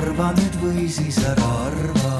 [0.00, 2.12] arva nüüd või siis ära arva.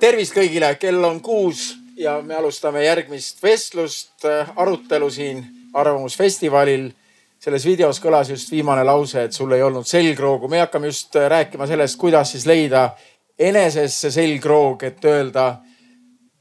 [0.00, 6.92] tervist kõigile, kell on kuus ja me alustame järgmist vestlust, arutelu siin Arvamusfestivalil.
[7.38, 10.48] selles videos kõlas just viimane lause, et sul ei olnud selgroogu.
[10.48, 12.90] me hakkame just rääkima sellest, kuidas siis leida
[13.38, 15.56] enesesse selgroog, et öelda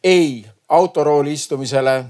[0.03, 2.05] ei autorooli istumisele,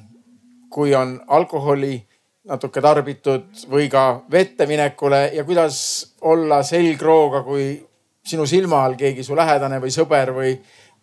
[0.69, 2.07] kui on alkoholi
[2.49, 5.77] natuke tarbitud või ka vette minekule ja kuidas
[6.21, 7.77] olla selgrooga, kui
[8.25, 10.53] sinu silma all keegi su lähedane või sõber või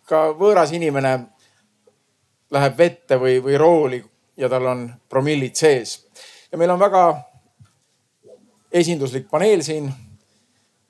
[0.05, 1.15] ka võõras inimene
[2.51, 4.01] läheb vette või, või rooli
[4.37, 5.99] ja tal on promillid sees.
[6.51, 7.03] ja meil on väga
[8.71, 9.91] esinduslik paneel siin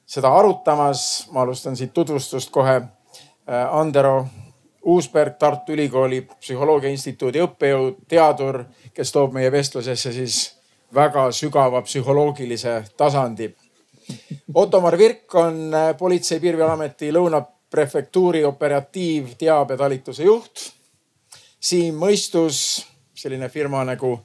[0.05, 1.27] seda arutamas.
[1.31, 2.81] ma alustan siit tutvustust kohe.
[3.71, 4.27] Andero
[4.85, 8.63] Uusberg, Tartu Ülikooli Psühholoogia Instituudi õppejõud, teadur,
[8.94, 10.38] kes toob meie vestlusesse siis
[10.94, 13.52] väga sügava psühholoogilise tasandi.
[14.53, 20.72] Ottomar Virk on Politsei- ja Piirivalveameti Lõuna prefektuuri operatiivteabetalituse juht.
[21.59, 24.20] Siim Mõistus, selline firma nagu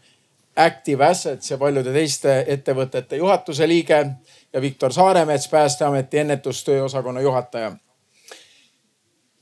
[0.56, 4.06] Active Assets ja paljude teiste ettevõtete juhatuse liige
[4.52, 7.76] ja Viktor Saaremets, Päästeameti ennetustöö osakonna juhataja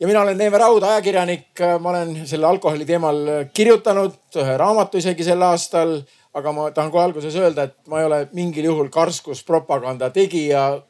[0.04, 1.46] ja mina olen Neeme Raud, ajakirjanik.
[1.80, 3.16] ma olen selle alkoholi teemal
[3.56, 6.02] kirjutanud ühe raamatu isegi sel aastal.
[6.34, 10.82] aga ma tahan kohe alguses öelda, et ma ei ole mingil juhul karskuspropaganda tegija.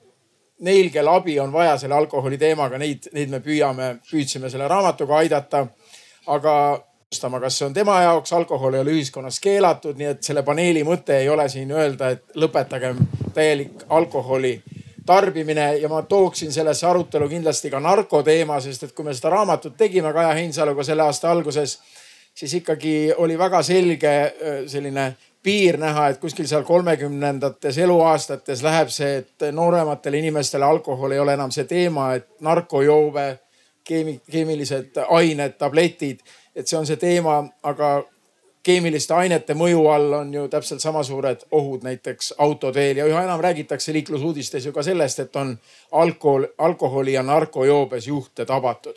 [0.66, 5.16] Neil, kel abi on vaja selle alkoholi teemaga, neid, neid me püüame, püüdsime selle raamatuga
[5.22, 5.66] aidata.
[6.26, 6.54] aga
[7.06, 10.82] otsustama, kas see on tema jaoks, alkohol ei ole ühiskonnas keelatud, nii et selle paneeli
[10.82, 12.98] mõte ei ole siin öelda, et lõpetagem
[13.34, 14.56] täielik alkoholi
[15.06, 19.76] tarbimine ja ma tooksin sellesse arutelu kindlasti ka narkoteema, sest et kui me seda raamatut
[19.76, 21.78] tegime Kaja Heinsaluga selle aasta alguses,
[22.34, 24.14] siis ikkagi oli väga selge
[24.66, 31.20] selline piir näha, et kuskil seal kolmekümnendates eluaastates läheb see, et noorematele inimestele alkohol ei
[31.20, 33.26] ole enam see teema, et narkojoove,
[33.84, 36.24] keemi-, keemilised ained, tabletid,
[36.56, 37.98] et see on see teema, aga
[38.64, 43.40] keemiliste ainete mõju all on ju täpselt sama suured ohud näiteks autoteel ja üha enam
[43.44, 45.54] räägitakse liiklusuudistes ju ka sellest, et on
[45.92, 48.96] alkohol, alkoholi ja narkojoobes juhte tabatud.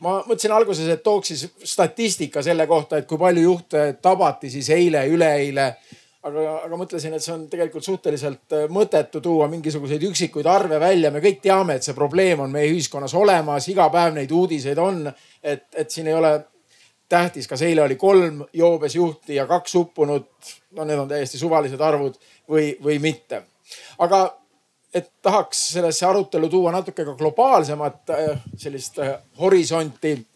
[0.00, 4.70] ma mõtlesin alguses, et tooks siis statistika selle kohta, et kui palju juhte tabati siis
[4.70, 5.72] eile, üleeile
[6.28, 11.10] aga, aga mõtlesin, et see on tegelikult suhteliselt äh, mõttetu tuua mingisuguseid üksikuid arve välja.
[11.10, 15.06] me kõik teame, et see probleem on meie ühiskonnas olemas, iga päev neid uudiseid on,
[15.42, 16.32] et, et siin ei ole
[17.08, 20.28] tähtis, kas eile oli kolm joobes juhti ja kaks uppunut.
[20.70, 22.14] no need on täiesti suvalised arvud
[22.50, 23.42] või, või mitte.
[23.98, 24.38] aga
[24.94, 30.26] et tahaks sellesse arutelu tuua natuke ka globaalsemat äh, sellist äh, horisonti,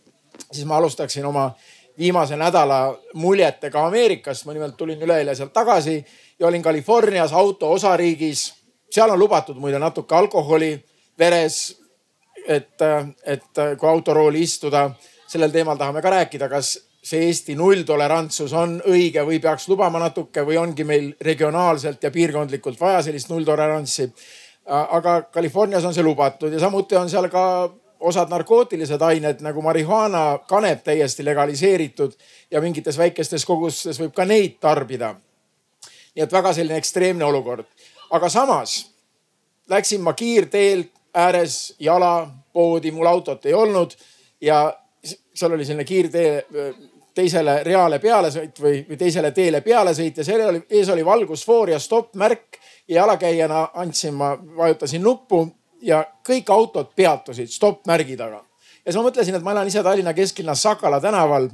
[0.53, 1.51] siis ma alustaksin oma
[1.99, 4.45] viimase nädala muljetega Ameerikast.
[4.45, 6.05] ma nimelt tulin üleeile sealt tagasi
[6.39, 8.55] ja olin Californias auto osariigis.
[8.91, 10.85] seal on lubatud muide natuke alkoholi
[11.19, 11.79] veres.
[12.49, 14.91] et, äh, et kui autorooli istuda
[15.33, 20.45] sellel teemal tahame ka rääkida, kas see Eesti nulltolerantsus on õige või peaks lubama natuke
[20.47, 24.13] või ongi meil regionaalselt ja piirkondlikult vaja sellist nulltolerantsi.
[24.67, 30.39] aga Californias on see lubatud ja samuti on seal ka osad narkootilised ained nagu marihuaana,
[30.49, 32.13] kanep täiesti legaliseeritud
[32.51, 35.15] ja mingites väikestes kogustes võib ka neid tarbida.
[36.15, 37.65] nii et väga selline ekstreemne olukord,
[38.11, 38.93] aga samas
[39.69, 40.85] läksin ma kiirteel
[41.15, 43.97] ääres jala poodi, mul autot ei olnud
[44.41, 46.45] ja seal oli selline kiirtee
[47.15, 51.79] teisele reale pealesõit või, või teisele teele pealesõit ja seal oli, ees oli valgusfoor ja
[51.79, 52.59] stopp-märk
[52.89, 55.47] ja jalakäijana andsin, ma vajutasin nuppu
[55.83, 58.45] ja kõik autod peatusid stopp-märgi taga.
[58.85, 61.51] ja siis ma mõtlesin, et ma elan ise Tallinna kesklinnas Sakala tänaval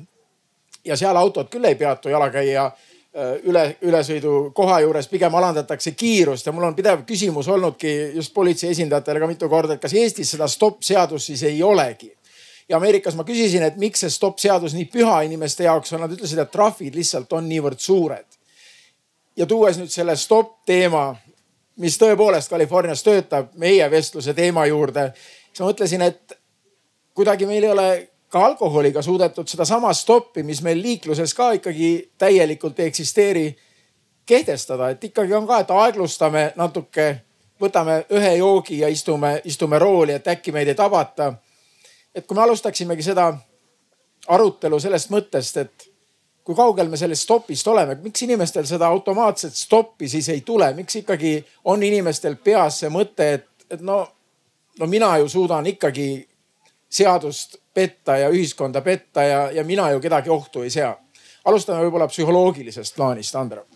[0.85, 2.71] ja seal autod küll ei peatu jalakäija
[3.49, 8.71] üle, ülesõidu koha juures pigem alandatakse kiirust ja mul on pidev küsimus olnudki just politsei
[8.71, 12.13] esindajatele ka mitu korda, et kas Eestis seda stopp seadust siis ei olegi
[12.69, 16.13] ja Ameerikas ma küsisin, et miks see stopp seadus nii püha inimeste jaoks on, nad
[16.13, 18.27] ütlesid, et trahvid lihtsalt on niivõrd suured.
[19.37, 21.13] ja tuues nüüd selle stopp teema,
[21.79, 26.39] mis tõepoolest Californias töötab meie vestluse teema juurde, siis ma mõtlesin, et
[27.15, 27.89] kuidagi meil ei ole
[28.29, 33.47] ka alkoholiga suudetud sedasama stoppi, mis meil liikluses ka ikkagi täielikult ei eksisteeri,
[34.27, 37.07] kehtestada, et ikkagi on ka, et aeglustame natuke,
[37.61, 41.33] võtame ühe joogi ja istume, istume rooli, et äkki meid ei tabata
[42.15, 43.31] et kui me alustaksimegi seda
[44.29, 45.89] arutelu sellest mõttest, et
[46.45, 50.97] kui kaugel me sellest stopist oleme, miks inimestel seda automaatset stoppi siis ei tule, miks
[51.03, 51.35] ikkagi
[51.69, 54.01] on inimestel peas see mõte, et, et no,
[54.81, 56.09] no mina ju suudan ikkagi
[56.89, 60.95] seadust petta ja ühiskonda petta ja, ja mina ju kedagi ohtu ei sea.
[61.45, 63.67] alustame võib-olla psühholoogilisest plaanist, Andero.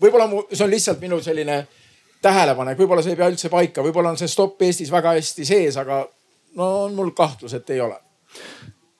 [0.00, 1.66] võib-olla mu, see on lihtsalt minu selline
[2.22, 5.76] tähelepanek, võib-olla see ei pea üldse paika, võib-olla on see stopp Eestis väga hästi sees,
[5.76, 6.04] aga
[6.58, 7.98] no on mul kahtlus, et ei ole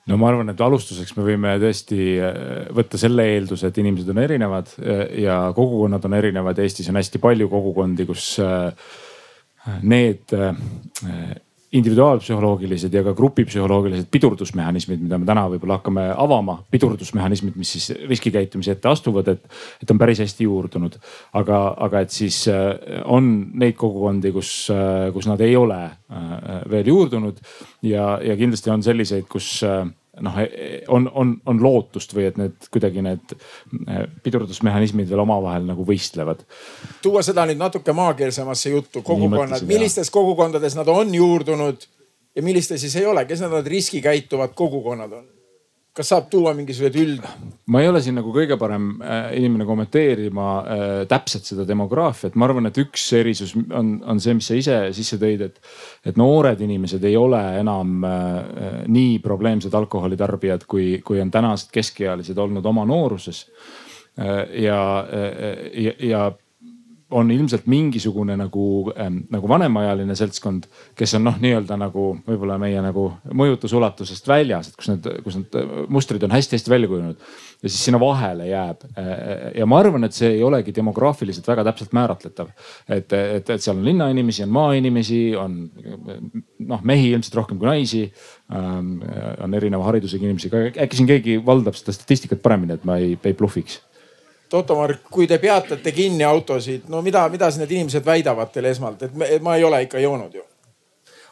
[0.09, 4.21] no ma arvan, et alustuseks me võime tõesti äh, võtta selle eelduse, et inimesed on
[4.23, 6.59] erinevad äh, ja kogukonnad on erinevad.
[6.59, 8.91] Eestis on hästi palju kogukondi, kus äh,
[9.87, 10.33] need
[11.73, 18.75] individuaalpsühholoogilised ja ka grupipsühholoogilised pidurdusmehhanismid, mida me täna võib-olla hakkame avama, pidurdusmehhanismid, mis siis riskikäitumise
[18.75, 19.47] ette astuvad, et,
[19.81, 20.99] et on päris hästi juurdunud.
[21.33, 22.43] aga, aga et siis
[23.05, 24.53] on neid kogukondi, kus,
[25.13, 25.81] kus nad ei ole
[26.69, 27.41] veel juurdunud
[27.89, 29.63] ja, ja kindlasti on selliseid, kus
[30.21, 30.37] noh,
[30.87, 36.43] on, on, on lootust või et need kuidagi need eh, pidurdusmehhanismid veel omavahel nagu võistlevad.
[37.01, 40.13] tuua seda nüüd natuke maakeelsemasse juttu, kogukonnad, millistes jah.
[40.13, 41.87] kogukondades nad on juurdunud
[42.35, 45.25] ja millistes siis ei ole, kes need riskikäituvad kogukonnad on?
[45.93, 47.25] Kas saab tuua mingisuguseid üld?
[47.73, 52.47] ma ei ole siin nagu kõige parem äh, inimene kommenteerima äh, täpselt seda demograafiat, ma
[52.49, 55.61] arvan, et üks erisus on, on see, mis sa ise sisse tõid, et,
[56.09, 62.37] et noored inimesed ei ole enam äh, nii probleemsed alkoholitarbijad, kui, kui on tänased keskealised
[62.37, 63.45] olnud oma nooruses
[64.13, 64.79] ja,
[65.73, 66.25] ja, ja
[67.13, 68.65] on ilmselt mingisugune nagu
[68.99, 70.65] ähm,, nagu vanemaealine seltskond,
[70.97, 73.05] kes on noh, nii-öelda nagu võib-olla meie nagu
[73.37, 75.57] mõjutusulatusest väljas, et kus need, kus need
[75.93, 77.21] mustrid on hästi-hästi välja kujunenud.
[77.63, 78.83] ja siis sinna vahele jääb
[79.55, 82.51] ja ma arvan, et see ei olegi demograafiliselt väga täpselt määratletav.
[82.87, 85.57] et, et, et seal on linnainimesi, on maainimesi, on
[86.59, 88.03] noh, mehi ilmselt rohkem kui naisi
[88.53, 88.99] ähm,.
[89.43, 93.37] on erineva haridusega inimesi, äkki siin keegi valdab seda statistikat paremini, et ma ei, ei
[93.37, 93.81] blufiks
[94.53, 99.07] Ottomar, kui te peatate kinni autosid, no mida, mida siis need inimesed väidavad teile esmalt,
[99.07, 100.43] et ma ei ole ikka joonud ju?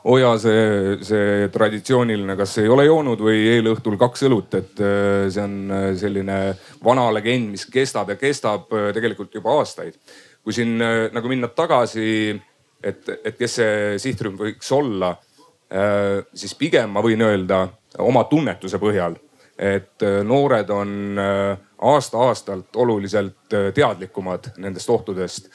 [0.04, 4.82] oo oh jaa, see, see traditsiooniline, kas ei ole joonud või eelõhtul kaks õlut, et
[4.82, 6.38] äh, see on äh, selline
[6.84, 10.00] vana legend, mis kestab ja kestab äh, tegelikult juba aastaid.
[10.42, 10.80] kui siin
[11.14, 12.32] nagu minna tagasi,
[12.82, 15.12] et, et kes see sihtrühm võiks olla,
[16.34, 17.60] siis pigem ma võin öelda
[18.02, 19.20] oma tunnetuse põhjal,
[19.62, 21.20] et noored on
[21.82, 25.50] aasta-aastalt oluliselt äh, teadlikumad nendest ohtudest.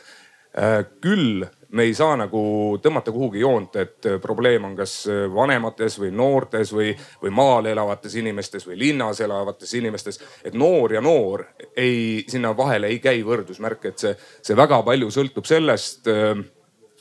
[0.58, 2.40] Äh, küll me ei saa nagu
[2.82, 4.96] tõmmata kuhugi joont, et äh, probleem on kas
[5.34, 6.92] vanemates või noortes või,
[7.22, 10.20] või maal elavates inimestes või linnas elavates inimestes.
[10.44, 15.10] et noor ja noor ei, sinna vahele ei käi võrdusmärk, et see, see väga palju
[15.10, 16.08] sõltub sellest,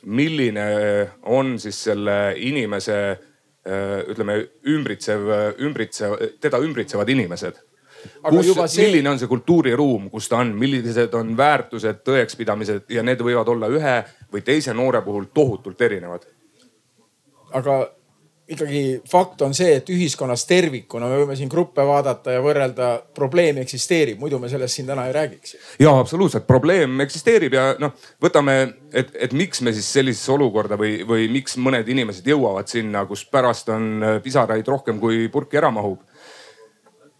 [0.06, 0.66] milline
[1.22, 2.98] on siis selle inimese
[3.66, 4.36] ütleme
[4.70, 5.24] ümbritsev,
[5.58, 7.58] ümbritsev, teda ümbritsevad inimesed
[8.30, 8.86] kus, see...
[8.86, 13.70] milline on see kultuuriruum, kus ta on, millised on väärtused, tõekspidamised ja need võivad olla
[13.72, 13.96] ühe
[14.32, 16.26] või teise noore puhul tohutult erinevad.
[17.56, 17.76] aga
[18.48, 23.58] ikkagi fakt on see, et ühiskonnas tervikuna me võime siin gruppe vaadata ja võrrelda, probleem
[23.62, 25.56] eksisteerib, muidu me sellest siin täna ei räägiks.
[25.82, 28.56] ja absoluutselt, probleem eksisteerib ja noh, võtame,
[28.92, 33.26] et, et miks me siis sellisesse olukorda või, või miks mõned inimesed jõuavad sinna, kus
[33.26, 36.04] pärast on pisaraid rohkem kui purki ära mahub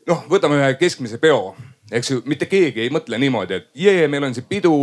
[0.06, 1.54] noh, võtame ühe keskmise peo,
[1.90, 4.74] eks ju, mitte keegi ei mõtle niimoodi, et jee, meil on siin pidu,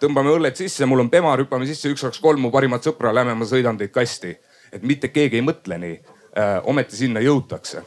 [0.00, 3.36] tõmbame õlled sisse, mul on pemar, hüppame sisse, üks, kaks, kolm, mu parimat sõpra, lähme,
[3.36, 4.34] ma sõidan teid kasti.
[4.72, 6.58] Et mitte keegi ei mõtle nii äh,.
[6.64, 7.82] ometi sinna jõutakse.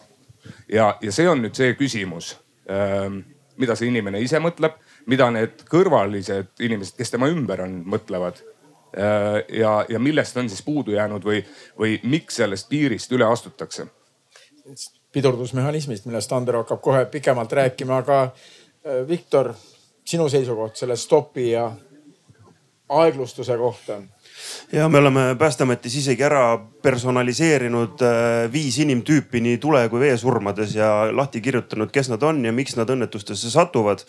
[0.71, 2.33] ja, ja see on nüüd see küsimus
[2.69, 3.09] äh,,
[3.57, 9.43] mida see inimene ise mõtleb, mida need kõrvalised inimesed, kes tema ümber on, mõtlevad äh,.
[9.59, 11.43] ja, ja millest on siis puudu jäänud või,
[11.79, 13.87] või miks sellest piirist üle astutakse
[15.13, 19.53] pidurdusmehhanismist, millest Andero hakkab kohe pikemalt rääkima, aga äh, Viktor,
[20.05, 21.67] sinu seisukoht selle stopi ja
[22.89, 24.01] aeglustuse kohta?
[24.71, 30.93] Ja me oleme Päästeametis isegi ära personaliseerinud äh, viis inimtüüpi nii tule kui veesurmades ja
[31.11, 34.05] lahti kirjutanud, kes nad on ja miks nad õnnetustesse satuvad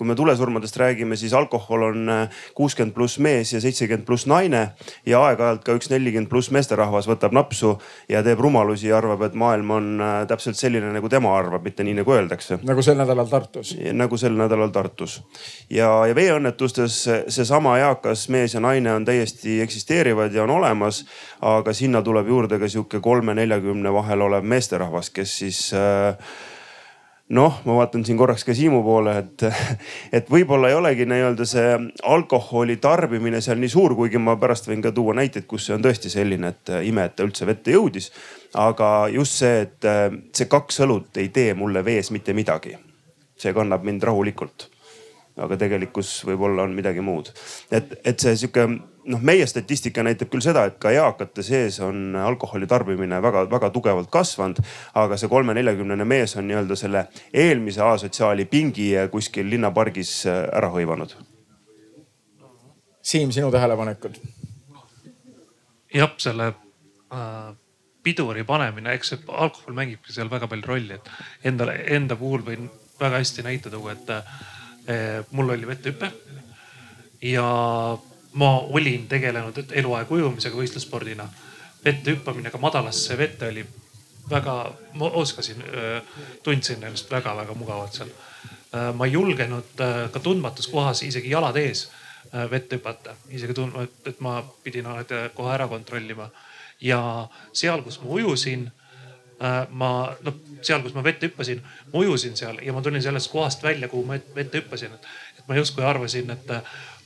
[0.00, 4.62] kui me tulesurmadest räägime, siis alkohol on äh, kuuskümmend pluss mees ja seitsekümmend pluss naine
[5.06, 7.74] ja aeg-ajalt ka üks nelikümmend pluss meesterahvas võtab napsu
[8.08, 11.84] ja teeb rumalusi ja arvab, et maailm on äh, täpselt selline, nagu tema arvab, mitte
[11.84, 12.62] nii nagu öeldakse.
[12.64, 13.74] nagu sel nädalal Tartus.
[13.92, 15.18] nagu sel nädalal Tartus
[15.68, 16.96] ja, ja veeõnnetustes
[17.28, 21.02] seesama eakas mees ja naine on täiesti eksisteerivad ja on olemas,
[21.44, 26.16] aga sinna tuleb juurde ka sihuke kolme-neljakümne vahel olev meesterahvas, kes siis äh,
[27.30, 29.44] noh, ma vaatan siin korraks ka Siimu poole, et,
[30.16, 31.68] et võib-olla ei olegi nii-öelda see
[32.10, 35.84] alkoholi tarbimine seal nii suur, kuigi ma pärast võin ka tuua näiteid, kus see on
[35.86, 38.10] tõesti selline, et ime, et ta üldse vette jõudis.
[38.58, 39.90] aga just see, et
[40.34, 42.76] see kaks õlut ei tee mulle vees mitte midagi.
[43.40, 44.68] see kannab mind rahulikult.
[45.40, 47.30] aga tegelikkus võib-olla on midagi muud.
[47.70, 48.66] et, et see sihuke
[49.10, 54.10] noh, meie statistika näitab küll seda, et ka eakate sees on alkoholi tarbimine väga-väga tugevalt
[54.12, 54.60] kasvanud.
[54.94, 61.16] aga see kolme-neljakümnene mees on nii-öelda selle eelmise asotsiaali pingi kuskil linnapargis äh, ära hõivanud
[63.02, 64.20] Siim, sinu tähelepanekud?
[65.94, 67.54] jah, selle äh,
[68.02, 72.68] piduri panemine, eks see alkohol mängibki seal väga palju rolli, et endale, enda puhul võin
[73.00, 76.12] väga hästi näite tuua, et äh, mul oli vettehüpe
[77.22, 77.48] ja
[78.32, 81.28] ma olin tegelenud eluaeg ujumisega võistlusspordina.
[81.84, 83.64] vette hüppamine ka madalasse vette oli
[84.30, 85.64] väga, ma oskasin,
[86.42, 88.10] tundsin ennast väga-väga mugavalt seal.
[88.94, 89.80] ma ei julgenud
[90.12, 91.88] ka tundmatus kohas isegi jalad ees
[92.50, 96.30] vette hüpata, isegi tundma, et ma pidin alati kohe ära kontrollima.
[96.80, 98.70] ja seal, kus ma ujusin,
[99.70, 99.90] ma
[100.22, 103.88] noh, seal, kus ma vette hüppasin, ma ujusin seal ja ma tulin sellest kohast välja,
[103.88, 106.54] kuhu ma vette hüppasin, et, ma justkui arvasin, et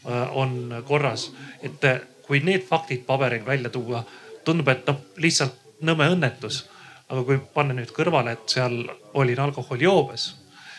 [0.04, 1.32] on korras.
[1.62, 4.04] et äh, kui need faktid paberil välja tuua,
[4.44, 6.64] tundub, et noh, lihtsalt nõme õnnetus.
[7.08, 8.78] aga kui panna nüüd kõrvale, et seal
[9.14, 10.23] olin alkoholijoobes,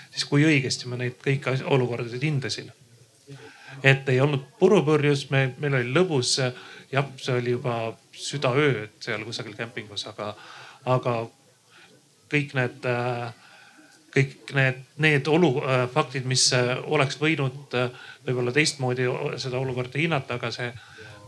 [0.10, 2.72] siis kui õigesti ma neid kõiki olukordasid hindasin.
[3.84, 6.40] et ei olnud purupurjus, me, meil oli lõbus.
[6.92, 10.36] jah, see oli juba südaöö seal kusagil kämpingus, aga,
[10.86, 11.28] aga
[12.32, 13.34] kõik need äh,
[14.16, 17.90] kõik need, need olu, äh, faktid, mis äh, oleks võinud äh,
[18.26, 19.08] võib-olla teistmoodi
[19.42, 20.72] seda olukorda hinnata, aga see,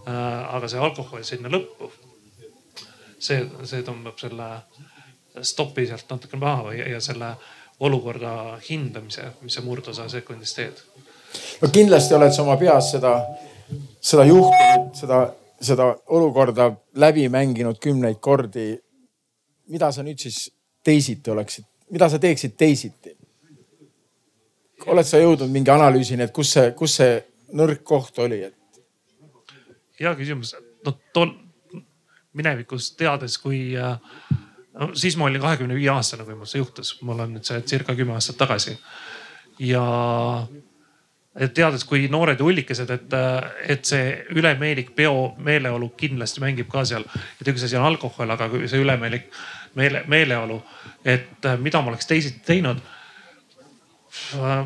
[0.08, 1.90] aga see alkohol sinna lõppu.
[3.20, 4.48] see, see tõmbab selle
[5.46, 7.34] stopi sealt natuke maha või, ja selle
[7.84, 8.32] olukorda
[8.70, 10.80] hindamise, mis sa murdosa sekundis teed.
[11.62, 13.14] no kindlasti oled sa oma peas seda,
[14.00, 15.22] seda juhtumit, seda,
[15.62, 18.80] seda olukorda läbi mänginud kümneid kordi.
[19.68, 20.48] mida sa nüüd siis
[20.84, 23.16] teisiti oleksid mida sa teeksid teisiti?
[24.88, 27.18] oled sa jõudnud mingi analüüsini, et kus see, kus see
[27.58, 28.82] nõrk koht oli, et?
[30.00, 30.54] hea küsimus,
[30.86, 31.34] no tol
[32.38, 33.98] minevikus teades, kui äh,
[34.78, 37.60] no, siis ma olin kahekümne viie aastane, kui mul see juhtus, mul on nüüd see
[37.70, 38.78] circa kümme aastat tagasi.
[39.60, 39.84] ja
[41.38, 43.16] et teades, kui noored ja ullikesed, et,
[43.74, 47.06] et see ülemeelik peo meeleolu kindlasti mängib ka seal.
[47.42, 49.32] et üks asi on alkohol, aga see ülemeelik
[49.78, 50.62] meele, meeleolu,
[51.06, 52.82] et äh, mida ma oleks teisiti teinud.
[54.36, 54.64] Äh,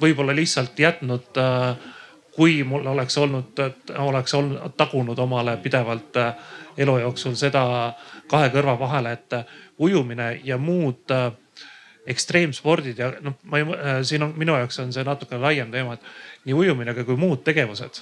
[0.00, 1.88] võib-olla lihtsalt jätnud, äh,
[2.36, 3.58] kui mul oleks olnud,
[3.98, 6.20] oleks olnud, tagunud omale pidevalt
[6.78, 7.64] elu jooksul seda
[8.30, 9.34] kahe kõrva vahele, et
[9.82, 11.10] ujumine ja muud
[12.08, 13.66] ekstreemspordid ja noh, ma ei,
[14.06, 18.00] siin on minu jaoks on see natuke laiem teema, et nii ujumine kui muud tegevused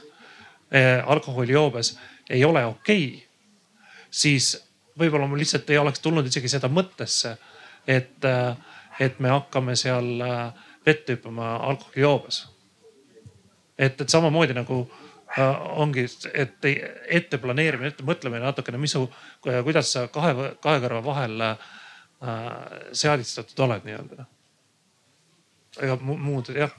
[0.70, 1.94] eh, alkoholijoobes
[2.30, 3.26] ei ole okei okay,.
[4.10, 4.65] siis
[4.98, 7.36] võib-olla mul lihtsalt ei oleks tulnud isegi seda mõttesse,
[7.86, 12.46] et, eh, et me hakkame seal eh, vette hüppama alkoholijoobes.
[13.78, 15.08] et, et samamoodi nagu äh,
[15.80, 16.68] ongi, et
[17.08, 19.04] ette planeerimine, ette mõtlemine natukene, mis su,
[19.42, 21.68] kuidas sa kahe, kahe kõrva vahel äh,
[22.22, 22.50] äh,
[22.96, 24.26] seadistatud oled nii-öelda.
[25.82, 26.72] ega muud jah.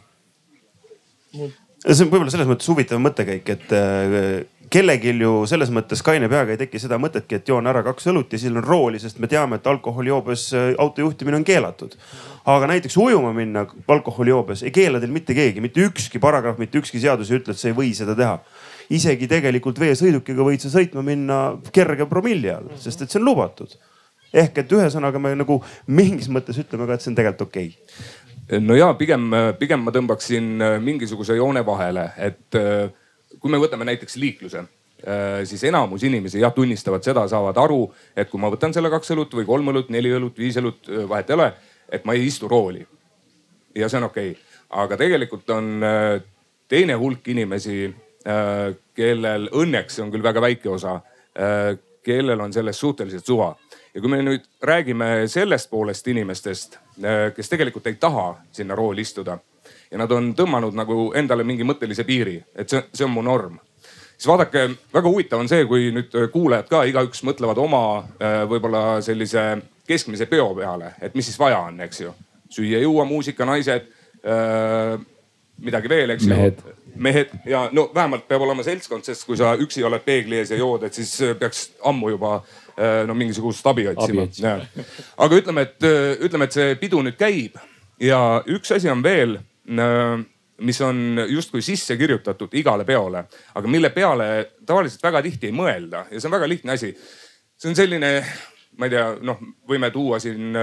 [1.33, 6.53] see on võib-olla selles mõttes huvitav mõttekäik, et äh, kellelgi ju selles mõttes kaine peaga
[6.53, 9.29] ei teki seda mõtetki, et joon ära kaks õlut ja siis on rooli, sest me
[9.31, 11.95] teame, et alkoholijoobes äh, auto juhtimine on keelatud.
[12.47, 16.99] aga näiteks ujuma minna alkoholijoobes ei keela teil mitte keegi, mitte ükski paragrahv, mitte ükski
[16.99, 18.39] seadus ei ütle, et sa ei või seda teha.
[18.89, 23.75] isegi tegelikult veesõidukiga võid sa sõitma minna kerge promilli all, sest et see on lubatud
[24.33, 28.59] ehk et ühesõnaga me nagu mingis mõttes ütleme ka, et see on tegelikult okei okay.
[28.59, 32.89] no ja pigem, pigem ma tõmbaksin äh, mingisuguse joone vahele, et äh,
[33.39, 37.81] kui me võtame näiteks liikluse äh, siis enamus inimesi jah tunnistavad seda, saavad aru,
[38.15, 41.29] et kui ma võtan selle kaks õlut või kolm õlut, neli õlut, viis õlut, vahet
[41.29, 41.51] ei ole,
[41.91, 42.85] et ma ei istu rooli.
[43.75, 44.43] ja see on okei okay.,
[44.83, 45.83] aga tegelikult on
[46.67, 47.85] teine hulk inimesi,
[48.97, 50.97] kellel õnneks on küll väga väike osa,
[52.03, 53.53] kellel on sellest suhteliselt suva
[53.97, 59.01] ja kui me nüüd räägime sellest poolest inimestest, äh, kes tegelikult ei taha sinna rooli
[59.01, 59.39] istuda
[59.91, 63.57] ja nad on tõmmanud nagu endale mingi mõttelise piiri, et see, see on mu norm
[64.17, 64.63] siis vaadake,
[64.93, 69.49] väga huvitav on see, kui nüüd kuulajad ka igaüks mõtlevad oma äh, võib-olla sellise
[69.87, 72.15] keskmise peo peale, et mis siis vaja on, eks ju.
[72.51, 73.87] süüa-juua, muusika, naised
[74.23, 74.97] äh,,
[75.63, 76.35] midagi veel, eks ju.
[76.97, 80.57] mehed ja no vähemalt peab olema seltskond, sest kui sa üksi oled peegli ees ja
[80.57, 82.39] jood, et siis peaks ammu juba
[82.77, 84.27] Äh, no mingisugust abi otsima.
[85.17, 87.55] aga ütleme, et äh, ütleme, et see pidu nüüd käib
[87.97, 93.23] ja üks asi on veel, äh, mis on justkui sisse kirjutatud igale peole,
[93.55, 94.27] aga mille peale
[94.65, 96.93] tavaliselt väga tihti ei mõelda ja see on väga lihtne asi.
[97.57, 98.11] see on selline,
[98.77, 100.55] ma ei tea, noh, võime tuua siin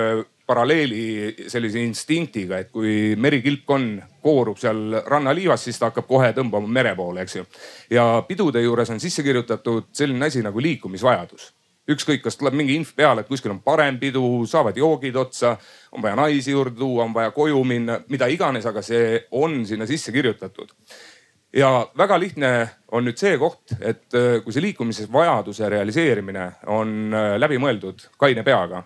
[0.46, 6.94] paralleeli sellise instinktiga, et kui merikilpkonn koorub seal rannaliivas, siis ta hakkab kohe tõmbama mere
[6.98, 7.46] poole, eks ju.
[7.90, 11.52] ja pidude juures on sisse kirjutatud selline asi nagu liikumisvajadus
[11.90, 15.54] ükskõik, kas tuleb mingi inf peale, et kuskil on parem pidu, saavad joogid otsa,
[15.92, 19.86] on vaja naisi juurde tuua, on vaja koju minna, mida iganes, aga see on sinna
[19.86, 20.72] sisse kirjutatud.
[21.54, 22.48] ja väga lihtne
[22.92, 28.42] on nüüd see koht, et äh, kui see liikumise vajaduse realiseerimine on äh, läbimõeldud kaine
[28.42, 28.82] peaga,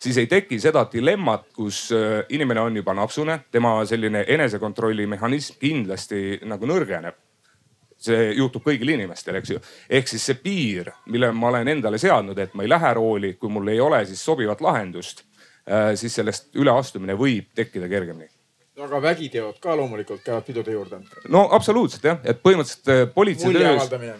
[0.00, 5.60] siis ei teki seda dilemmat, kus äh, inimene on juba napsune, tema selline enesekontrolli mehhanism
[5.60, 7.29] kindlasti nagu nõrgeneb
[8.00, 9.62] see juhtub kõigil inimestel, eks ju.
[9.88, 13.52] ehk siis see piir, mille ma olen endale seadnud, et ma ei lähe rooli, kui
[13.52, 15.24] mul ei ole siis sobivat lahendust,
[15.94, 18.30] siis sellest üleastumine võib tekkida kergemini
[18.84, 21.00] aga vägiteod ka loomulikult käivad pidude juurde.
[21.28, 24.14] no absoluutselt jah, et põhimõtteliselt äh, politsei töös, politsei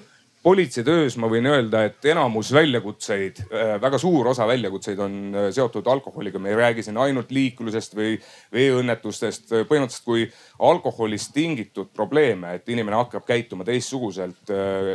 [0.85, 5.87] töös ma võin öelda, et enamus väljakutseid, äh, väga suur osa väljakutseid on äh, seotud
[5.87, 6.38] alkoholiga.
[6.38, 8.16] me ei räägi siin ainult liiklusest või
[8.52, 9.52] veeõnnetustest.
[9.68, 14.50] põhimõtteliselt kui alkoholist tingitud probleeme, et inimene hakkab käituma teistsuguselt,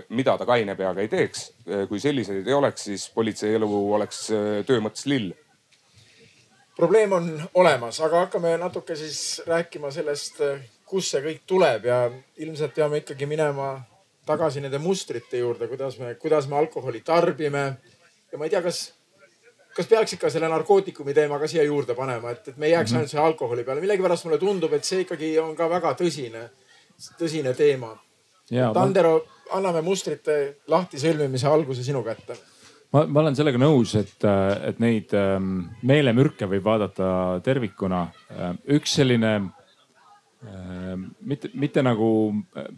[0.09, 1.51] mida ta kaine peaga ei teeks.
[1.89, 4.27] kui selliseid ei oleks, siis politsei elu oleks
[4.65, 5.33] töö mõttes lill
[6.75, 10.41] probleem on olemas, aga hakkame natuke siis rääkima sellest,
[10.85, 11.99] kust see kõik tuleb ja
[12.37, 13.77] ilmselt peame ikkagi minema
[14.25, 17.65] tagasi nende mustrite juurde, kuidas me, kuidas me alkoholi tarbime.
[18.31, 18.93] ja ma ei tea, kas,
[19.75, 22.91] kas peaks ikka selle narkootikumi teema ka siia juurde panema, et, et me ei jääks
[22.91, 22.97] mm -hmm.
[22.97, 23.81] ainult selle alkoholi peale.
[23.81, 26.49] millegipärast mulle tundub, et see ikkagi on ka väga tõsine,
[27.19, 27.97] tõsine teema.
[28.73, 32.37] Tandero, anname mustrite lahtisõlmimise alguse sinu kätte
[32.95, 34.25] ma, ma olen sellega nõus, et,
[34.69, 37.09] et neid ähm, meelemürke võib vaadata
[37.45, 38.05] tervikuna.
[38.31, 39.33] Ähm, üks selline
[40.45, 42.09] ähm, mitte, mitte nagu
[42.57, 42.69] äh,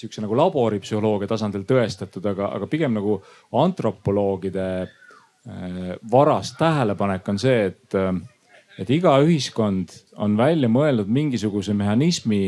[0.00, 3.18] sihukese nagu laboripsühholoogia tasandil tõestatud, aga, aga pigem nagu
[3.62, 7.98] antropoloogide äh, varas tähelepanek on see, et,
[8.80, 12.44] et iga ühiskond on välja mõelnud mingisuguse mehhanismi,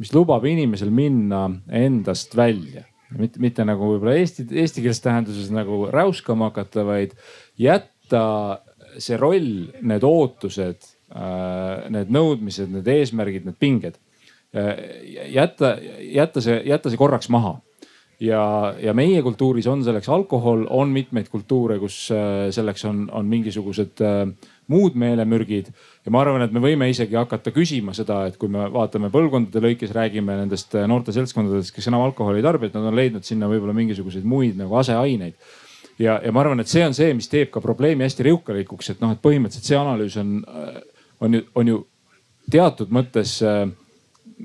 [0.00, 2.86] mis lubab inimesel minna endast välja
[3.18, 7.16] mitte, mitte nagu võib-olla eesti, eestikeelses tähenduses nagu räuskama hakata, vaid
[7.60, 8.22] jätta
[9.00, 13.98] see roll, need ootused, äh, need nõudmised, need eesmärgid, need pinged.
[14.50, 14.76] Äh,
[15.30, 17.60] jätta, jätta see, jätta see korraks maha
[18.20, 18.42] ja,
[18.82, 24.02] ja meie kultuuris on selleks alkohol, on mitmeid kultuure, kus äh, selleks on, on mingisugused
[24.70, 25.70] muud meelemürgid
[26.04, 29.62] ja ma arvan, et me võime isegi hakata küsima seda, et kui me vaatame põlvkondade
[29.64, 33.26] lõikes, räägime nendest äh, noorte seltskondadest, kes enam alkoholi ei tarbi, et nad on leidnud
[33.26, 35.36] sinna võib-olla mingisuguseid muid nagu aseaineid.
[35.98, 39.02] ja, ja ma arvan, et see on see, mis teeb ka probleemi hästi riukalikuks, et
[39.02, 40.80] noh, et põhimõtteliselt see analüüs on, äh,
[41.20, 41.84] on ju, on ju
[42.50, 43.64] teatud mõttes äh,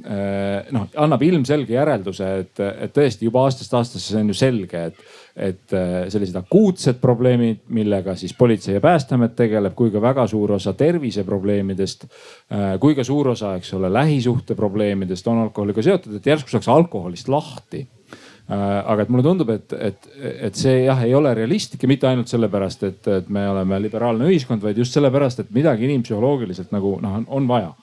[0.03, 5.05] noh, annab ilmselge järelduse, et, et tõesti juba aastast aastasse see on ju selge, et
[5.35, 10.55] et äh, sellised akuutsed probleemid, millega siis Politsei- ja Päästeamet tegeleb, kui ka väga suur
[10.55, 12.05] osa terviseprobleemidest,
[12.51, 17.27] äh, kui ka suur osa, eks ole, lähisuhteprobleemidest on alkoholiga seotud, et järsku saaks alkoholist
[17.27, 20.09] lahti äh, aga et mulle tundub, et, et,
[20.47, 24.31] et see jah, ei ole realistlik ja mitte ainult sellepärast, et, et me oleme liberaalne
[24.31, 27.75] ühiskond, vaid just sellepärast, et midagi inimpsühholoogiliselt nagu noh, on vaja.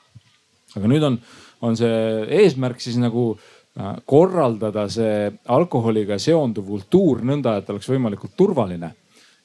[0.72, 1.20] aga nüüd on,
[1.62, 1.96] on see
[2.42, 8.90] eesmärk siis nagu äh, Äh, korraldada see alkoholiga seonduv kultuur nõnda, et oleks võimalikult turvaline.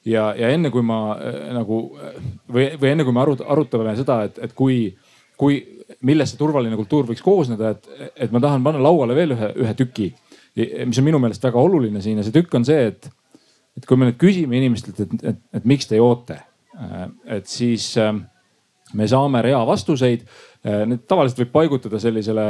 [0.04, 1.78] ja, ja enne kui ma äh, nagu
[2.52, 4.92] või, või enne kui me arut, arutame seda, et, et kui,
[5.40, 5.56] kui,
[6.04, 9.74] millest see turvaline kultuur võiks koosneda, et, et ma tahan panna lauale veel ühe, ühe
[9.78, 10.10] tüki,
[10.58, 13.08] mis on minu meelest väga oluline siin ja see tükk on see, et,
[13.80, 16.36] et kui me nüüd küsime inimestelt, et, et, et miks te joote,
[16.76, 17.06] äh,
[17.38, 17.94] et siis
[18.92, 20.28] me saame rea vastuseid.
[20.68, 22.48] Need tavaliselt võib paigutada sellisele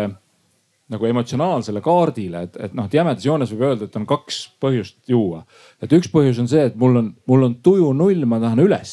[0.92, 4.98] nagu emotsionaalsele kaardile, et, et noh, et jämedas joones võib öelda, et on kaks põhjust
[5.10, 5.44] juua.
[5.84, 8.92] et üks põhjus on see, et mul on, mul on tuju null, ma tahan üles.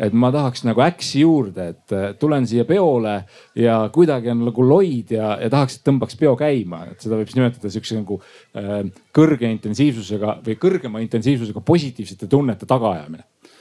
[0.00, 3.18] Et ma tahaks nagu äksi juurde, et tulen siia peole
[3.58, 7.28] ja kuidagi on nagu loid ja, ja tahaks, et tõmbaks peo käima, et seda võib
[7.28, 8.16] siis nimetada siukse nagu
[8.56, 8.78] äh,
[9.12, 13.26] kõrge intensiivsusega või kõrgema intensiivsusega positiivsete tunnete tagaajamine.
[13.26, 13.59] Äh,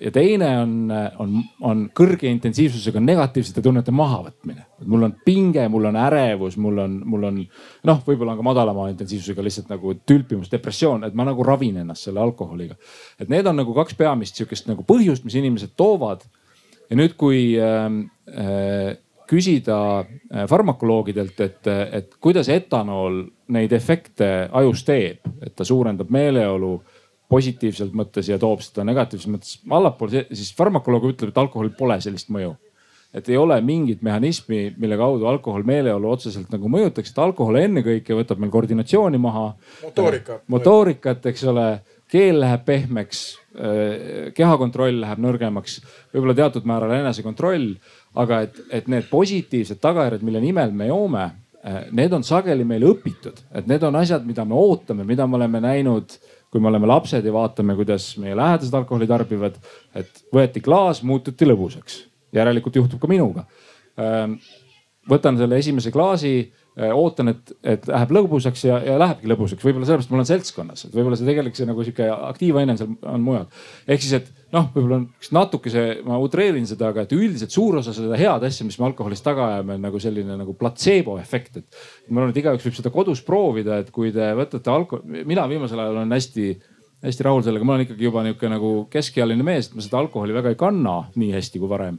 [0.00, 0.72] ja teine on,
[1.18, 4.66] on, on kõrge intensiivsusega negatiivsete tunnete mahavõtmine.
[4.84, 7.38] mul on pinge, mul on ärevus, mul on, mul on
[7.88, 12.10] noh, võib-olla on ka madalama intensiivsusega lihtsalt nagu tülpimus, depressioon, et ma nagu ravin ennast
[12.10, 12.76] selle alkoholiga.
[13.18, 16.26] et need on nagu kaks peamist sihukest nagu põhjust, mis inimesed toovad.
[16.90, 23.22] ja nüüd, kui ähm, äh, küsida äh, farmakoloogidelt, et, et kuidas etanool
[23.54, 26.76] neid efekte ajus teeb, et ta suurendab meeleolu
[27.32, 32.30] positiivselt mõttes ja toob seda negatiivses mõttes allapoole, siis farmakoloog ütleb, et alkoholil pole sellist
[32.34, 32.54] mõju.
[33.14, 38.16] et ei ole mingit mehhanismi, mille kaudu alkohol meeleolu otseselt nagu mõjutaks, et alkohol ennekõike
[38.18, 39.54] võtab meil koordinatsiooni maha.
[39.82, 40.40] motoorika.
[40.48, 41.68] motoorikat, eks ole,
[42.10, 43.22] keel läheb pehmeks,
[44.34, 45.78] kehakontroll läheb nõrgemaks,
[46.14, 47.74] võib-olla teatud määral enesekontroll.
[48.14, 51.24] aga et, et need positiivsed tagajärjed, mille nimel me joome,
[51.66, 55.34] äh, need on sageli meil õpitud, et need on asjad, mida me ootame, mida me
[55.40, 56.14] oleme näinud
[56.54, 59.56] kui me oleme lapsed ja vaatame, kuidas meie lähedased alkoholi tarbivad,
[59.98, 62.04] et võeti klaas, muututi lõbusaks.
[62.34, 63.42] järelikult juhtub ka minuga.
[65.10, 70.10] võtan selle esimese klaasi, ootan, et, et läheb lõbusaks ja, ja lähebki lõbusaks, võib-olla sellepärast
[70.10, 73.44] ma olen seltskonnas, et võib-olla see tegelik see nagu sihuke aktiivaine on seal on mujal.
[73.86, 74.98] ehk siis, et noh, võib-olla
[75.38, 79.26] natukese, ma utreerin seda, aga et üldiselt suur osa seda head asja, mis me alkoholist
[79.26, 81.82] taga ajame, on nagu selline nagu platseebo efekt, et.
[82.08, 85.78] ma arvan, et igaüks võib seda kodus proovida, et kui te võtate alkoholi, mina viimasel
[85.78, 86.48] ajal olen hästi
[87.04, 90.34] hästi rahul sellega, ma olen ikkagi juba nihuke nagu keskealine mees, et ma seda alkoholi
[90.34, 91.98] väga ei kanna nii hästi kui varem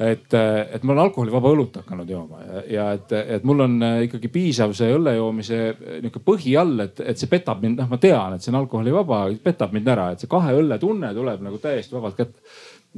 [0.00, 3.98] et, et ma olen alkoholivaba õlut hakanud jooma ja, ja et, et mul on äh,
[4.06, 7.90] ikkagi piisav see õlle joomise äh, nihuke põhi all, et, et see petab mind, noh,
[7.90, 11.44] ma tean, et see on alkoholivaba, petab mind ära, et see kahe õlle tunne tuleb
[11.44, 12.40] nagu täiesti vabalt kätte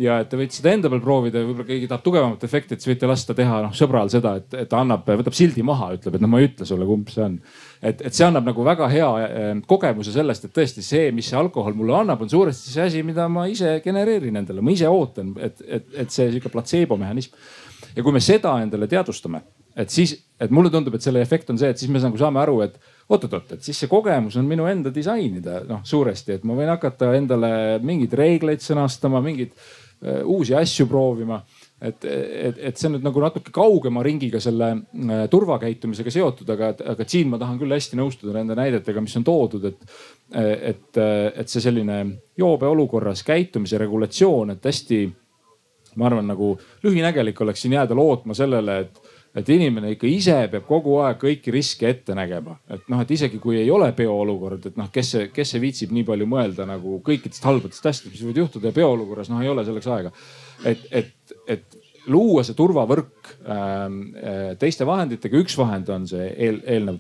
[0.01, 2.95] ja et te võite seda enda peal proovida, võib-olla keegi tahab tugevamat efekti, et siis
[2.95, 6.25] võite lasta teha noh sõbral seda, et, et ta annab, võtab sildi maha, ütleb, et
[6.25, 7.37] noh, ma ei ütle sulle, kumb see on.
[7.83, 11.39] Et, et see annab nagu väga hea eh, kogemuse sellest, et tõesti see, mis see
[11.39, 15.35] alkohol mulle annab, on suuresti see asi, mida ma ise genereerin endale, ma ise ootan,
[15.43, 17.35] et, et, et see sihuke platseebo mehhanism.
[17.97, 19.43] ja kui me seda endale teadvustame,
[19.77, 22.41] et siis, et mulle tundub, et selle efekt on see, et siis me nagu saame
[22.43, 26.57] aru, et oot-oot-oot, et siis see kogemus on minu enda disainida noh suuresti, et ma
[26.57, 29.57] võin hakata endale mingeid reegleid sõnastama, mingeid
[30.03, 31.45] Äh, uusi asju proovima.
[31.83, 36.73] Et, et, et see on nüüd nagu natuke kaugema ringiga selle äh, turvakäitumisega seotud, aga,
[36.95, 39.97] aga siin ma tahan küll hästi nõustuda nende näidetega, mis on toodud, et,
[40.73, 41.99] et, et see selline
[42.39, 45.03] joobeolukorras käitumise regulatsioon, et hästi
[46.01, 50.65] ma arvan, nagu lühinägelik oleks siin jääda lootma sellele, et et inimene ikka ise peab
[50.69, 54.81] kogu aeg kõiki riske ette nägema, et noh, et isegi kui ei ole peoolukord, et
[54.81, 58.43] noh, kes see, kes see viitsib nii palju mõelda nagu kõikidest halbadest asjadest, mis võivad
[58.43, 60.13] juhtuda ja peoolukorras noh, ei ole selleks aega.
[60.69, 61.81] et, et, et
[62.13, 66.99] luua see turvavõrk ähm, äh, teiste vahenditega, üks vahend on see eel, eelnev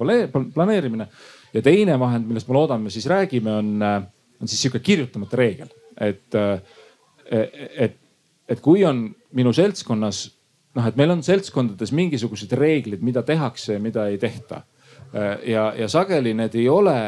[0.54, 1.08] planeerimine
[1.52, 3.98] ja teine vahend, millest ma loodan, me siis räägime, on, äh,
[4.40, 6.78] on siis sihuke kirjutamata reegel, et, äh,
[7.28, 7.98] et,
[8.48, 10.28] et kui on minu seltskonnas
[10.78, 14.62] noh, et meil on seltskondades mingisugused reeglid, mida tehakse ja mida ei tehta.
[15.44, 16.98] ja, ja sageli need ei ole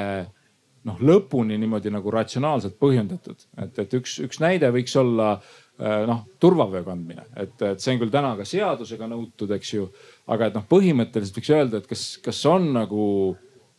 [0.85, 5.38] noh lõpuni niimoodi nagu ratsionaalselt põhjendatud, et, et üks, üks näide võiks olla
[5.79, 9.88] noh turvavöö kandmine, et, et see on küll täna ka seadusega nõutud, eks ju.
[10.31, 13.07] aga et noh, põhimõtteliselt võiks öelda, et kas, kas on nagu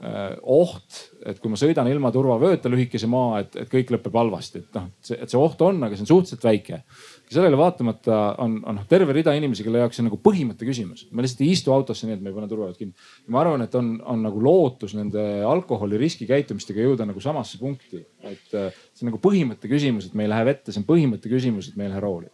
[0.03, 4.65] äh, oht, et kui ma sõidan ilma turvavööta lühikese maa, et, et kõik lõpeb halvasti,
[4.65, 6.81] et noh, et see oht on, aga see on suhteliselt väike
[7.31, 11.05] sellele vaatamata on, on terve rida inimesi, kelle jaoks see on nagu põhimõtte küsimus.
[11.11, 12.93] me lihtsalt ei istu autosse nii, et me ei pane turvavööd kinni.
[13.33, 18.03] ma arvan, et on, on nagu lootus nende alkoholi riskikäitumistega jõuda nagu samasse punkti.
[18.21, 21.31] et äh, see on nagu põhimõtte küsimus, et me ei lähe vette, see on põhimõtte
[21.31, 22.29] küsimus, et me ei lähe rooli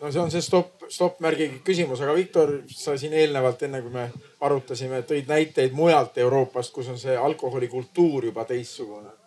[0.00, 4.08] no see on see stopp, stopp-märgiga küsimus, aga Viktor, sa siin eelnevalt, enne kui me
[4.46, 9.17] arutasime, tõid näiteid mujalt Euroopast, kus on see alkoholikultuur juba teistsugune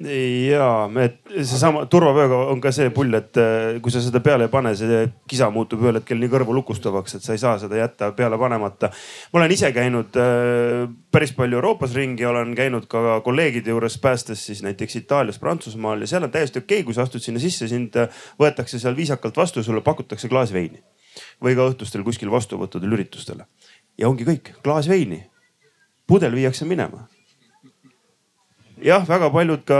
[0.00, 0.66] ja,
[1.02, 4.72] et seesama turvavööga on ka see pull, et äh, kui sa seda peale ei pane,
[4.78, 8.38] see kisa muutub ühel hetkel nii kõrvu lukustavaks, et sa ei saa seda jätta peale
[8.40, 8.90] panemata.
[9.32, 14.46] ma olen ise käinud äh, päris palju Euroopas ringi, olen käinud ka kolleegide juures päästes
[14.46, 17.68] siis näiteks Itaalias, Prantsusmaal ja seal on täiesti okei okay,, kui sa astud sinna sisse,
[17.68, 18.08] sind äh,
[18.40, 20.80] võetakse seal viisakalt vastu sulle pakutakse klaas veini.
[21.44, 23.44] või ka õhtustel kuskil vastuvõttudel, üritustel.
[23.98, 25.26] ja ongi kõik, klaas veini.
[26.06, 27.04] pudel viiakse minema
[28.84, 29.78] jah, väga paljud ka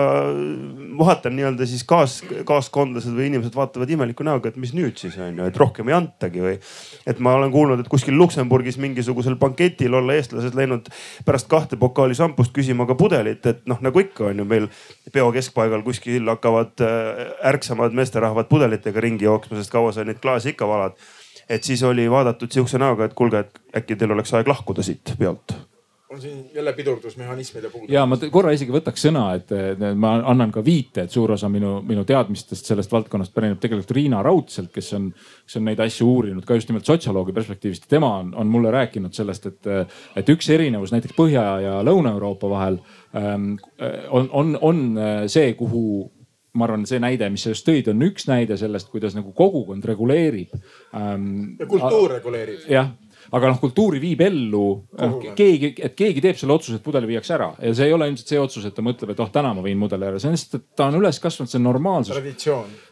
[1.01, 5.39] vaatan nii-öelda siis kaas, kaaskondlased või inimesed vaatavad imeliku näoga, et mis nüüd siis on
[5.41, 6.57] ju, et rohkem ei antagi või.
[7.09, 10.91] et ma olen kuulnud, et kuskil Luksemburgis mingisugusel banketil olla eestlased läinud
[11.27, 14.69] pärast kahte pokaali šampust küsima ka pudelit, et noh, nagu ikka on ju meil
[15.13, 20.55] peo keskpaigal kuskil hakkavad äh, ärksamad meesterahvad pudelitega ringi jooksma, sest kaua sa neid klaase
[20.55, 20.99] ikka valad.
[21.49, 25.17] et siis oli vaadatud sihukese näoga, et kuulge, et äkki teil oleks aeg lahkuda siit
[25.19, 25.70] peolt
[26.11, 27.87] on siin jälle pidurdusmehhanismide puudu.
[27.93, 29.53] ja ma korra isegi võtaks sõna, et
[29.95, 34.23] ma annan ka viite, et suur osa minu, minu teadmistest sellest valdkonnast pärineb tegelikult Riina
[34.27, 35.11] Raudselt, kes on,
[35.47, 39.15] kes on neid asju uurinud ka just nimelt sotsioloogi perspektiivist tema on, on mulle rääkinud
[39.15, 39.71] sellest, et,
[40.19, 42.81] et üks erinevus näiteks Põhja ja Lõuna-Euroopa vahel
[43.15, 43.53] ähm,
[44.11, 44.83] on, on, on
[45.31, 46.11] see, kuhu
[46.59, 49.87] ma arvan, see näide, mis sa just tõid, on üks näide sellest, kuidas nagu kogukond
[49.87, 50.57] reguleerib
[50.99, 51.55] ähm,.
[51.61, 52.67] ja kultuur reguleerib.
[52.67, 52.91] jah
[53.37, 54.65] aga noh, kultuuri viib ellu
[54.99, 57.51] noh, keegi, et keegi teeb selle otsuse, et pudel viiakse ära.
[57.63, 59.79] Ja see ei ole ilmselt see otsus, et ta mõtleb, et oh täna ma viin
[59.81, 62.21] mudeli ära, see on lihtsalt, et ta on üles kasvanud, see on normaalsus.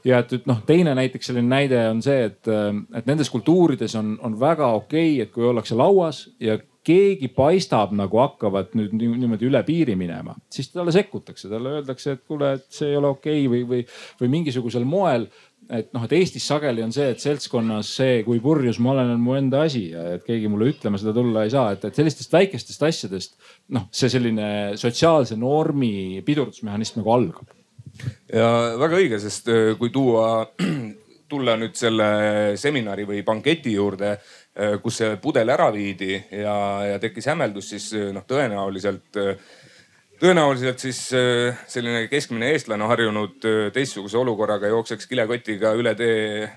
[0.07, 4.17] ja et, et noh, teine näiteks selline näide on see, et, et nendes kultuurides on,
[4.25, 9.49] on väga okei okay,, et kui ollakse lauas ja keegi paistab nagu hakkavat nüüd niimoodi
[9.49, 13.43] üle piiri minema, siis talle sekkutakse, talle öeldakse, et kuule, et see ei ole okei
[13.45, 13.83] okay või, või,
[14.23, 15.29] või mingisugusel moel
[15.69, 19.23] et noh, et Eestis sageli on see, et seltskonnas see, kui purjus ma olen, on
[19.23, 22.33] mu enda asi ja et keegi mulle ütlema seda tulla ei saa, et, et sellistest
[22.33, 23.37] väikestest asjadest
[23.77, 24.49] noh, see selline
[24.81, 27.53] sotsiaalse normi pidurdusmehhanism nagu algab.
[28.33, 28.49] ja
[28.81, 30.49] väga õige, sest äh, kui tuua,
[31.33, 32.11] tulla nüüd selle
[32.57, 34.17] seminari või banketi juurde
[34.83, 39.21] kus see pudel ära viidi ja, ja tekkis hämmeldus, siis noh, tõenäoliselt
[40.19, 40.99] tõenäoliselt siis
[41.71, 46.49] selline keskmine eestlane harjunud teistsuguse olukorraga jookseks kilekotiga üle tee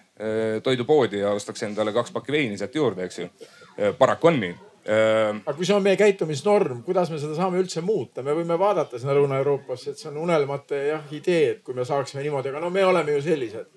[0.64, 3.30] toidupoodi ja ostaks endale kaks pakki veini sealt juurde, eks ju.
[3.98, 4.56] paraku on nii
[4.92, 8.98] aga kui see on meie käitumisnorm, kuidas me seda saame üldse muuta, me võime vaadata
[8.98, 12.74] sinna Lõuna-Euroopasse, et see on unelmate jah idee, et kui me saaksime niimoodi, aga no
[12.74, 13.70] me oleme ju sellised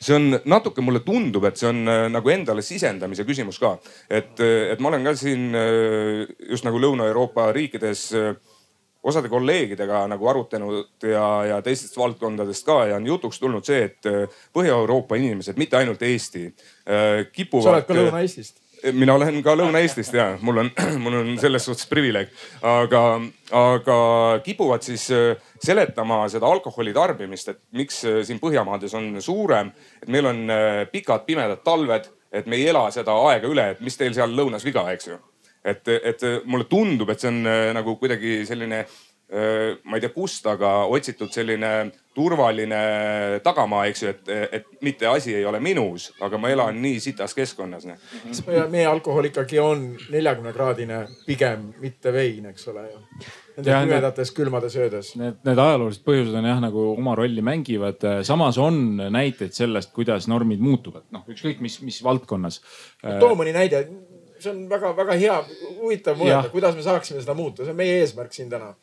[0.00, 3.74] see on natuke, mulle tundub, et see on äh, nagu endale sisendamise küsimus ka.
[4.08, 8.10] et, äh, et ma olen ka siin äh, just nagu Lõuna-Euroopa riikides
[9.04, 14.30] osade kolleegidega nagu arutanud ja, ja teistest valdkondadest ka ja on jutuks tulnud see, et
[14.56, 16.48] Põhja-Euroopa inimesed, mitte ainult Eesti,
[17.32, 17.64] kipuvad.
[17.64, 20.70] sa oled ka Lõuna-Eestist mina olen ka Lõuna-Eestist ja mul on,
[21.04, 22.32] mul on selles suhtes privileeg,
[22.68, 23.02] aga,
[23.56, 23.98] aga
[24.44, 30.10] kipuvad siis äh, seletama seda alkoholi tarbimist, et miks äh, siin Põhjamaades on suurem, et
[30.12, 33.96] meil on äh, pikad pimedad talved, et me ei ela seda aega üle, et mis
[33.96, 35.20] teil seal lõunas viga, eks ju.
[35.64, 37.42] Et, et mulle tundub, et see on
[37.74, 38.84] nagu kuidagi selline
[39.34, 41.68] ma ei tea kust, aga otsitud selline
[42.14, 42.80] turvaline
[43.42, 44.28] tagamaa, eks ju, et,
[44.60, 47.86] et mitte asi ei ole minus, aga ma elan nii sitas keskkonnas.
[48.70, 53.00] meie alkohol ikkagi on neljakümne kraadine pigem, mitte vein, eks ole ju.
[53.56, 55.12] Nendes pimedates külmades öödes.
[55.18, 58.02] Need, need ajaloolised põhjused on jah, nagu oma rolli mängivad.
[58.26, 62.60] samas on näiteid sellest, kuidas normid muutuvad, noh ükskõik mis, mis valdkonnas.
[63.02, 63.86] too mõni näide,
[64.44, 65.38] see on väga-väga hea,
[65.80, 68.74] huvitav mõelda, kuidas me saaksime seda muuta, see on meie eesmärk siin täna.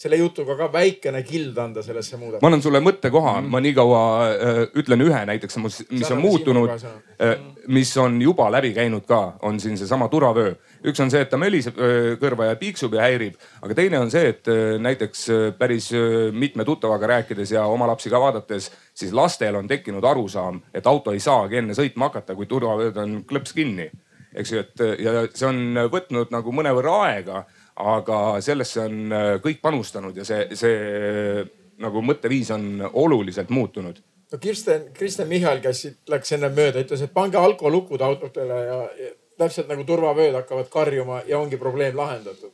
[0.00, 2.40] Selle jutuga ka väikene kild anda sellesse muudatusesse.
[2.40, 3.34] ma annan sulle mõttekoha.
[3.42, 3.98] Mm, ma nii kaua
[4.32, 6.72] äh, ütlen ühe näiteks, mis on muutunud,
[7.20, 7.34] äh,
[7.68, 10.54] mis on juba läbi käinud ka, on siin seesama turvavöö.
[10.88, 14.08] üks on see, et ta möliseb äh, kõrva ja piiksub ja häirib, aga teine on
[14.10, 18.70] see, et äh, näiteks äh, päris äh, mitme tuttavaga rääkides ja oma lapsi ka vaadates,
[18.94, 23.18] siis lastel on tekkinud arusaam, et auto ei saagi enne sõitma hakata, kui turvavööd on
[23.28, 23.90] klõps kinni.
[24.34, 27.44] Eks ju, et ja see on võtnud nagu mõnevõrra aega
[27.80, 31.44] aga sellesse on äh, kõik panustanud ja see, see
[31.80, 34.00] nagu mõtteviis on oluliselt muutunud.
[34.32, 38.80] no Kirsten, Kristen Michal, kes siit läks enne mööda, ütles, et pange alkolukud autodele ja,
[38.98, 42.52] ja täpselt nagu turvavööd hakkavad karjuma ja ongi probleem lahendatud.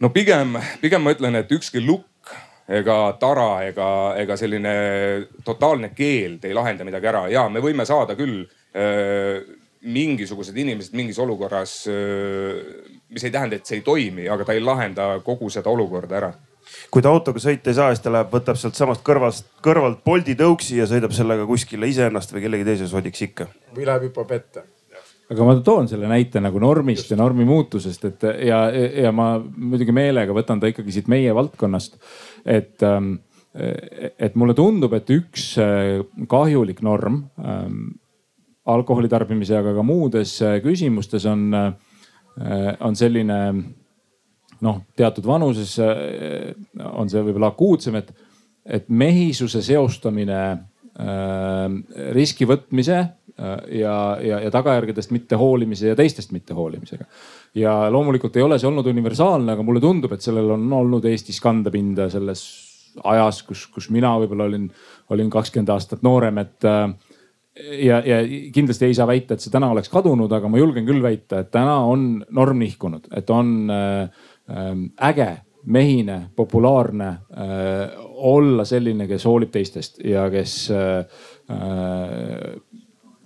[0.00, 2.06] no pigem, pigem ma ütlen, et ükski lukk
[2.70, 4.72] ega tara ega, ega selline
[5.44, 10.92] totaalne keeld ei lahenda midagi ära ja me võime saada küll öö, äh, mingisugused inimesed
[10.96, 15.72] mingis olukorras mis ei tähenda, et see ei toimi, aga ta ei lahenda kogu seda
[15.72, 16.32] olukorda ära
[16.90, 20.80] kui ta autoga sõita ei saa, siis ta läheb, võtab sealtsamast kõrvast, kõrvalt Bolti tõuksi
[20.80, 23.48] ja sõidab sellega kuskile iseennast või kellegi teise sodiks ikka.
[23.76, 24.64] või läheb hüppab ette.
[25.30, 27.14] aga ma toon selle näite nagu normist Just.
[27.14, 31.98] ja normi muutusest, et ja, ja ma muidugi meelega võtan ta ikkagi siit meie valdkonnast.
[32.44, 33.16] et, ähm,
[33.54, 37.98] et mulle tundub, et üks äh, kahjulik norm ähm,
[38.74, 41.70] alkoholi tarbimise, aga ka muudes äh, küsimustes on äh,
[42.86, 43.38] on selline
[44.64, 46.50] noh, teatud vanuses äh,
[46.92, 48.12] on see võib-olla akuutsem, et,
[48.64, 50.42] et mehisuse seostamine
[52.12, 52.96] riski võtmise
[53.72, 57.06] ja, ja, ja tagajärgedest mitte hoolimise ja teistest mitte hoolimisega.
[57.56, 61.40] ja loomulikult ei ole see olnud universaalne, aga mulle tundub, et sellel on olnud Eestis
[61.40, 62.42] kandepinda selles
[63.06, 64.66] ajas, kus, kus mina võib-olla olin,
[65.14, 66.68] olin kakskümmend aastat noorem, et
[67.80, 68.18] ja, ja
[68.54, 71.52] kindlasti ei saa väita, et see täna oleks kadunud, aga ma julgen küll väita, et
[71.54, 74.26] täna on norm nihkunud, et on äh,
[75.10, 75.30] äge,
[75.70, 77.98] mehine, populaarne äh,
[78.30, 81.04] olla selline, kes hoolib teistest ja kes äh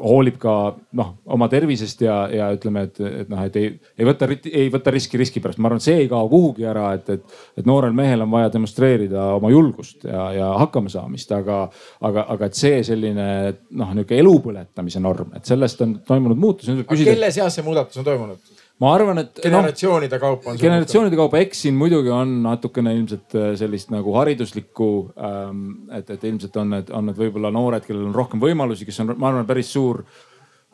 [0.03, 0.53] hoolib ka
[0.99, 4.93] noh oma tervisest ja, ja ütleme, et, et noh, et ei, ei võta, ei võta
[4.95, 5.61] riski riski pärast.
[5.63, 8.51] ma arvan, et see ei kao kuhugi ära, et, et, et noorel mehel on vaja
[8.57, 11.61] demonstreerida oma julgust ja, ja hakkamasaamist, aga,
[12.11, 13.29] aga, aga et see selline
[13.71, 16.73] noh, nihuke elu põletamise norm, et sellest on toimunud muutus.
[16.91, 18.54] kelle seas see muudatus on toimunud?
[18.83, 19.39] Ma arvan, et.
[19.39, 20.59] Noh, generatsioonide no, kaupa on.
[20.59, 26.29] generatsioonide kaupa, eks siin muidugi on natukene ilmselt äh, sellist nagu hariduslikku ähm,, et, et
[26.31, 29.47] ilmselt on need, on need võib-olla noored, kellel on rohkem võimalusi, kes on, ma arvan,
[29.49, 30.03] päris suur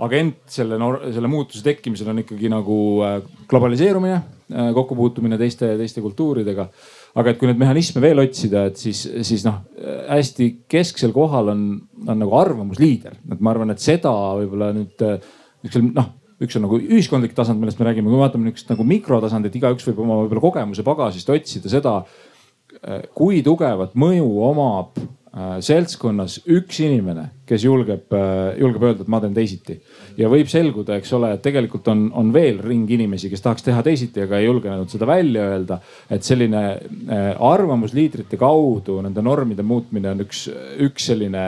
[0.01, 0.79] agent selle,
[1.13, 3.19] selle muutuse tekkimisel on ikkagi nagu äh,
[3.51, 6.71] globaliseerumine äh,, kokkupuutumine teiste, teiste kultuuridega.
[7.21, 9.61] aga et kui neid mehhanisme veel otsida, et siis, siis noh
[10.09, 11.67] hästi kesksel kohal on,
[12.07, 14.97] on nagu arvamusliider, et ma arvan, et seda võib-olla nüüd
[15.61, 18.87] niisugusel noh üks on nagu ühiskondlik tasand, millest me räägime, kui me vaatame niisugust nagu
[18.89, 21.97] mikrotasandit, igaüks võib oma võib-olla kogemuse pagasist otsida seda,
[22.81, 29.11] äh, kui tugevat mõju omab äh, seltskonnas üks inimene, kes julgeb, äh, julgeb öelda, et
[29.13, 29.77] ma teen teisiti.
[30.17, 33.83] ja võib selguda, eks ole, et tegelikult on, on veel ring inimesi, kes tahaks teha
[33.85, 35.81] teisiti, aga ei julgenud seda välja öelda.
[36.09, 36.65] et selline
[37.37, 40.47] arvamusliidrite kaudu nende normide muutmine on üks,
[40.89, 41.45] üks selline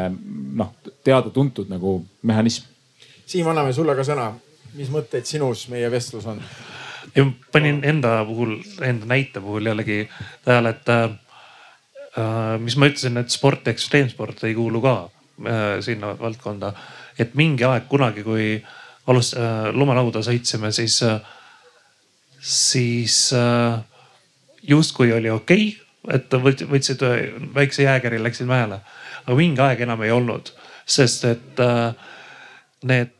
[0.53, 2.69] noh, teada-tuntud nagu mehhanism
[3.33, 4.27] Siim, anname sulle ka sõna.
[4.75, 6.41] Mis mõtteid sinus meie vestlus on?
[7.17, 10.07] ja panin enda puhul, enda näite puhul jällegi
[10.45, 11.11] tähele, et äh,
[12.63, 16.73] mis ma ütlesin, et sport, ekstreemsport ei kuulu ka äh, sinna valdkonda.
[17.19, 18.63] et mingi aeg kunagi, kui
[19.07, 21.21] alust- äh,, lumelauda sõitsime, siis äh,,
[22.41, 23.81] siis äh,
[24.63, 27.03] justkui oli okei okay,, et võtsid
[27.55, 28.81] väikse jääkeri, läksid mäele.
[29.27, 30.51] aga mingi aeg enam ei olnud,
[30.87, 31.95] sest et äh,
[32.83, 33.13] need,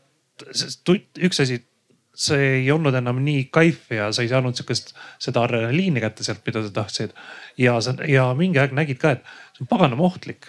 [1.23, 1.61] üks asi
[2.13, 6.43] see ei olnud enam nii kaif ja sa ei saanud sihukest, seda adrenaliini kätte sealt,
[6.45, 7.15] mida sa tahtsid.
[7.57, 9.23] ja sa ja mingi aeg nägid ka, et
[9.55, 10.47] see on paganama ohtlik.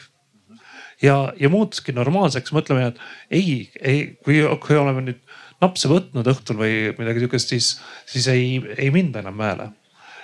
[1.03, 5.23] ja, ja muutuski normaalseks mõtlema, et ei, ei, kui, kui oleme nüüd
[5.62, 7.70] napse võtnud õhtul või midagi sihukest, siis,
[8.07, 9.70] siis ei, ei minda enam mäele.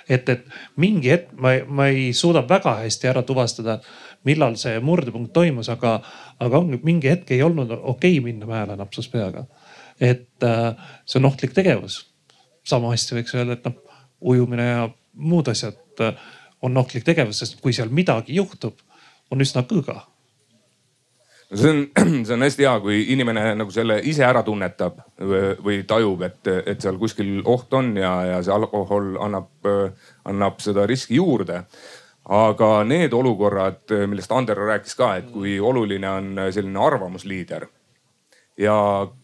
[0.09, 0.45] et, et
[0.77, 3.79] mingi hetk ma, ma ei suuda väga hästi ära tuvastada,
[4.27, 5.99] millal see murdepunkt toimus, aga,
[6.39, 9.45] aga mingi hetk ei olnud okei okay minna mäele napsus peaga
[10.01, 12.07] et äh, see on ohtlik tegevus.
[12.63, 13.97] sama hästi võiks öelda, et noh,
[14.33, 14.81] ujumine ja
[15.17, 16.17] muud asjad äh,
[16.61, 18.77] on ohtlik tegevus, sest kui seal midagi juhtub,
[19.33, 20.03] on üsna kõõga
[21.53, 21.81] see on,
[22.25, 26.81] see on hästi hea, kui inimene nagu selle ise ära tunnetab või tajub, et, et
[26.81, 29.51] seal kuskil oht on ja, ja see alkohol annab,
[30.25, 31.63] annab seda riski juurde.
[32.29, 37.67] Aga need olukorrad, millest Ander rääkis ka, et kui oluline on selline arvamusliider
[38.61, 38.73] ja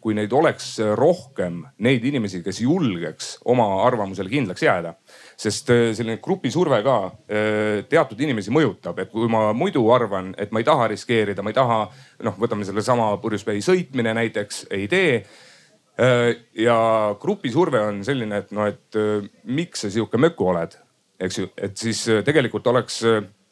[0.02, 4.94] kui neid oleks rohkem, neid inimesi, kes julgeks oma arvamusele kindlaks jääda.
[5.38, 10.52] sest äh, selline grupisurve ka äh, teatud inimesi mõjutab, et kui ma muidu arvan, et
[10.52, 11.84] ma ei taha riskeerida, ma ei taha,
[12.26, 16.80] noh, võtame sellesama purjuspäi sõitmine näiteks, ei tee äh, ja
[17.22, 19.02] grupisurve on selline, et noh, et
[19.44, 20.74] miks sa sihuke möku oled,
[21.20, 23.04] eks ju, et siis tegelikult oleks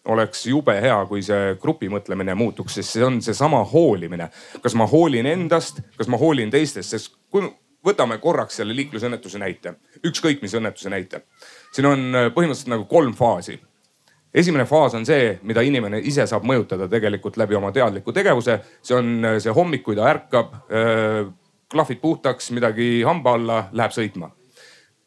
[0.06, 4.30] oleks jube hea, kui see grupimõtlemine muutuks, sest see on seesama hoolimine.
[4.62, 7.48] kas ma hoolin endast, kas ma hoolin teistest, sest kui
[7.86, 9.76] võtame korraks selle liiklusõnnetuse näite,
[10.06, 11.24] ükskõik mis õnnetuse näite.
[11.74, 13.60] siin on äh, põhimõtteliselt nagu kolm faasi.
[14.34, 18.60] esimene faas on see, mida inimene ise saab mõjutada tegelikult läbi oma teadliku tegevuse.
[18.82, 21.26] see on äh, see hommik, kui ta ärkab, äh,
[21.72, 24.32] klahvid puhtaks, midagi hamba alla, läheb sõitma.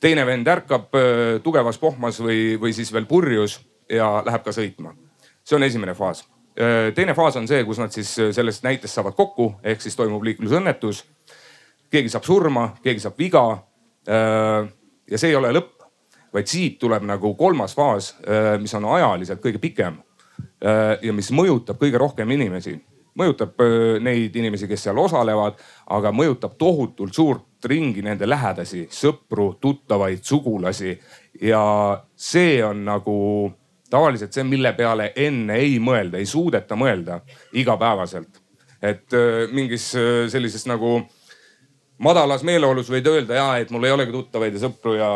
[0.01, 0.95] Teine vend ärkab
[1.43, 3.59] tugevas pohmas või, või siis veel purjus
[3.91, 4.95] ja läheb ka sõitma.
[5.45, 6.25] see on esimene faas.
[6.95, 11.05] teine faas on see, kus nad siis sellest näitest saavad kokku, ehk siis toimub liiklusõnnetus.
[11.91, 13.59] keegi saab surma, keegi saab viga.
[15.11, 15.83] ja see ei ole lõpp,
[16.33, 18.15] vaid siit tuleb nagu kolmas faas,
[18.61, 20.03] mis on ajaliselt kõige pikem
[21.03, 22.79] ja mis mõjutab kõige rohkem inimesi
[23.19, 23.61] mõjutab
[24.01, 25.59] neid inimesi, kes seal osalevad,
[25.95, 30.99] aga mõjutab tohutult suurt ringi nende lähedasi, sõpru, tuttavaid, sugulasi.
[31.43, 31.63] ja
[32.17, 33.17] see on nagu
[33.91, 37.21] tavaliselt see, mille peale enne ei mõelda, ei suudeta mõelda
[37.53, 38.43] igapäevaselt.
[38.83, 41.01] et äh, mingis äh, sellises nagu
[41.99, 45.09] madalas meeleolus võid öelda ja et mul ei olegi tuttavaid ja sõpru ja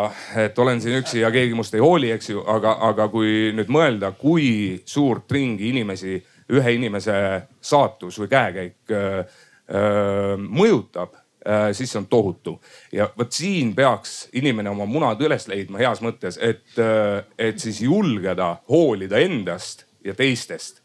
[0.43, 3.71] et olen siin üksi ja keegi must ei hooli, eks ju, aga, aga kui nüüd
[3.71, 6.19] mõelda, kui suurt ringi inimesi
[6.51, 7.15] ühe inimese
[7.61, 9.41] saatus või käekäik äh,
[9.73, 11.15] öö, mõjutab
[11.49, 12.61] Äh, siis see on tohutu.
[12.93, 17.81] ja vot siin peaks inimene oma munad üles leidma heas mõttes, et, äh, et siis
[17.83, 20.83] julgeda hoolida endast ja teistest.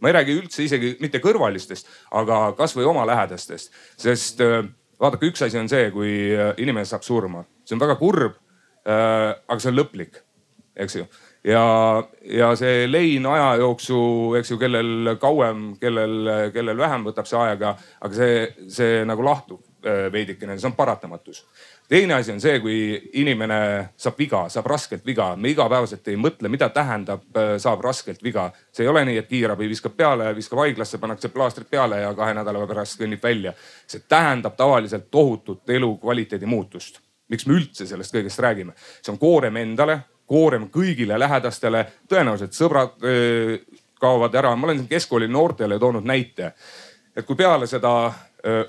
[0.00, 4.68] ma ei räägi üldse isegi mitte kõrvalistest, aga kasvõi oma lähedastest, sest äh,
[5.00, 6.12] vaadake, üks asi on see, kui
[6.60, 8.36] inimene saab surma, see on väga kurb.
[8.86, 10.20] aga see on lõplik,
[10.76, 11.06] eks ju
[11.46, 11.64] ja,
[12.26, 17.76] ja see lein aja jooksul, eks ju, kellel kauem, kellel, kellel vähem võtab see aega,
[18.00, 21.46] aga see, see nagu lahtub Äh, veidikene, see on paratamatus.
[21.88, 22.76] teine asi on see, kui
[23.20, 23.58] inimene
[23.96, 28.50] saab viga, saab raskelt viga, me igapäevaselt ei mõtle, mida tähendab, äh, saab raskelt viga.
[28.72, 32.34] see ei ole nii, et kiirabi viskab peale, viskab haiglasse, pannakse plaastrid peale ja kahe
[32.34, 33.52] nädala pärast kõnnib välja.
[33.86, 36.98] see tähendab tavaliselt tohutut elukvaliteedi muutust.
[37.28, 38.72] miks me üldse sellest kõigest räägime?
[39.02, 43.58] see on koorem endale, koorem kõigile lähedastele, tõenäoliselt sõbrad öö,
[44.00, 44.56] kaovad ära.
[44.56, 46.52] ma olen keskkooli noortele toonud näite,
[47.16, 48.12] et kui peale seda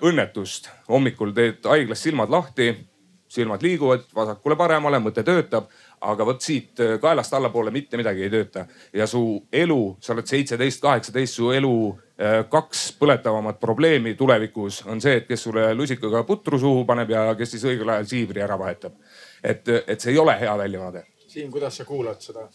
[0.01, 0.69] õnnetust.
[0.89, 2.71] hommikul teed haiglas silmad lahti,
[3.27, 5.67] silmad liiguvad vasakule-paremale, mõte töötab,
[6.01, 8.65] aga vot siit kaelast allapoole mitte midagi ei tööta.
[8.93, 11.99] ja su elu, sa oled seitseteist, kaheksateist, su elu
[12.49, 17.51] kaks põletavamat probleemi tulevikus on see, et kes sulle lusikaga putru suhu paneb ja kes
[17.51, 18.93] siis õigel ajal siibri ära vahetab.
[19.43, 21.03] et, et see ei ole hea väljavaade.
[21.37, 22.47] Siim, kuidas sa kuulad seda?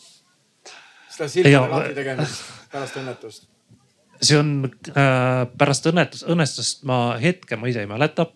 [1.13, 2.39] seda silmade lahti tegemist
[2.73, 3.51] pärast õnnetust
[4.23, 8.27] see on äh, pärast õnnetust, õnnestust ma hetke ma ise ei mäleta.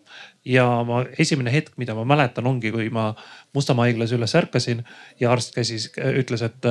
[0.47, 3.09] ja ma esimene hetk, mida ma mäletan, ongi, kui ma
[3.55, 4.85] Mustamäe haiglas üles ärkasin
[5.21, 6.69] ja arst käsis, ütles, et,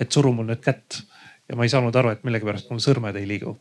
[0.00, 1.02] et suru mul nüüd kätt.
[1.48, 3.56] ja ma ei saanud aru, et millegipärast mul sõrmed ei liigu.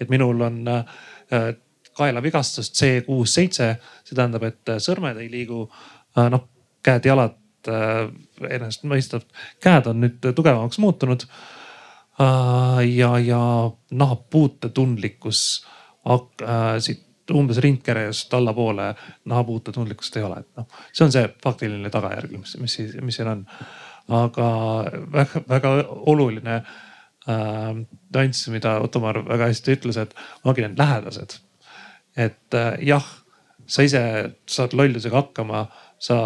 [0.00, 1.54] et minul on äh,
[1.98, 3.74] kaelavigastust C kuus, seitse,
[4.04, 5.64] see tähendab, et sõrmed ei liigu,
[6.14, 6.44] noh
[6.86, 7.34] käed-jalad
[7.66, 9.32] enesestmõistetavalt,
[9.64, 11.24] käed on nüüd tugevamaks muutunud.
[12.94, 13.42] ja, ja
[13.90, 15.42] nahapuute tundlikkus
[16.78, 18.94] siit umbes rindkerest allapoole
[19.28, 23.32] nahapuute tundlikkust ei ole, et noh, see on see faktiline tagajärg, mis, mis, mis siin
[23.34, 23.44] on.
[24.08, 24.48] aga
[25.12, 25.70] väga-väga
[26.08, 27.74] oluline äh,
[28.14, 31.40] nüanss, mida Ottomar väga hästi ütles, et ongi need lähedased.
[32.16, 33.04] et äh, jah,
[33.66, 34.02] sa ise
[34.48, 35.66] saad lollusega hakkama,
[35.98, 36.18] sa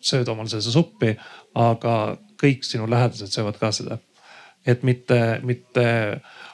[0.00, 1.12] sööd omale seda suppi,
[1.54, 1.94] aga
[2.40, 3.98] kõik sinu lähedased söövad ka seda.
[4.66, 5.84] et mitte, mitte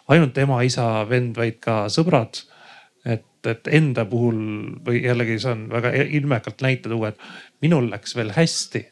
[0.09, 2.45] ainult ema, isa, vend, vaid ka sõbrad
[3.05, 4.39] et, et enda puhul
[4.87, 8.87] või jällegi see on väga ilmekalt näite tuua, et minul läks veel hästi.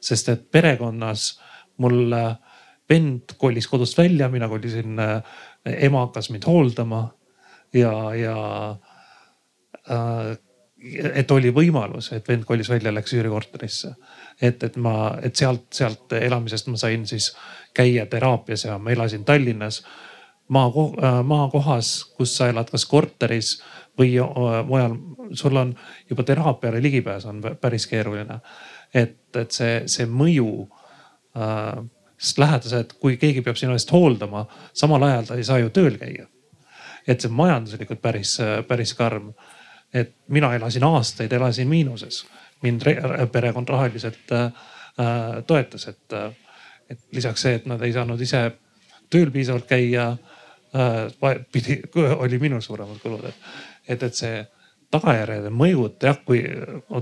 [0.00, 1.38] sest et perekonnas
[1.82, 2.12] mul
[2.88, 5.00] vend kolis kodust välja, mina kolisin,
[5.64, 7.08] ema hakkas mind hooldama
[7.74, 8.36] ja, ja
[9.90, 10.36] äh,
[11.14, 13.94] et oli võimalus, et vend kolis välja, läks üürikorterisse.
[14.42, 17.30] et, et ma, et sealt, sealt elamisest ma sain siis
[17.74, 19.82] käia teraapias ja ma elasin Tallinnas
[20.48, 20.66] maa,
[21.02, 23.56] äh, maakohas, kus sa elad, kas korteris
[23.98, 24.96] või äh, mujal,
[25.34, 25.74] sul on
[26.10, 28.40] juba teraapiale ligipääs on päris keeruline.
[28.94, 30.68] et, et see, see mõju
[31.36, 31.82] äh,,
[32.18, 35.98] sest lähedased, kui keegi peab sinu eest hooldama, samal ajal ta ei saa ju tööl
[36.00, 36.26] käia.
[37.06, 39.32] et see majanduslikult päris, päris karm.
[39.96, 42.24] Et mina elasin aastaid, elasin miinuses,
[42.62, 42.84] mind
[43.32, 44.52] perekond rahaliselt äh,
[45.46, 46.16] toetas, et,
[46.90, 48.42] et lisaks see, et nad ei saanud ise
[49.10, 50.10] tööl piisavalt käia
[50.76, 51.82] Äh, pidi,
[52.22, 53.34] oli minul suuremad kulud, et,
[53.88, 54.40] et, et see
[54.92, 56.42] tagajärjed ja mõjud jah, kui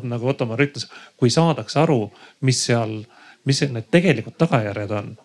[0.05, 0.87] nagu Ottomar ütles,
[1.21, 1.99] kui saadakse aru,
[2.47, 3.01] mis seal,
[3.49, 5.17] mis need tegelikud tagajärjed on.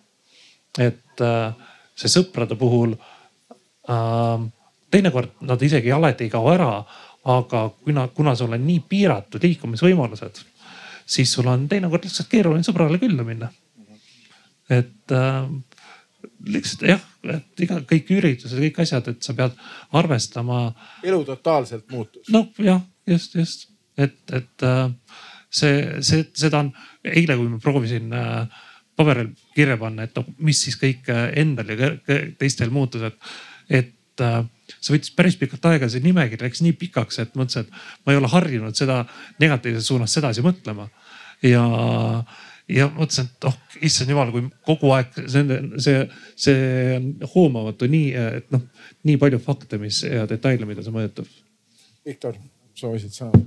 [0.78, 1.52] et äh,
[1.94, 4.48] see sõprade puhul äh,
[4.90, 6.72] teinekord nad isegi alati ei kao ära,
[7.24, 10.40] aga kuna, kuna sul on nii piiratud liikumisvõimalused,
[11.06, 13.50] siis sul on teinekord lihtsalt keeruline sõbrale külla minna.
[14.70, 15.48] et äh,
[16.46, 17.02] lihtsalt jah,
[17.34, 19.56] et iga, kõik üritused, kõik asjad, et sa pead
[19.96, 20.70] arvestama.
[21.04, 22.28] elu totaalselt muutus.
[22.32, 23.68] noh, jah, just, just,
[23.98, 24.88] et, et äh,
[25.50, 26.72] see, see, seda on
[27.04, 28.62] eile, kui ma proovisin äh,
[28.96, 31.92] paberil kirja panna, et noh, mis siis kõik äh, endal ja
[32.38, 33.32] teistel muutus, et,
[33.68, 33.96] et
[34.80, 38.20] see võttis päris pikalt aega, see nimekiri läks nii pikaks, et mõtlesin, et ma ei
[38.20, 39.02] ole harjunud seda
[39.42, 40.88] negatiivses suunas sedasi mõtlema
[41.46, 41.64] ja
[42.70, 43.56] ja mõtlesin, et oh
[43.86, 46.02] issand jumal, kui kogu aeg see, see,
[46.38, 46.66] see
[46.96, 48.10] on hoomamatu nii,
[48.40, 48.66] et noh,
[49.08, 51.30] nii palju fakte, mis ja detaile, mida see mõjutab.
[52.06, 52.38] Viktor,
[52.78, 53.42] soovisid sõna?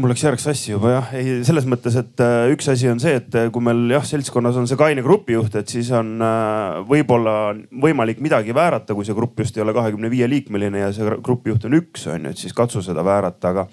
[0.00, 3.16] Mul läks järg sassi juba jah, ei selles mõttes, et äh, üks asi on see,
[3.20, 7.34] et äh, kui meil jah, seltskonnas on see kaine grupijuht, et siis on äh, võib-olla
[7.82, 11.66] võimalik midagi väärata, kui see grupp just ei ole kahekümne viie liikmeline ja see grupijuht
[11.68, 13.66] on üks, on ju, et siis katsu seda väärata, aga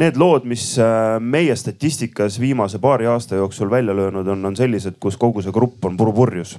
[0.00, 0.64] need lood, mis
[1.20, 5.84] meie statistikas viimase paari aasta jooksul välja löönud on, on sellised, kus kogu see grupp
[5.84, 6.56] on purupurjus.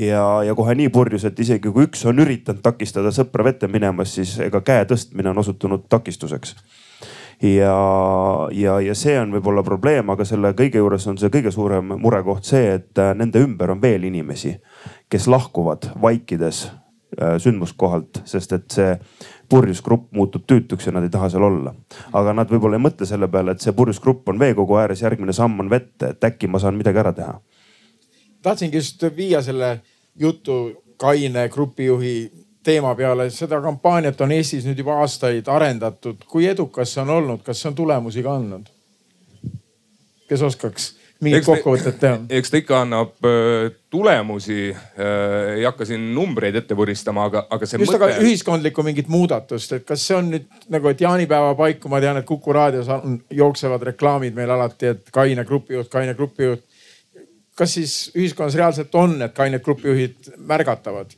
[0.00, 4.14] Ja, ja kohe nii purjus, et isegi kui üks on üritanud takistada sõpra vette minemas,
[4.16, 6.56] siis ega käe tõstmine on osutunud takistuseks
[7.42, 11.94] ja, ja, ja see on võib-olla probleem, aga selle kõige juures on see kõige suurem
[12.02, 14.54] murekoht see, et äh, nende ümber on veel inimesi,
[15.10, 18.92] kes lahkuvad vaikides äh, sündmuskohalt, sest et see
[19.52, 21.74] purjus grupp muutub tüütuks ja nad ei taha seal olla.
[22.12, 25.34] aga nad võib-olla ei mõtle selle peale, et see purjus grupp on veekogu ääres, järgmine
[25.36, 27.40] samm on vette, et äkki ma saan midagi ära teha.
[28.42, 29.80] tahtsingi just viia selle
[30.18, 32.30] jutu kaine grupijuhi
[32.64, 36.24] teema peale, seda kampaaniat on Eestis nüüd juba aastaid arendatud.
[36.28, 38.68] kui edukas see on olnud, kas see on tulemusi ka andnud?
[40.28, 40.92] kes oskaks
[41.22, 42.18] mingit kokkuvõtet teha?
[42.38, 45.54] eks ta ikka annab äh, tulemusi äh,.
[45.58, 48.00] ei hakka siin numbreid ette vuristama, aga, aga see just, mõte.
[48.00, 52.20] aga ühiskondlikku mingit muudatust, et kas see on nüüd nagu, et jaanipäeva paiku, ma tean,
[52.20, 56.64] et Kuku raadios on, jooksevad reklaamid meil alati, et kaine grupijuht, kaine grupijuht.
[57.58, 61.12] kas siis ühiskonnas reaalselt on need kained grupijuhid märgatavad?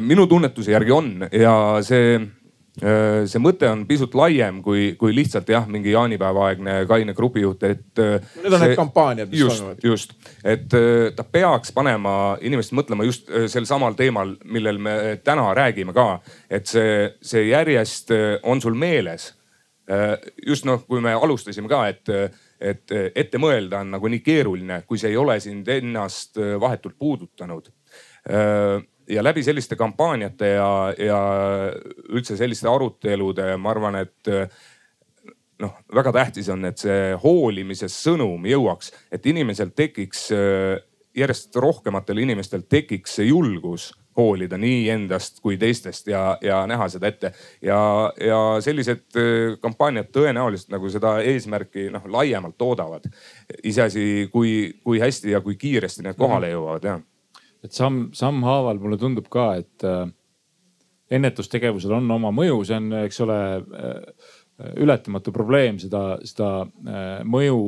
[0.00, 1.52] Minu tunnetuse järgi on ja
[1.82, 2.18] see,
[2.78, 7.82] see mõte on pisut laiem kui, kui lihtsalt jah, mingi jaanipäevaaegne kaine grupijuht, et.
[7.98, 9.80] Need on see, need kampaaniad, mis just, toimuvad.
[9.82, 10.14] just,
[10.46, 10.76] et
[11.16, 14.94] ta peaks panema inimest mõtlema just sel samal teemal, millel me
[15.26, 16.20] täna räägime ka.
[16.50, 19.32] et see, see järjest on sul meeles.
[20.46, 22.14] just noh, kui me alustasime ka, et
[22.58, 27.68] et ette mõelda on nagu nii keeruline, kui see ei ole sind ennast vahetult puudutanud
[29.08, 31.20] ja läbi selliste kampaaniate ja, ja
[32.08, 34.32] üldse selliste arutelude, ma arvan, et
[35.62, 40.28] noh, väga tähtis on, et see hoolimise sõnum jõuaks, et inimesel tekiks,
[41.16, 47.10] järjest rohkematel inimestel tekiks see julgus hoolida nii endast kui teistest ja, ja näha seda
[47.10, 47.32] ette.
[47.62, 47.78] ja,
[48.20, 53.06] ja sellised äh, kampaaniad tõenäoliselt nagu seda eesmärki noh laiemalt toodavad.
[53.62, 56.56] iseasi, kui, kui hästi ja kui kiiresti need kohale mhm.
[56.58, 57.00] jõuavad jah.
[57.64, 60.04] Et samm, sammhaaval mulle tundub ka, et äh,
[61.18, 64.28] ennetustegevusel on oma mõju, see on, eks ole äh,
[64.82, 67.58] ületamatu probleem seda, seda äh, mõju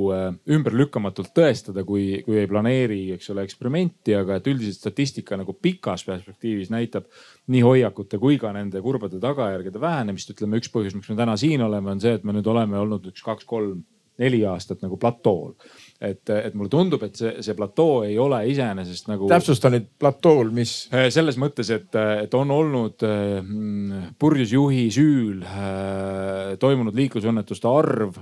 [0.57, 6.05] ümberlükkamatult tõestada, kui, kui ei planeeri, eks ole, eksperimenti, aga et üldiselt statistika nagu pikas
[6.09, 7.07] perspektiivis näitab
[7.51, 10.35] nii hoiakute kui ka nende kurbade tagajärgede vähenemist.
[10.35, 13.11] ütleme, üks põhjus, miks me täna siin oleme, on see, et me nüüd oleme olnud
[13.13, 13.83] üks kaks-kolm
[14.21, 15.55] neli aastat nagu platool.
[16.01, 19.29] Et, et mulle tundub, et see, see platoo ei ole iseenesest nagu.
[19.31, 20.75] täpsusta nüüd platool, mis?
[20.97, 21.93] Äh, selles mõttes, et,
[22.25, 23.53] et on olnud äh,
[24.21, 28.17] purjus juhi süül äh, toimunud liiklusõnnetuste arv,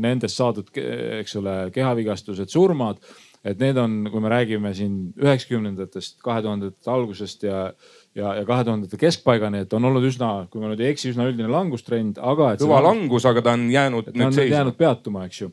[0.00, 3.00] nendest saadud, eks ole, kehavigastused, surmad
[3.40, 7.70] et need on, kui me räägime siin üheksakümnendatest, kahe tuhandete algusest ja
[8.16, 11.28] ja, ja kahe tuhandete keskpaigani, et on olnud üsna, kui ma nüüd ei eksi, üsna
[11.30, 12.54] üldine langustrend, aga.
[12.60, 14.56] kõva langus, aga ta on jäänud nüüd seisma.
[14.58, 15.50] jäänud peatuma, eks ju.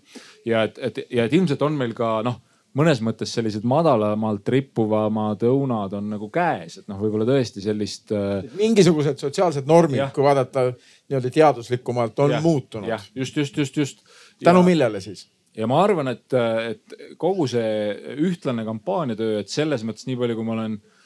[0.48, 2.42] ja et, et ja et ilmselt on meil ka noh
[2.78, 8.12] mõnes mõttes sellised madalamalt rippuvamad õunad on nagu käes, et noh, võib-olla tõesti sellist.
[8.14, 12.92] Äh, mingisugused sotsiaalsed normid, kui vaadata nii-öelda teaduslikumalt, on ja, muutunud.
[13.16, 14.06] just, just, just, just.
[14.44, 15.26] tänu ja, millele siis?
[15.58, 16.30] ja ma arvan, et,
[16.70, 20.97] et kogu see ühtlane kampaaniatöö, et selles mõttes nii palju, kui ma olen Äh,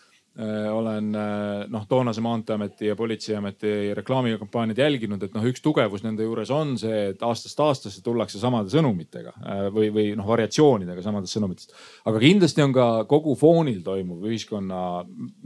[0.72, 6.52] olen äh, noh, toonase Maanteeameti ja Politseiameti reklaamikampaaniaid jälginud, et noh, üks tugevus nende juures
[6.56, 11.76] on see, et aastast aastasse tullakse samade sõnumitega äh, või, või noh, variatsioonidega samadest sõnumitest.
[12.08, 14.82] aga kindlasti on ka kogu foonil toimuv ühiskonna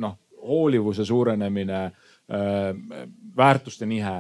[0.06, 0.16] noh,
[0.46, 1.80] hoolivuse suurenemine,
[3.38, 4.14] väärtuste nihe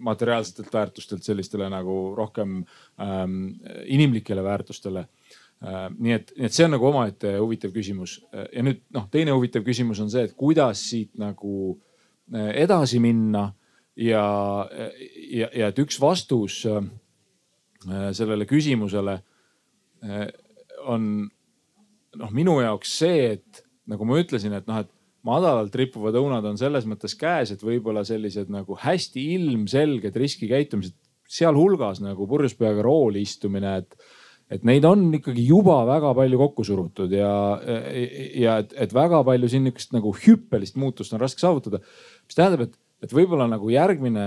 [0.00, 2.62] materiaalsetelt väärtustelt sellistele nagu rohkem
[3.00, 3.34] ähm,
[3.84, 5.21] inimlikele väärtustele Äh,
[5.62, 8.18] nii et, nii et see on nagu omaette huvitav küsimus.
[8.34, 11.74] Äh, ja nüüd noh, teine huvitav küsimus on see, et kuidas siit nagu
[12.34, 13.50] äh, edasi minna
[13.98, 14.24] ja,
[15.30, 16.62] ja, ja et üks vastus
[18.16, 19.18] sellele küsimusele
[20.88, 21.02] on
[22.18, 24.90] noh, minu jaoks see, et nagu ma ütlesin, et noh, et
[25.26, 30.96] madalalt rippuvad õunad on selles mõttes käes, et võib-olla sellised nagu hästi ilmselged riskikäitumised,
[31.32, 33.96] sealhulgas nagu purjus peaga rooli istumine, et
[34.52, 37.32] et neid on ikkagi juba väga palju kokku surutud ja,
[38.36, 41.80] ja et, et väga palju siin niisugust nagu hüppelist muutust on raske saavutada.
[42.26, 42.76] mis tähendab, et,
[43.06, 44.26] et võib-olla nagu järgmine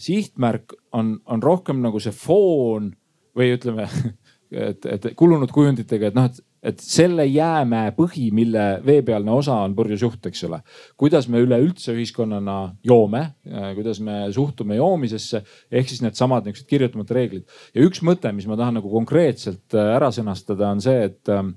[0.00, 2.92] sihtmärk on, on rohkem nagu see foon
[3.36, 3.88] või ütleme,
[4.68, 9.74] et, et kulunud kujunditega, et noh, et et selle jäämäe põhi, mille veepealne osa on
[9.76, 10.60] purjus juht, eks ole.
[11.00, 12.56] kuidas me üleüldse ühiskonnana
[12.86, 13.24] joome,
[13.76, 17.46] kuidas me suhtume joomisesse, ehk siis needsamad niisugused kirjutamata reeglid.
[17.74, 21.54] ja üks mõte, mis ma tahan nagu konkreetselt äh, ära sõnastada, on see, et, ähm,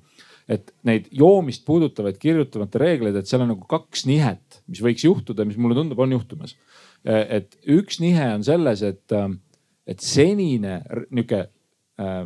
[0.47, 5.47] et neid joomist puudutavaid kirjutamata reegleid, et seal on nagu kaks nihet, mis võiks juhtuda,
[5.47, 6.57] mis mulle tundub, on juhtumas.
[7.07, 9.39] Äh, et üks nihe on selles, et, ähm,
[9.87, 12.25] et senine nihuke äh,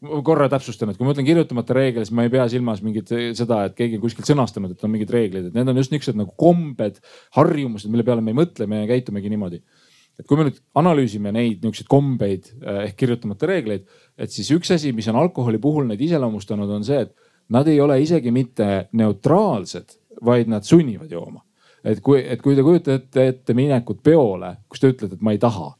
[0.00, 3.64] korra täpsustan, et kui ma ütlen kirjutamata reegel, siis ma ei pea silmas mingit seda,
[3.68, 7.00] et keegi kuskilt sõnastanud, et on mingid reeglid, et need on just niisugused nagu kombed,
[7.36, 9.60] harjumused, mille peale me ei mõtle, me käitumegi niimoodi.
[10.20, 13.86] et kui me nüüd analüüsime neid niisuguseid kombeid eh, ehk kirjutamata reegleid,
[14.20, 17.14] et siis üks asi, mis on alkoholi puhul neid iseloomustanud, on see, et
[17.48, 21.44] nad ei ole isegi mitte neutraalsed, vaid nad sunnivad jooma.
[21.84, 25.40] et kui, et kui te kujutate ette minekut peole, kus te ütlete, et ma ei
[25.40, 25.70] taha,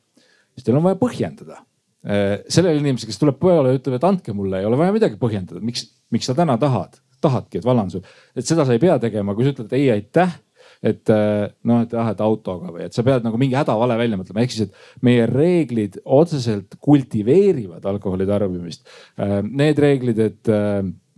[0.55, 1.61] siis teil on vaja põhjendada
[2.01, 5.61] sellele inimesele, kes tuleb peole ja ütleb, et andke mulle, ei ole vaja midagi põhjendada,
[5.61, 5.83] miks,
[6.15, 8.01] miks sa täna tahad, tahadki, et vallan su.
[8.33, 10.39] et seda sa ei pea tegema, kui sa ütled ei, aitäh
[10.81, 14.17] et äh, noh, et jah, et autoga või et sa pead nagu mingi hädavale välja
[14.21, 18.87] mõtlema, ehk siis, et meie reeglid otseselt kultiveerivad alkoholi tarbimist.
[19.21, 20.53] Äh, need reeglid, et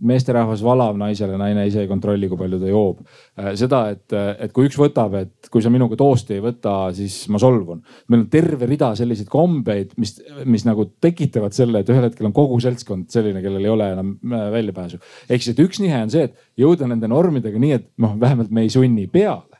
[0.07, 2.99] meesterahvas valab naisele, naine ise ei kontrolli, kui palju ta joob.
[3.39, 7.23] Äh, seda, et, et kui üks võtab, et kui sa minuga toosti ei võta, siis
[7.33, 7.83] ma solvun.
[8.07, 10.17] meil on terve rida selliseid kombeid, mis,
[10.49, 14.13] mis nagu tekitavad selle, et ühel hetkel on kogu seltskond selline, kellel ei ole enam
[14.29, 15.01] äh, väljapääsu.
[15.29, 18.53] ehk siis, et üks nihe on see, et jõuda nende normidega nii, et noh, vähemalt
[18.53, 19.52] me ei sunni peale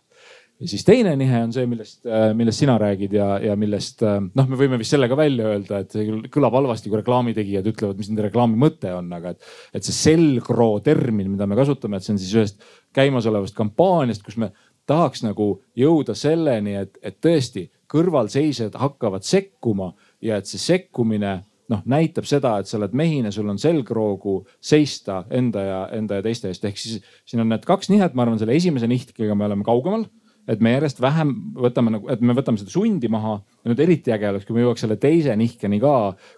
[0.63, 4.19] ja siis teine nihe on see, millest, äh, millest sina räägid ja, ja millest äh,
[4.23, 7.99] noh, me võime vist selle ka välja öelda, et see kõlab halvasti, kui reklaamitegijad ütlevad,
[7.99, 12.07] mis nende reklaami mõte on, aga et, et see selgroo termin, mida me kasutame, et
[12.07, 14.53] see on siis ühest käimasolevast kampaaniast, kus me
[14.89, 15.49] tahaks nagu
[15.79, 19.91] jõuda selleni, et, et tõesti kõrvalseisjad hakkavad sekkuma
[20.23, 21.41] ja et see sekkumine
[21.71, 26.25] noh, näitab seda, et sa oled mehine, sul on selgroogu seista enda ja enda ja
[26.25, 26.65] teiste eest.
[26.67, 30.07] ehk siis siin on need kaks nihet, ma arvan, selle esimese nihkega me oleme kaugemal
[30.47, 33.39] et me järjest vähem võtame nagu, et me võtame seda sundi maha.
[33.67, 35.93] nüüd eriti äge oleks, kui me jõuaks selle teise nihkeni ka,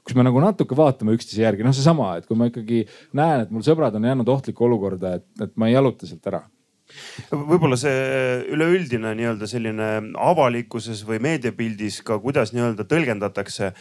[0.06, 2.84] kus me nagu natuke vaatame üksteise järgi, noh seesama, et kui ma ikkagi
[3.18, 6.46] näen, et mul sõbrad on jäänud ohtlikku olukorda, et, et ma ei jaluta sealt ära
[7.32, 9.90] võib-olla see üleüldine nii-öelda selline
[10.22, 13.72] avalikkuses või meediapildis ka, kuidas nii-öelda tõlgendatakse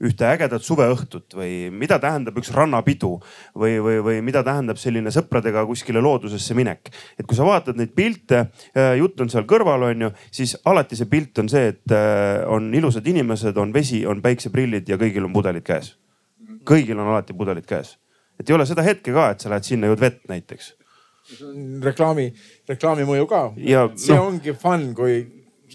[0.00, 3.12] ühte ägedat suveõhtut või mida tähendab üks rannapidu
[3.54, 6.90] või, või, või mida tähendab selline sõpradega kuskile loodusesse minek.
[7.18, 10.96] et kui sa vaatad neid pilte, äh, jutt on seal kõrval, on ju, siis alati
[10.96, 15.28] see pilt on see, et äh, on ilusad inimesed, on vesi, on päikseprillid ja kõigil
[15.28, 15.96] on pudelid käes.
[16.64, 17.98] kõigil on alati pudelid käes,
[18.40, 20.79] et ei ole seda hetke ka, et sa lähed sinna, jood vett näiteks
[21.86, 22.30] reklaami,
[22.68, 23.42] reklaami mõju ka.
[23.96, 25.20] see no, ongi fun, kui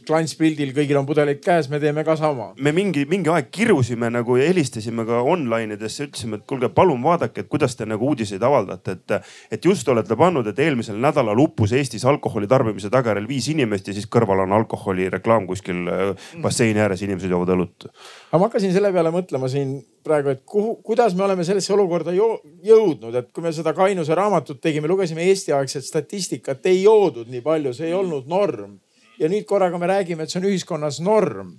[0.07, 2.51] klantspildil kõigil on pudelid käes, me teeme ka sama.
[2.59, 7.01] me mingi, mingi aeg kirusime nagu ja helistasime ka online idesse, ütlesime, et kuulge, palun
[7.03, 11.39] vaadake, et kuidas te nagu uudiseid avaldate, et, et just olete pannud, et eelmisel nädalal
[11.45, 16.83] uppus Eestis alkoholi tarbimise tagajärjel viis inimest ja siis kõrval on alkoholireklaam kuskil äh, basseini
[16.83, 17.89] ääres, inimesed joovad õlut.
[18.31, 22.13] aga ma hakkasin selle peale mõtlema siin praegu, et kuhu, kuidas me oleme sellesse olukorda
[22.15, 27.73] jõudnud, et kui me seda Kainuse raamatut tegime, lugesime Eesti-aegset statistikat, ei joodud nii palju,
[27.75, 28.77] see ei olnud norm.
[29.19, 31.55] Ja nüüd korraga me räägime, et see on ühiskonnas norm.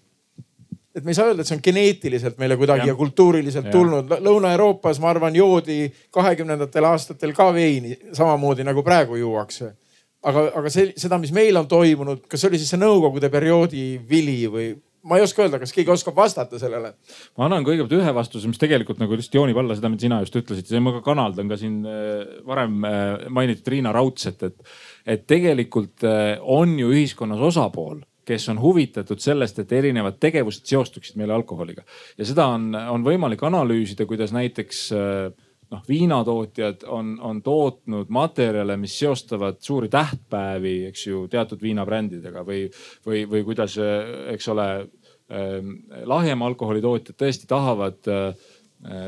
[0.96, 3.72] et me ei saa öelda, et see on geneetiliselt meile kuidagi ja, ja kultuuriliselt ja.
[3.72, 4.14] tulnud.
[4.24, 9.74] Lõuna-Euroopas, ma arvan, joodi kahekümnendatel aastatel ka veini samamoodi nagu praegu juuakse
[10.26, 13.86] aga, aga see, seda, mis meil on toimunud, kas see oli siis see nõukogude perioodi
[14.08, 14.70] vili või
[15.06, 16.92] ma ei oska öelda, kas keegi oskab vastata sellele.
[17.38, 20.38] ma annan kõigepealt ühe vastuse, mis tegelikult nagu lihtsalt joonib alla seda, mida sina just
[20.40, 24.58] ütlesid, see ma ka kanaldan ka siin äh, varem äh, mainitud Riina Raudset, et,
[25.06, 31.14] et tegelikult äh, on ju ühiskonnas osapool kes on huvitatud sellest, et erinevad tegevused seostuksid
[31.14, 31.84] meile alkoholiga.
[32.18, 35.28] Ja seda on, on võimalik analüüsida, kuidas näiteks äh,
[35.70, 42.66] noh, viinatootjad on, on tootnud materjale, mis seostavad suuri tähtpäevi, eks ju, teatud viinabrändidega või,
[43.06, 43.78] või, või kuidas,
[44.34, 45.56] eks ole äh,,
[46.02, 48.55] lahjema alkoholi tootjad tõesti tahavad äh, Äh,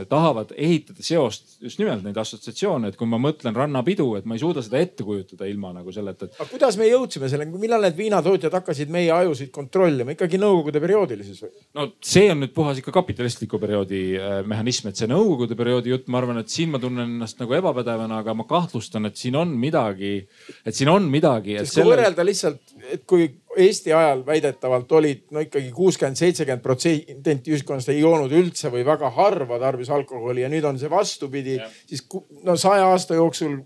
[0.08, 4.40] tahavad ehitada seost just nimelt neid assotsiatsioone, et kui ma mõtlen rannapidu, et ma ei
[4.42, 6.38] suuda seda ette kujutada ilma nagu selleta, et.
[6.38, 11.22] aga kuidas me jõudsime selleni, millal need viinatootjad hakkasid meie ajusid kontrollima, ikkagi nõukogude perioodil
[11.26, 11.52] siis või?
[11.78, 16.08] no see on nüüd puhas ikka kapitalistliku perioodi äh, mehhanism, et see nõukogude perioodi jutt,
[16.08, 19.52] ma arvan, et siin ma tunnen ennast nagu ebapädevana, aga ma kahtlustan, et siin on
[19.60, 20.16] midagi,
[20.64, 21.58] et siin on midagi.
[21.60, 21.94] sest kui selle...
[21.94, 23.28] võrrelda lihtsalt, et kui
[23.58, 29.10] Eesti ajal väidetavalt olid no ikkagi kuuskümmend, seitsekümmend protsenti ühiskonnast ei joonud üldse või väga
[29.16, 32.04] harva tarbis alkoholi ja nüüd on see vastupidi, siis
[32.46, 33.58] no saja aasta jooksul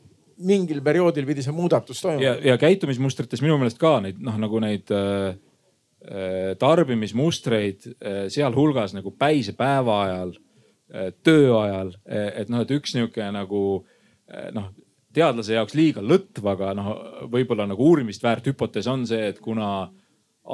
[0.42, 2.24] mingil perioodil pidi see muudatus toimuma.
[2.24, 5.34] ja, ja käitumismustrites minu meelest ka neid noh, nagu neid äh,
[6.02, 12.96] äh tarbimismustreid äh, sealhulgas nagu päisepäeva ajal äh,, töö ajal, äh, et noh, et üks
[12.96, 13.62] niisugune nagu
[14.30, 14.72] äh, noh,
[15.14, 16.92] teadlase jaoks liiga lõtv, aga noh,
[17.32, 19.90] võib-olla nagu uurimist väärt hüpotees on see, et kuna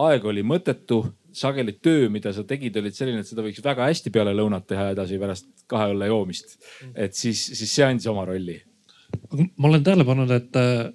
[0.04, 1.00] aeg oli mõttetu,
[1.34, 4.90] sageli töö, mida sa tegid, olid selline, et seda võiks väga hästi peale lõunat teha
[4.94, 6.58] edasi pärast kahe õlle joomist.
[6.94, 8.58] et siis, siis see andis oma rolli.
[9.56, 10.90] ma olen tähele pannud, et äh,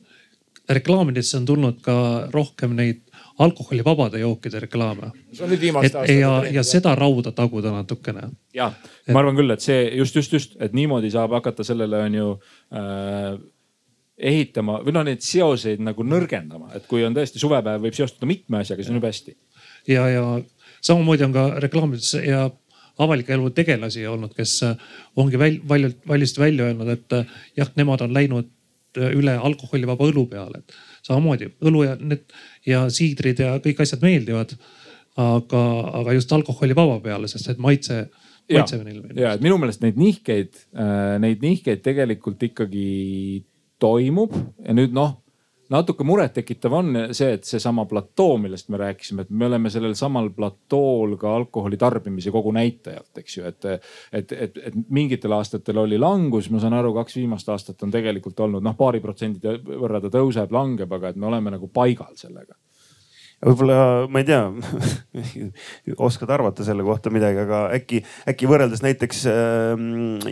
[0.69, 1.95] reklaamidesse on tulnud ka
[2.33, 3.03] rohkem neid
[3.39, 5.11] alkoholivabade jookide reklaame.
[6.19, 8.29] ja, ja seda rauda taguda natukene.
[8.53, 8.71] ja,
[9.09, 12.29] ma arvan küll, et see just, just, just, et niimoodi saab hakata sellele on ju
[12.73, 13.37] äh,
[14.17, 18.61] ehitama või noh, neid seoseid nagu nõrgendama, et kui on tõesti suvepäev, võib seostada mitme
[18.61, 19.37] asjaga, siis on jube hästi.
[19.89, 20.25] ja, ja
[20.81, 22.45] samamoodi on ka reklaamides ja
[23.01, 24.59] avalike elu tegelasi olnud, kes
[25.17, 27.15] ongi väl, valjult, valjusti välja öelnud, et
[27.57, 28.51] jah, nemad on läinud
[28.93, 32.25] üle alkoholivaba õlu peale, et samamoodi õlu ja need
[32.67, 34.55] ja siidrid ja kõik asjad meeldivad.
[35.13, 35.63] aga,
[35.99, 38.07] aga just alkoholivaba peale, sest et maitse
[38.49, 39.19] maitse neile meeldib.
[39.21, 43.43] ja, et minu meelest neid nihkeid, äh, neid nihkeid tegelikult ikkagi
[43.83, 44.33] toimub
[44.63, 45.19] ja nüüd noh,
[45.73, 50.29] natuke murettekitav on see, et seesama platoo, millest me rääkisime, et me oleme sellel samal
[50.35, 53.69] platool ka alkoholi tarbimise kogu näitajalt, eks ju, et.
[54.13, 58.39] et, et, et mingitel aastatel oli langus, ma saan aru, kaks viimast aastat on tegelikult
[58.45, 62.55] olnud noh, paari protsendi võrra ta tõuseb, langeb, aga et me oleme nagu paigal sellega
[63.43, 63.77] võib-olla
[64.11, 64.41] ma ei tea
[66.07, 69.83] oskad arvata selle kohta midagi, aga äkki, äkki võrreldes näiteks äh,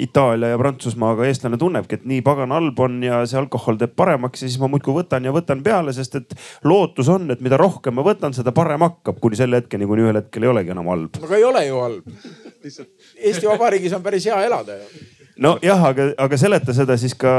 [0.01, 4.45] Itaalia ja Prantsusmaaga eestlane tunnebki, et nii pagan halb on ja see alkohol teeb paremaks
[4.45, 6.35] ja siis ma muudkui võtan ja võtan peale, sest et
[6.67, 10.21] lootus on, et mida rohkem ma võtan, seda parem hakkab, kuni selle hetkeni, kuni ühel
[10.21, 11.21] hetkel ei olegi enam halb.
[11.21, 12.13] aga ei ole ju halb.
[12.61, 15.07] lihtsalt Eesti Vabariigis on päris hea elada ju.
[15.41, 17.33] nojah, aga, aga seleta seda siis ka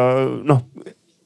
[0.45, 0.67] noh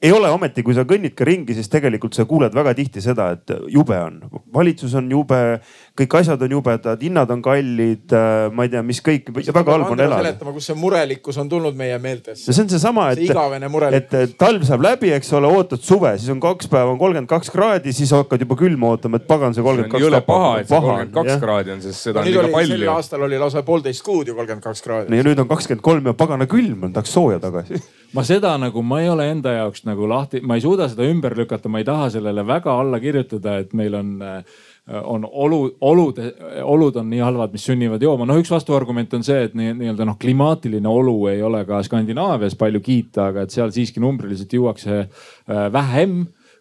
[0.03, 3.30] ei ole ometi, kui sa kõnnid ka ringi, siis tegelikult sa kuuled väga tihti seda,
[3.36, 4.18] et jube on,
[4.55, 5.40] valitsus on jube,
[5.97, 9.92] kõik asjad on jubedad, hinnad on kallid, äh, ma ei tea, mis kõik, väga halb
[9.94, 10.20] on elada.
[10.22, 12.53] seletama, kus see murelikkus on tulnud meie meeltesse.
[12.53, 16.42] see on seesama, et see, et talv saab läbi, eks ole, ootad suve, siis on
[16.42, 19.97] kaks päeva on kolmkümmend kaks kraadi, siis hakkad juba külma ootama, et pagan see kolmkümmend
[19.97, 20.07] kaks.
[20.07, 22.76] jõle paha, et see kolmkümmend kaks kraadi on, sest seda on liiga palju.
[22.76, 25.16] sel aastal oli lausa poolteist kuud ju kolmkümmend kaks kraadi.
[25.16, 27.80] ja nüüd on kakskümmend kolm ja pagana külm on, tahaks sooja tagasi
[28.16, 31.36] ma seda nagu, ma ei ole enda jaoks nagu lahti, ma ei suuda seda ümber
[31.36, 36.18] lükata, ma ei taha sellele väga alla kirjutada, et meil on äh, on olu, olud,
[36.62, 38.26] olud on nii halvad, mis sunnivad jooma.
[38.28, 42.55] noh, üks vastuargument on see, et nii-öelda nii noh, klimaatiline olu ei ole ka Skandinaavias
[42.59, 46.20] palju kiita, aga et seal siiski numbriliselt juuakse äh, vähem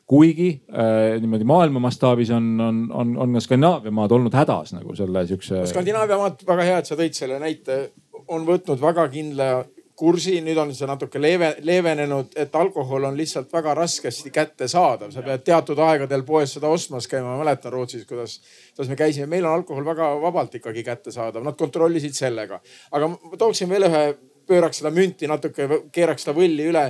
[0.10, 4.98] kuigi äh, niimoodi maailma mastaabis on, on, on, on ka Skandinaavia maad olnud hädas nagu
[4.98, 5.64] selle siukse.
[5.70, 7.80] Skandinaavia maad, väga hea, et sa tõid selle näite,
[8.28, 9.50] on võtnud väga kindla
[9.96, 15.24] kursi, nüüd on see natuke leeve, leevenenud, et alkohol on lihtsalt väga raskesti kättesaadav, sa
[15.24, 17.32] pead teatud aegadel poes seda ostmas käima.
[17.32, 18.42] ma mäletan Rootsis, kuidas,
[18.76, 22.60] kuidas me käisime, meil on alkohol väga vabalt ikkagi kättesaadav, nad kontrollisid sellega.
[22.92, 24.04] aga ma tooksin veel ühe,
[24.48, 26.90] pööraks seda münti natuke, keeraks seda võlli üle.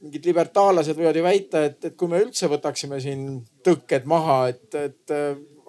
[0.00, 4.74] mingid libertaallased võivad ju väita, et, et kui me üldse võtaksime siin tõkked maha, et,
[4.74, 5.14] et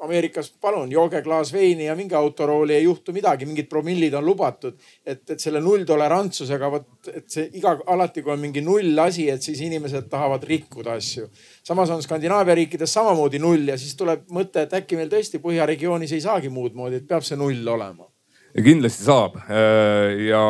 [0.03, 4.75] Ameerikas palun jooge klaas veini ja minge autorooli, ei juhtu midagi, mingid promillid on lubatud.
[5.05, 9.41] et, et selle nulltolerantsusega vot, et see iga, alati kui on mingi null asi, et
[9.41, 11.29] siis inimesed tahavad rikkuda asju.
[11.63, 16.13] samas on Skandinaavia riikides samamoodi null ja siis tuleb mõte, et äkki meil tõesti põhjaregioonis
[16.13, 18.05] ei saagi muud moodi, et peab see null olema.
[18.53, 20.45] kindlasti saab äh, ja,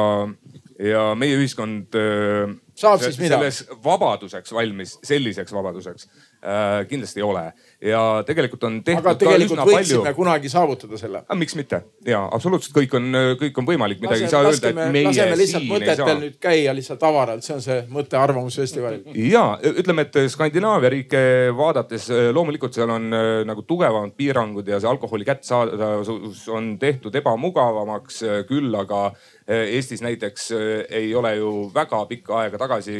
[0.92, 3.38] ja meie ühiskond äh, saab siis mida?
[3.38, 7.46] selles vabaduseks valmis, selliseks vabaduseks äh, kindlasti ei ole
[7.82, 10.18] ja tegelikult on tehtud aga tegelikult võiksime palju...
[10.18, 11.22] kunagi saavutada selle.
[11.38, 15.06] miks mitte ja absoluutselt kõik on, kõik on võimalik, midagi ei saa öelda, et meie
[15.06, 19.06] laseme lihtsalt mõtetel nüüd käia lihtsalt avaralt, see on see mõte Arvamusfestivalil.
[19.30, 21.22] ja ütleme, et Skandinaavia riike
[21.58, 28.24] vaadates loomulikult seal on äh, nagu tugevamad piirangud ja see alkoholi kättesaadavus on tehtud ebamugavamaks
[28.50, 29.12] küll, aga
[29.48, 30.50] Eestis näiteks
[30.92, 32.98] ei ole ju väga pikka aega tagasi,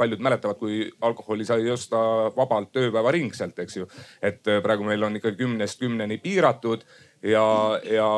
[0.00, 1.98] paljud mäletavad, kui alkoholi sai osta
[2.32, 3.88] vabalt ööpäevaringselt, eks ju
[4.22, 6.84] et äh, praegu meil on ikka kümnest kümneni piiratud
[7.22, 7.44] ja,
[7.88, 8.08] ja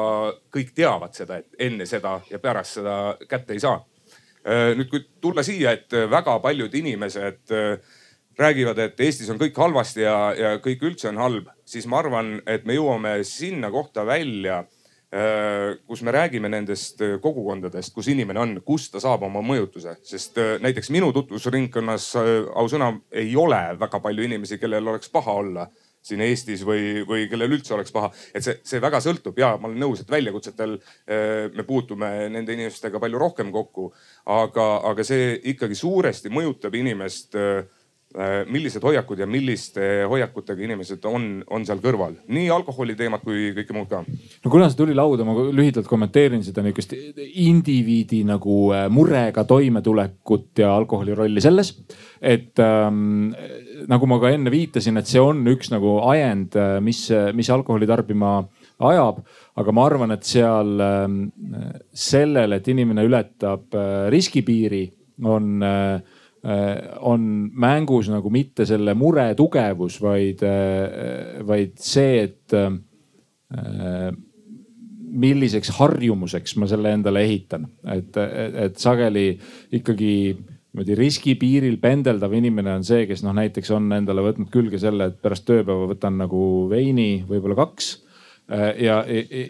[0.52, 2.98] kõik teavad seda, et enne seda ja pärast seda
[3.30, 3.78] kätte ei saa.
[4.42, 7.96] Äh, nüüd, kui tulla siia, et väga paljud inimesed äh,
[8.38, 12.38] räägivad, et Eestis on kõik halvasti ja, ja kõik üldse on halb, siis ma arvan,
[12.48, 14.64] et me jõuame sinna kohta välja
[15.84, 20.88] kus me räägime nendest kogukondadest, kus inimene on, kust ta saab oma mõjutuse, sest näiteks
[20.88, 22.06] minu tutvusringkonnas
[22.56, 25.66] ausõna ei ole väga palju inimesi, kellel oleks paha olla
[26.02, 28.10] siin Eestis või, või kellel üldse oleks paha.
[28.34, 32.56] et see, see väga sõltub ja ma olen nõus, et väljakutsetel äh, me puutume nende
[32.56, 33.92] inimestega palju rohkem kokku.
[34.26, 37.62] aga, aga see ikkagi suuresti mõjutab inimest äh,
[38.12, 43.54] Äh, millised hoiakud ja milliste hoiakutega inimesed on, on seal kõrval, nii alkoholi teemat kui
[43.56, 44.02] kõike muud ka.
[44.04, 46.92] no kuna see tuli lauda, ma lühidalt kommenteerin seda niisugust
[47.40, 51.72] indiviidi nagu murega toimetulekut ja alkoholi rolli selles.
[52.20, 53.32] et ähm,
[53.90, 57.04] nagu ma ka enne viitasin, et see on üks nagu ajend, äh, mis,
[57.34, 58.40] mis alkoholi tarbima
[58.82, 59.22] ajab,
[59.58, 61.20] aga ma arvan, et seal ähm,
[61.94, 63.76] sellel, et inimene ületab
[64.10, 64.86] riskipiiri,
[65.22, 72.54] on äh, Äh, on mängus nagu mitte selle mure tugevus, vaid, äh, vaid see, et
[72.58, 74.08] äh,
[75.22, 79.28] milliseks harjumuseks ma selle endale ehitan, et, et, et sageli
[79.78, 80.14] ikkagi
[80.72, 85.18] niimoodi riskipiiril pendeldav inimene on see, kes noh, näiteks on endale võtnud külge selle, et
[85.20, 87.90] pärast tööpäeva võtan nagu veini, võib-olla kaks.
[88.80, 89.02] ja,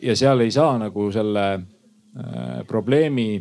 [0.03, 1.47] ja seal ei saa nagu selle
[2.67, 3.39] probleemi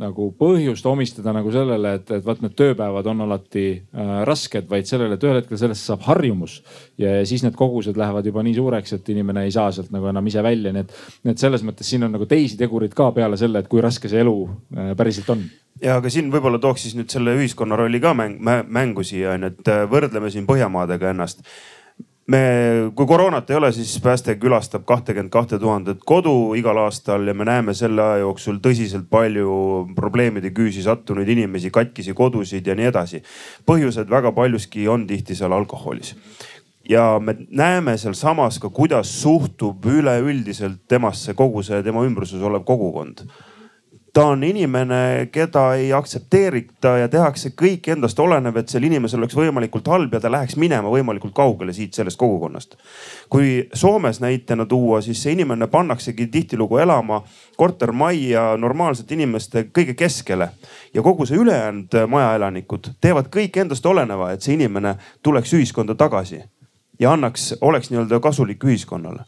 [0.00, 4.88] nagu põhjust omistada nagu sellele, et, et vot need tööpäevad on alati äh, rasked, vaid
[4.88, 6.60] sellele, et ühel hetkel sellest saab harjumus.
[7.00, 10.26] ja siis need kogused lähevad juba nii suureks, et inimene ei saa sealt nagu enam
[10.26, 13.36] ise välja, nii et, nii et selles mõttes siin on nagu teisi tegureid ka peale
[13.40, 15.44] selle, et kui raske see elu äh, päriselt on
[15.82, 19.46] ja aga siin võib-olla tooks siis nüüd selle ühiskonna rolli ka mäng, mängu siia on
[19.46, 21.44] ju, et äh, võrdleme siin Põhjamaadega ennast
[22.26, 22.42] me,
[22.94, 27.44] kui koroonat ei ole, siis Pääste külastab kahtekümmet kahte tuhandet kodu igal aastal ja me
[27.48, 33.22] näeme selle aja jooksul tõsiselt palju probleemide küüsi sattunud inimesi, katkisi kodusid ja nii edasi.
[33.66, 36.16] põhjused väga paljuski on tihti seal alkoholis
[36.88, 43.26] ja me näeme sealsamas ka, kuidas suhtub üleüldiselt temasse kogu see tema ümbruses olev kogukond
[44.12, 49.36] ta on inimene, keda ei aktsepteerita ja tehakse kõik endast olenev, et sel inimesel oleks
[49.36, 52.76] võimalikult halb ja ta läheks minema võimalikult kaugele siit sellest kogukonnast.
[53.28, 57.22] kui Soomes näitena tuua, siis see inimene pannaksegi tihtilugu elama
[57.56, 60.50] kortermajja normaalsete inimeste kõige keskele
[60.94, 66.42] ja kogu see ülejäänud majaelanikud teevad kõik endast oleneva, et see inimene tuleks ühiskonda tagasi
[67.00, 69.24] ja annaks, oleks nii-öelda kasulik ühiskonnale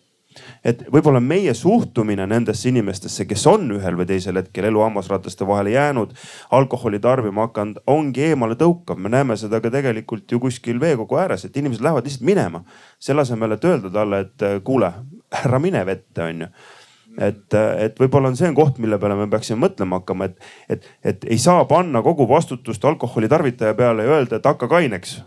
[0.65, 5.75] et võib-olla meie suhtumine nendesse inimestesse, kes on ühel või teisel hetkel elu hammasrataste vahele
[5.75, 6.15] jäänud,
[6.51, 8.99] alkoholi tarbima hakanud, ongi eemale tõukav.
[8.99, 12.65] me näeme seda ka tegelikult ju kuskil veekogu ääres, et inimesed lähevad lihtsalt minema.
[12.99, 14.93] selle asemel, et öelda talle, et kuule,
[15.45, 16.49] ära mine vette, onju
[17.19, 20.89] et, et võib-olla on see on koht, mille peale me peaksime mõtlema hakkama, et, et,
[21.05, 25.21] et ei saa panna kogu vastutust alkoholi tarvitaja peale ja öelda, et hakka kaineks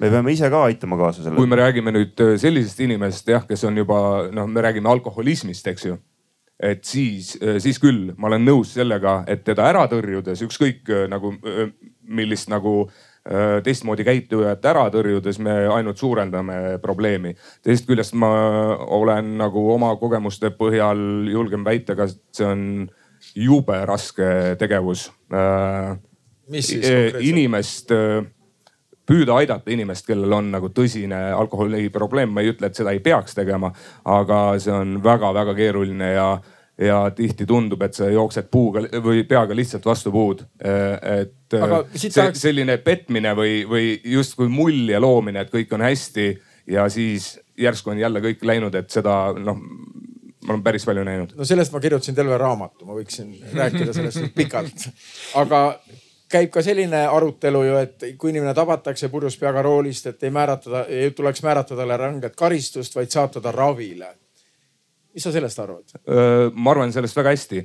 [0.00, 1.38] me peame ise ka aitama kaasa sellele.
[1.38, 4.00] kui me räägime nüüd äh, sellisest inimesest jah, kes on juba
[4.32, 5.98] noh, me räägime alkoholismist, eks ju.
[6.60, 11.06] et siis, äh, siis küll ma olen nõus sellega, et teda ära tõrjudes ükskõik äh,
[11.12, 11.34] nagu
[12.10, 12.90] millist nagu
[13.62, 17.34] teistmoodi käitujat ära tõrjudes me ainult suurendame probleemi.
[17.62, 18.30] teisest küljest ma
[18.96, 22.62] olen nagu oma kogemuste põhjal julgen väita ka, et see on
[23.36, 25.10] jube raske tegevus.
[26.48, 27.28] mis siis konkreetselt?
[27.28, 27.92] inimest
[29.10, 33.36] püüda aidata inimest, kellel on nagu tõsine alkoholiprobleem, ma ei ütle, et seda ei peaks
[33.38, 33.72] tegema,
[34.08, 36.30] aga see on väga-väga keeruline ja
[36.80, 40.46] ja tihti tundub, et sa jooksed puuga või peaga lihtsalt vastu puud.
[40.56, 42.40] et see, tahaks...
[42.40, 46.30] selline petmine või, või justkui mulje loomine, et kõik on hästi
[46.72, 49.60] ja siis järsku on jälle kõik läinud, et seda noh
[50.40, 51.34] ma olen päris palju näinud.
[51.36, 54.88] no sellest ma kirjutasin terve raamatu, ma võiksin rääkida sellest pikalt.
[55.36, 55.60] aga
[56.30, 60.84] käib ka selline arutelu ju, et kui inimene tabatakse purjus peaga roolist, et ei määratada,
[60.88, 64.16] ei tuleks määrata talle ranget karistust, vaid saata ta ravile.
[65.10, 65.90] mis sa sellest arvad?
[66.54, 67.64] ma arvan sellest väga hästi.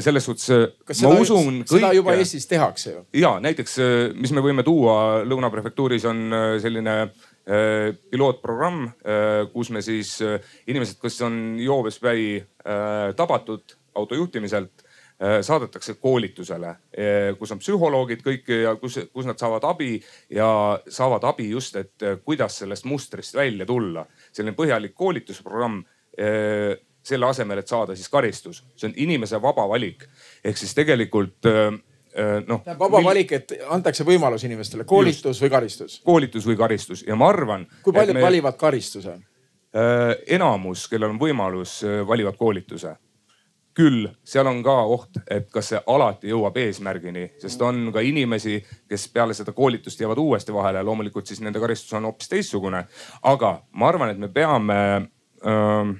[0.00, 1.72] selles suhtes seda, usun kõike.
[1.72, 3.04] seda juba Eestis tehakse ju.
[3.18, 3.78] ja näiteks,
[4.14, 6.28] mis me võime tuua Lõuna prefektuuris on
[6.62, 6.96] selline
[8.10, 8.86] pilootprogramm,
[9.52, 10.20] kus me siis
[10.66, 12.44] inimesed, kes on joobespäi
[13.16, 14.93] tabatud auto juhtimiselt Äh,
[15.42, 19.96] saadetakse koolitusele, äh, kus on psühholoogid kõik ja kus, kus nad saavad abi
[20.34, 20.48] ja
[20.90, 24.06] saavad abi just, et äh, kuidas sellest mustrist välja tulla.
[24.32, 25.84] selline põhjalik koolitusprogramm
[27.04, 30.04] selle asemel, et saada siis karistus, see on inimese vaba valik.
[30.44, 32.60] ehk siis tegelikult noh.
[32.78, 36.00] vaba valik, et antakse võimalus inimestele, koolitus just, või karistus?
[36.04, 37.66] koolitus või karistus ja ma arvan.
[37.82, 39.18] kui paljud me, valivad karistuse?
[40.26, 42.94] enamus, kellel on võimalus, valivad koolituse
[43.74, 48.60] küll seal on ka oht, et kas see alati jõuab eesmärgini, sest on ka inimesi,
[48.88, 50.82] kes peale seda koolitust jäävad uuesti vahele.
[50.82, 52.84] loomulikult siis nende karistus on hoopis teistsugune.
[53.22, 54.78] aga ma arvan, et me peame
[55.46, 55.94] äh,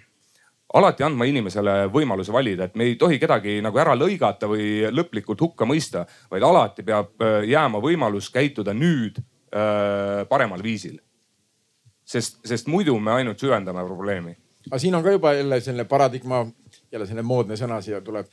[0.75, 5.41] alati andma inimesele võimaluse valida, et me ei tohi kedagi nagu ära lõigata või lõplikult
[5.41, 11.01] hukka mõista, vaid alati peab äh, jääma võimalus käituda nüüd äh, paremal viisil.
[12.05, 14.37] sest, sest muidu me ainult süvendame probleemi.
[14.71, 16.47] aga siin on ka juba jälle selline paradigma
[16.95, 18.31] jälle selline moodne sõna siia tuleb,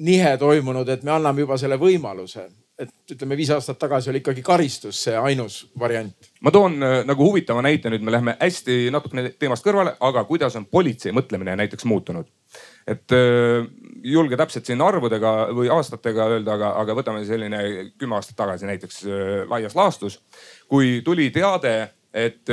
[0.00, 2.48] nihe toimunud, et me anname juba selle võimaluse.
[2.80, 6.30] Et ütleme, viis aastat tagasi oli ikkagi karistus see ainus variant.
[6.40, 10.56] ma toon äh, nagu huvitava näite, nüüd me läheme hästi natukene teemast kõrvale, aga kuidas
[10.56, 12.30] on politsei mõtlemine näiteks muutunud?
[12.88, 13.68] et äh,
[14.02, 17.60] julge täpselt siin arvudega või aastatega öelda, aga, aga võtame selline
[18.00, 20.16] kümme aastat tagasi näiteks äh, laias laastus,
[20.68, 22.48] kui tuli teade, et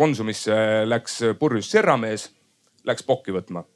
[0.00, 0.56] Konsumisse
[0.88, 2.30] läks purjus serramees,
[2.88, 3.66] läks pokki võtma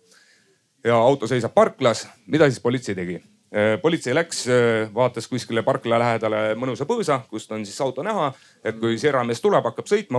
[0.85, 2.09] ja auto seisab parklas.
[2.27, 3.21] mida siis politsei tegi?
[3.55, 8.33] Äh, politsei läks, äh, vaatas kuskile parkla lähedale mõnusa põõsa, kust on siis auto näha,
[8.65, 10.19] et kui seeramees tuleb, hakkab sõitma,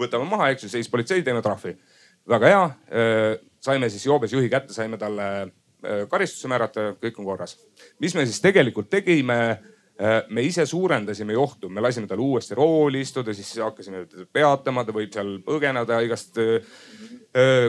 [0.00, 1.76] võtame maha, eks ju, seis politsei, teeme trahvi.
[2.26, 5.52] väga hea, äh, saime siis joobes juhi kätte, saime talle
[6.10, 7.58] karistuse määrata, kõik on korras.
[8.00, 9.58] mis me siis tegelikult tegime?
[10.28, 15.12] me ise suurendasime ohtu, me lasime tal uuesti rooli istuda, siis hakkasime peatama, ta võib
[15.12, 16.36] seal põgeneda igast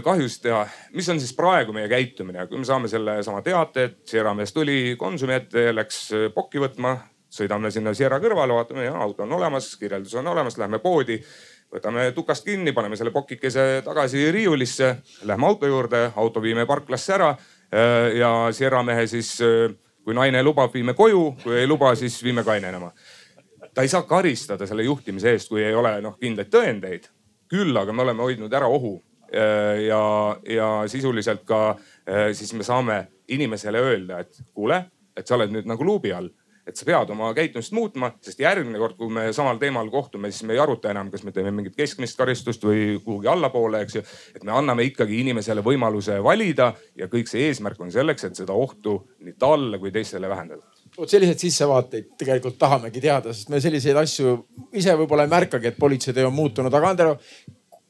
[0.04, 0.62] kahjusid teha.
[0.96, 4.96] mis on siis praegu meie käitumine, kui me saame sellesama teate, et Sierra mees tuli
[5.00, 5.98] Konsumi ette, läks
[6.36, 6.94] pokki võtma,
[7.28, 11.20] sõidame sinna Sierra kõrvale, vaatame, auto on olemas, kirjeldus on olemas, lähme poodi
[11.74, 14.96] võtame tukast kinni, paneme selle pokikese tagasi riiulisse,
[15.28, 17.34] lähme auto juurde, auto viime parklasse ära
[18.16, 19.36] ja Sierra mehe siis,
[20.04, 22.92] kui naine lubab, viime koju, kui ei luba, siis viime kainenema.
[23.74, 27.10] ta ei saa karistada selle juhtimise eest, kui ei ole noh kindlaid tõendeid.
[27.48, 28.98] küll aga me oleme hoidnud ära ohu
[29.34, 30.02] ja,
[30.50, 34.86] ja sisuliselt ka äh, siis me saame inimesele öelda, et kuule,
[35.18, 36.30] et sa oled nüüd nagu luubi all
[36.68, 40.44] et sa pead oma käitumist muutma, sest järgmine kord, kui me samal teemal kohtume, siis
[40.48, 44.04] me ei aruta enam, kas me teeme mingit keskmist karistust või kuhugi allapoole, eks ju.
[44.36, 48.56] et me anname ikkagi inimesele võimaluse valida ja kõik see eesmärk on selleks, et seda
[48.56, 50.66] ohtu nii talle kui teistele vähendada
[50.98, 54.32] vot selliseid sissevaateid tegelikult tahamegi teada, sest me selliseid asju
[54.80, 57.12] ise võib-olla ei märkagi, et politseitöö on muutunud, aga Andero,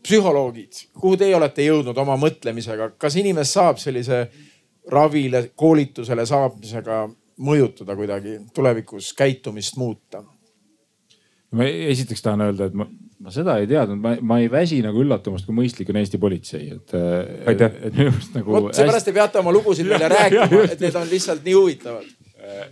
[0.03, 4.27] psühholoogid, kuhu teie olete jõudnud oma mõtlemisega, kas inimest saab sellise
[4.91, 7.05] ravile, koolitusele saamisega
[7.43, 10.23] mõjutada kuidagi tulevikus käitumist muuta?
[11.55, 12.85] ma esiteks tahan öelda, et ma,
[13.23, 16.65] ma seda ei teadnud, ma, ma ei väsi nagu üllatumast, kui mõistlik on Eesti politsei,
[16.75, 16.95] et.
[17.47, 17.77] aitäh.
[17.87, 18.51] et minu arust nagu.
[18.51, 22.11] vot seepärast te peate oma lugusid meile rääkima, et need on lihtsalt nii huvitavad.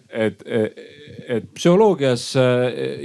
[0.10, 0.84] et, et,
[1.38, 2.28] et psühholoogias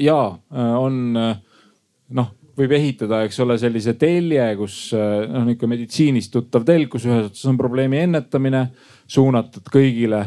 [0.02, 0.18] ja
[0.50, 7.06] on noh võib ehitada, eks ole, sellise telje, kus noh, nihuke meditsiinist tuttav telg, kus
[7.08, 8.66] ühes otsas on probleemi ennetamine,
[9.10, 10.20] suunatud kõigile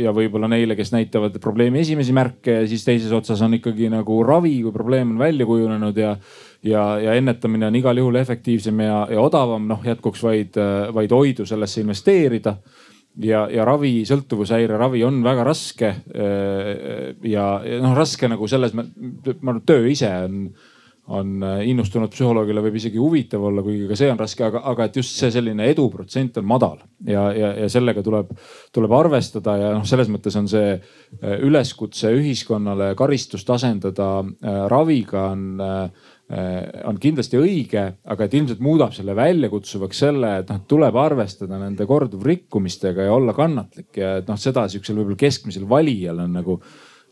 [0.00, 4.22] ja võib-olla neile, kes näitavad probleemi esimesi märke ja siis teises otsas on ikkagi nagu
[4.24, 6.14] ravi, kui probleem on välja kujunenud ja
[6.64, 10.56] ja, ja ennetamine on igal juhul efektiivsem ja, ja odavam, noh jätkuks vaid,
[10.94, 12.56] vaid oidu sellesse investeerida
[13.22, 15.92] ja, ja ravi, sõltuvushäire ravi on väga raske.
[16.14, 20.42] ja, ja noh, raske nagu selles, ma arvan, töö ise on,
[21.08, 24.98] on innustunud psühholoogile võib isegi huvitav olla, kuigi ka see on raske, aga, aga et
[25.00, 28.34] just see selline eduprotsent on madal ja, ja, ja sellega tuleb,
[28.76, 30.76] tuleb arvestada ja noh, selles mõttes on see
[31.48, 34.10] üleskutse ühiskonnale karistust asendada
[34.68, 35.60] raviga on
[36.28, 41.56] Äh, on kindlasti õige, aga et ilmselt muudab selle väljakutsuvaks selle, et noh, tuleb arvestada
[41.56, 46.58] nende korduvrikkumistega ja olla kannatlik ja et noh, seda sihukesel võib-olla keskmisel valijal on nagu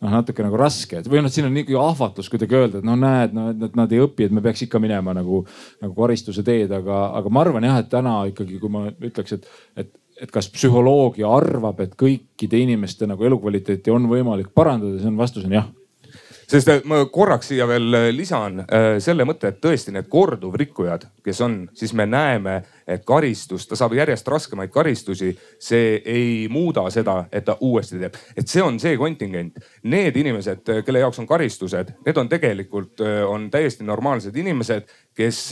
[0.02, 2.96] noh, natuke nagu raske, et või noh, siin on niisugune ahvatlus kuidagi öelda, et no
[3.00, 5.42] näed, no et nad ei õpi, et me peaks ikka minema nagu,
[5.82, 9.48] nagu karistuse teed, aga, aga ma arvan jah, et täna ikkagi, kui ma ütleks, et,
[9.76, 15.18] et et kas psühholoogia arvab, et kõikide inimeste nagu elukvaliteeti on võimalik parandada, siis on
[15.20, 15.66] vastus on jah
[16.46, 21.40] sest ma korraks siia veel äh, lisan äh, selle mõtte, et tõesti need korduvrikkujad, kes
[21.44, 25.32] on, siis me näeme, et karistus, ta saab järjest raskemaid karistusi.
[25.58, 29.58] see ei muuda seda, et ta uuesti teeb, et see on see kontingent.
[29.82, 34.86] Need inimesed, kelle jaoks on karistused, need on tegelikult, äh, on täiesti normaalsed inimesed,
[35.16, 35.48] kes,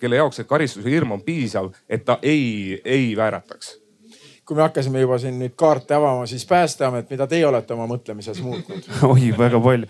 [0.00, 3.87] kelle jaoks see karistuse hirm on piisav, et ta ei, ei väärataks
[4.48, 8.38] kui me hakkasime juba siin nüüd kaarte avama, siis Päästeamet, mida teie olete oma mõtlemises
[8.40, 8.86] muutnud?
[9.12, 9.88] oi, väga palju.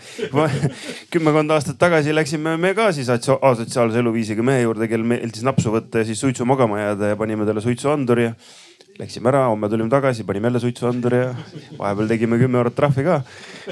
[1.14, 6.02] kümmekond aastat tagasi läksime me ka siis asotsiaalse eluviisiga mehe juurde, kel meeldis napsu võtta
[6.02, 8.32] ja siis suitsu magama jääda ja panime talle suitsuanduri ja
[8.98, 11.30] läksime ära, homme tulime tagasi, panime jälle suitsuanduri ja
[11.78, 13.20] vahepeal tegime kümme eurot trahvi ka.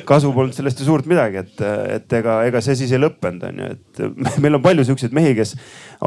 [0.06, 1.66] kasu polnud sellest ju suurt midagi, et,
[1.96, 4.06] et ega, ega see siis ei lõppenud, onju, et
[4.46, 5.56] meil on palju siukseid mehi, kes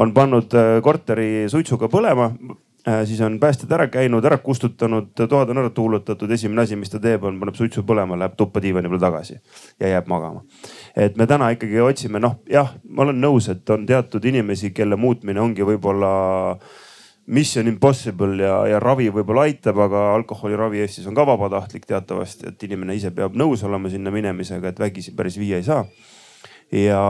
[0.00, 0.56] on pannud
[0.88, 2.69] korteri suitsuga põlema Äh,
[3.04, 7.00] siis on päästjad ära käinud, ära kustutanud, toad on ära tuulutatud, esimene asi, mis ta
[7.02, 9.36] teeb, on paneb suitsu põlema, läheb tuppa diivani peale tagasi
[9.80, 10.44] ja jääb magama.
[10.96, 14.96] et me täna ikkagi otsime, noh jah, ma olen nõus, et on teatud inimesi, kelle
[14.96, 16.12] muutmine ongi võib-olla
[17.30, 22.62] mission impossible ja, ja ravi võib-olla aitab, aga alkoholiravi Eestis on ka vabatahtlik teatavasti, et
[22.66, 25.84] inimene ise peab nõus olema sinna minemisega, et vägisi päris viia ei saa
[26.72, 27.02] ja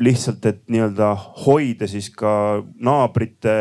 [0.00, 1.12] lihtsalt, et nii-öelda
[1.44, 3.52] hoida siis ka naabrite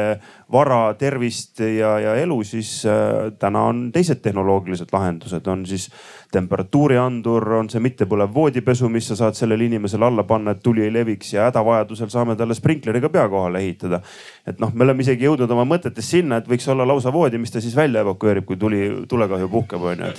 [0.52, 5.89] vara, tervist ja, ja elu, siis äh, täna on teised tehnoloogilised lahendused, on siis
[6.34, 10.93] temperatuuriandur, on see mittepõlev voodipesu, mis sa saad sellele inimesele alla panna, et tuli ei
[10.93, 14.02] leviks ja hädavajadusel saame talle sprinkleriga pea kohale ehitada.
[14.47, 17.52] et noh, me oleme isegi jõudnud oma mõtetes sinna, et võiks olla lausa voodi, mis
[17.52, 20.14] ta siis välja evakueerib, kui tuli, tulekahju puhkeb, onju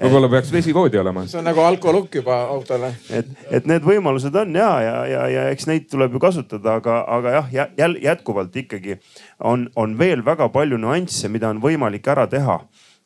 [0.00, 1.24] võib-olla peaks vesivoodi olema.
[1.28, 2.92] see on nagu alkolukk juba autole.
[3.12, 7.00] et, et need võimalused on ja, ja, ja, ja eks neid tuleb ju kasutada, aga,
[7.18, 8.98] aga jah, jälle jätkuvalt ikkagi
[9.40, 12.60] on, on veel väga palju nüansse, mida on võimalik ära teha.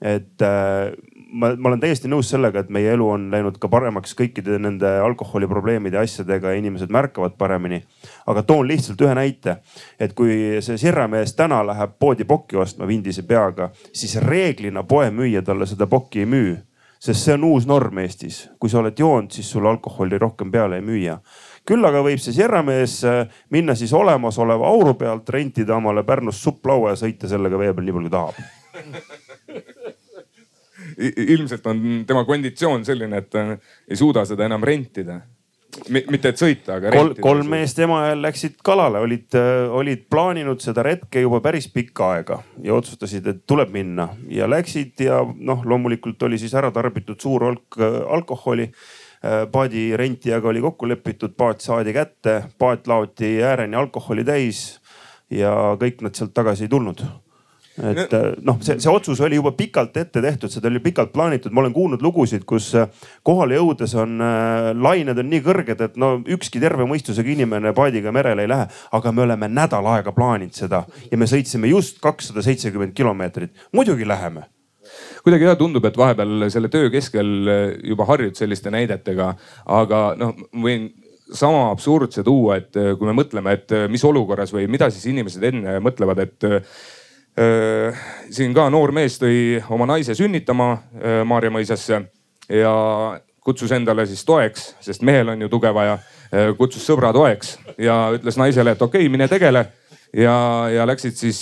[0.04, 0.90] et äh,
[1.32, 4.90] ma, ma olen täiesti nõus sellega, et meie elu on läinud ka paremaks kõikide nende
[5.04, 7.82] alkoholiprobleemide ja asjadega ja inimesed märkavad paremini.
[8.26, 9.56] aga toon lihtsalt ühe näite,
[9.98, 15.66] et kui see sirramees täna läheb poodi pokki ostma vindise peaga, siis reeglina poemüüja talle
[15.66, 16.54] seda pokki ei müü
[17.04, 18.48] sest see on uus norm Eestis.
[18.60, 21.18] kui sa oled joonud, siis sulle alkoholi rohkem peale ei müüa.
[21.68, 26.92] Küll aga võib see sierramees äh, minna siis olemasoleva auru pealt, rentida omale Pärnust supplaua
[26.92, 28.34] ja sõita sellega vee peal nii palju kui tahab.
[31.34, 35.20] Ilmselt on tema konditsioon selline, et ta ei suuda seda enam rentida.
[35.90, 37.08] Mitte et sõita, aga Kol,.
[37.18, 42.38] kolm meest Emajõel läksid kalale, olid, äh, olid plaaninud seda retke juba päris pikka aega
[42.62, 44.06] ja otsustasid, et tuleb minna.
[44.30, 48.68] Ja läksid ja noh, loomulikult oli siis ära tarbitud suur hulk äh, alkoholi
[49.24, 54.64] äh, paadi rentijaga oli kokku lepitud, paat saadi kätte, paat laoti ääreni alkoholi täis
[55.32, 57.04] ja kõik nad sealt tagasi ei tulnud.
[57.74, 61.50] Et äh, noh, see, see otsus oli juba pikalt ette tehtud, seda oli pikalt plaanitud,
[61.50, 62.86] ma olen kuulnud lugusid, kus äh,
[63.26, 68.14] kohale jõudes on äh, lained on nii kõrged, et no ükski terve mõistusega inimene paadiga
[68.14, 68.68] merele ei lähe.
[68.94, 74.06] aga me oleme nädal aega plaaninud seda ja me sõitsime just kakssada seitsekümmend kilomeetrit, muidugi
[74.06, 74.46] läheme
[75.24, 77.30] kuidagi jah tundub, et vahepeal selle töö keskel
[77.82, 79.30] juba harjud selliste näidetega,
[79.72, 80.90] aga noh, võin
[81.32, 85.78] sama absurdse tuua, et kui me mõtleme, et mis olukorras või mida siis inimesed enne
[85.82, 86.46] mõtlevad, et
[87.34, 87.94] Äh,
[88.30, 91.98] siin ka noor mees tõi oma naise sünnitama äh, Maarja mõisasse
[92.46, 92.74] ja
[93.42, 95.96] kutsus endale siis toeks, sest mehel on ju tuge vaja.
[96.30, 99.64] Äh, kutsus sõbra toeks ja ütles naisele, et okei okay,, mine tegele.
[100.14, 100.36] ja,
[100.70, 101.40] ja läksid siis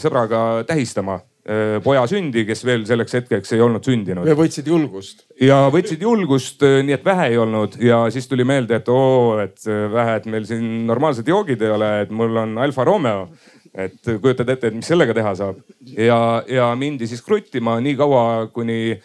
[0.00, 1.35] sõbraga tähistama äh,
[1.84, 4.26] poja sündi, kes veel selleks hetkeks ei olnud sündinud.
[4.26, 5.26] ja võtsid julgust.
[5.40, 9.62] ja võtsid julgust, nii et vähe ei olnud ja siis tuli meelde, et oo, et
[9.66, 13.28] vähe, et meil siin normaalsed joogid ei ole, et mul on Alfa Romeo
[13.76, 15.62] et kujutad ette, et mis sellega teha saab
[15.94, 16.18] ja,
[16.50, 18.96] ja mindi siis kruttima nii kaua, kuni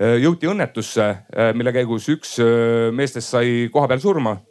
[0.00, 1.10] jõuti õnnetusse,
[1.52, 2.38] mille käigus üks
[2.96, 4.49] meestest sai kohapeal surma Äh,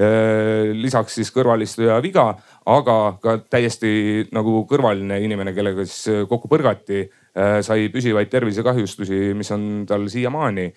[0.00, 2.30] lisaks siis kõrvalistuja viga,
[2.70, 3.90] aga ka täiesti
[4.34, 7.02] nagu kõrvaline inimene, kellega siis äh, kokku põrgati,
[7.36, 10.72] äh, sai püsivaid tervisekahjustusi, mis on tal siiamaani.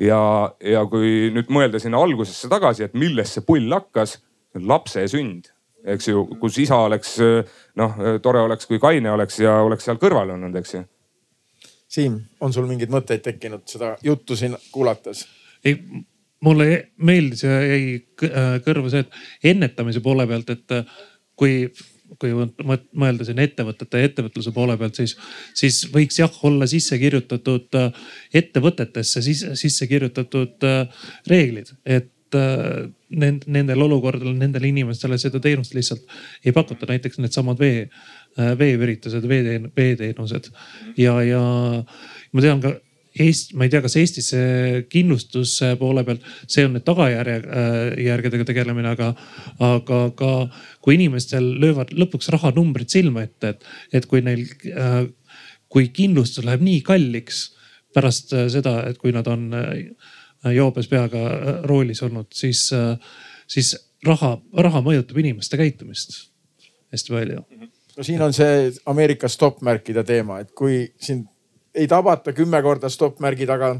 [0.00, 0.20] ja,
[0.64, 4.16] ja kui nüüd mõelda sinna algusesse tagasi, et millest see pull hakkas,
[4.54, 5.50] lapse sünd,
[5.84, 7.18] eks ju, kus isa oleks
[7.76, 10.82] noh, tore oleks, kui kaine oleks ja oleks seal kõrval olnud, eks ju.
[11.92, 15.26] Siim, on sul mingeid mõtteid tekkinud seda juttu siin kuulates?
[15.64, 15.76] ei,
[16.42, 17.82] mulle meeldis ja jäi
[18.26, 21.02] äh, kõrva see, et ennetamise poole pealt, et äh,
[21.38, 21.54] kui,
[22.20, 25.14] kui mõelda siin ettevõtete ja ettevõtluse poole pealt, siis,
[25.58, 28.02] siis võiks jah olla sisse kirjutatud äh,
[28.42, 30.66] ettevõtetesse sisse, sisse kirjutatud
[31.30, 36.06] reeglid, et nendel olukordadel, nendele inimestele seda teenust lihtsalt
[36.46, 37.82] ei pakuta, näiteks needsamad vee,
[38.56, 40.48] veeüritused, veeteenused.
[40.96, 41.42] Ja, ja
[42.32, 42.72] ma tean ka
[43.20, 44.30] Eest-, ma ei tea, kas Eestis
[44.92, 49.10] kindlustuse poole pealt, see on nüüd tagajärgedega tegelemine, aga,
[49.60, 50.32] aga ka
[50.84, 53.68] kui inimestel löövad lõpuks rahanumbrid silma ette, et,
[54.00, 54.46] et kui neil,
[55.72, 57.44] kui kindlustus läheb nii kalliks
[57.92, 59.50] pärast seda, et kui nad on
[60.56, 61.22] joobes peaga
[61.68, 62.64] roolis olnud, siis,
[63.50, 63.74] siis
[64.06, 64.34] raha,
[64.64, 66.16] raha mõjutab inimeste käitumist
[66.92, 67.44] hästi palju.
[67.96, 71.28] No siin on see Ameerika stopp-märkide teema, et kui sind
[71.74, 73.74] ei tabata kümme korda stopp-märgi taga,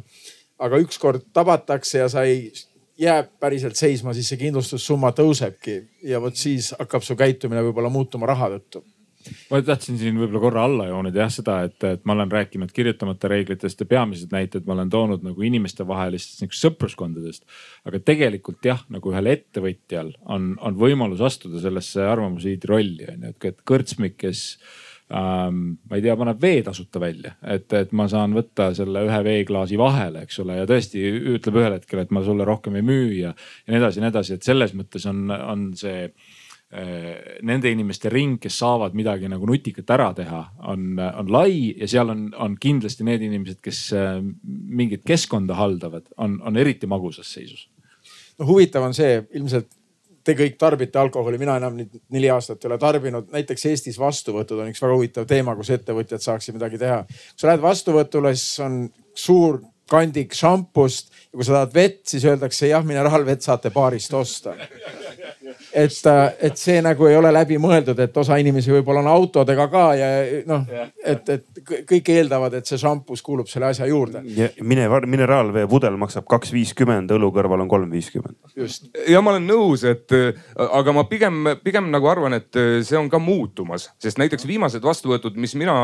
[0.59, 2.53] aga ükskord tabatakse ja sa ei
[2.99, 5.79] jää päriselt seisma, siis see kindlustussumma tõusebki
[6.09, 8.85] ja vot siis hakkab su käitumine võib-olla muutuma raha tõttu
[9.51, 13.31] ma tahtsin siin võib-olla korra alla joonida jah seda, et, et ma olen rääkinud kirjutamata
[13.31, 17.45] reeglitest ja peamised näited ma olen toonud nagu inimestevahelistest niisugust sõpruskondadest.
[17.89, 23.37] aga tegelikult jah, nagu ühel ettevõtjal on, on võimalus astuda sellesse arvamusliidri rolli on ju,
[23.53, 24.45] et kõrtsmik, kes
[25.11, 29.23] ähm,, ma ei tea, paneb vee tasuta välja, et, et ma saan võtta selle ühe
[29.27, 31.03] veeklaasi vahele, eks ole, ja tõesti
[31.37, 33.35] ütleb ühel hetkel, et ma sulle rohkem ei müü ja,
[33.67, 38.13] ja nii edasi ja nii edasi, et selles mõttes on, on see äh, nende inimeste
[38.13, 40.43] ring, kes saavad midagi nagu nutikat ära teha,
[40.73, 46.09] on, on lai ja seal on, on kindlasti need inimesed, kes äh, mingit keskkonda haldavad,
[46.17, 47.69] on, on eriti magusas seisus.
[48.39, 49.69] no huvitav on see ilmselt
[50.25, 53.29] te kõik tarbite alkoholi, mina enam nüüd neli aastat ei ole tarbinud.
[53.33, 57.03] näiteks Eestis vastuvõtud on üks väga huvitav teema, kus ettevõtjad saaksid midagi teha.
[57.07, 58.83] kui sa lähed vastuvõtule, siis on
[59.15, 59.61] suur
[59.91, 64.55] kandik šampust ja kui sa tahad vett, siis öeldakse jah, mineraalvett saate baarist osta
[65.75, 69.85] et, äh, et see nagu ei ole läbimõeldud, et osa inimesi võib-olla on autodega ka
[69.99, 70.09] ja
[70.49, 70.67] noh,
[71.05, 74.23] et, et kõik eeldavad, et see šampus kuulub selle asja juurde.
[74.61, 78.37] mine, mineraalvee pudel maksab kaks viiskümmend, õlu kõrval on kolm viiskümmend.
[78.57, 78.91] just.
[79.09, 80.13] ja ma olen nõus, et
[80.57, 85.39] aga ma pigem, pigem nagu arvan, et see on ka muutumas, sest näiteks viimased vastuvõtud,
[85.41, 85.75] mis mina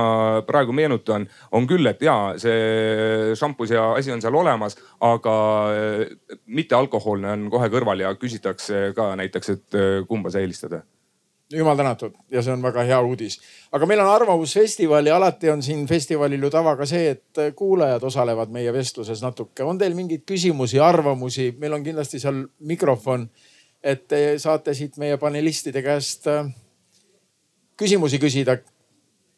[0.47, 5.35] praegu meenutan, on küll, et ja see šampus ja asi on seal olemas, aga
[6.47, 9.78] mittealkohoolne on kohe kõrval ja küsitakse ka näiteks, et äh,
[10.09, 10.81] kumba sa eelistad?
[11.53, 13.41] jumal tänatud ja see on väga hea uudis.
[13.73, 18.03] aga meil on Arvamusfestival ja alati on siin festivalil ju tava ka see, et kuulajad
[18.03, 19.65] osalevad meie vestluses natuke.
[19.65, 21.55] on teil mingeid küsimusi, arvamusi?
[21.59, 23.29] meil on kindlasti seal mikrofon,
[23.83, 26.45] et te saate siit meie panelistide käest äh,
[27.77, 28.59] küsimusi küsida.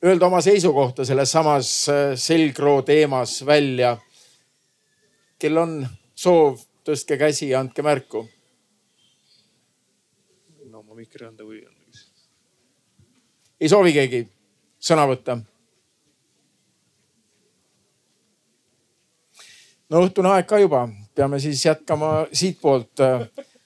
[0.05, 3.97] Öelda oma seisukohta selles samas äh, selgroo teemas välja.
[5.39, 8.27] kel on soov, tõstke käsi ja andke märku
[11.01, 11.77] mikri anda või on?
[13.61, 14.25] ei soovi keegi
[14.81, 15.37] sõna võtta?
[19.91, 23.03] no õhtune aeg ka juba, peame siis jätkama siitpoolt,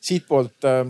[0.01, 0.83] siitpoolt äh,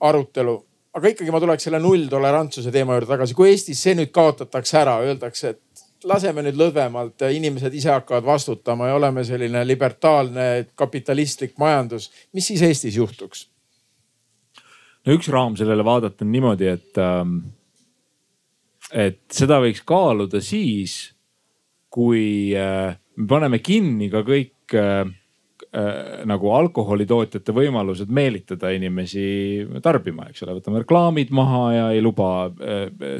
[0.00, 0.56] arutelu.
[0.96, 3.34] aga ikkagi ma tuleks selle nulltolerantsuse teema juurde tagasi.
[3.34, 8.90] kui Eestis see nüüd kaotatakse ära, öeldakse, et laseme nüüd lõdvemalt, inimesed ise hakkavad vastutama
[8.90, 13.46] ja oleme selline libertaalne kapitalistlik majandus, mis siis Eestis juhtuks?
[15.06, 17.38] No üks raam sellele vaadata on niimoodi, et, ähm,
[18.92, 20.98] et seda võiks kaaluda siis,
[21.96, 25.06] kui äh, me paneme kinni ka kõik äh,
[25.70, 25.94] äh,
[26.28, 29.24] nagu alkoholitootjate võimalused meelitada inimesi
[29.84, 32.50] tarbima, eks ole, võtame reklaamid maha ja ei luba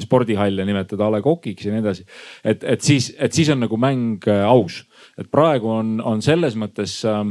[0.02, 2.06] spordihalle nimetada A Le Coq'iks ja nii edasi.
[2.44, 4.82] et, et siis, et siis on nagu mäng aus,
[5.16, 7.22] et praegu on, on selles mõttes äh,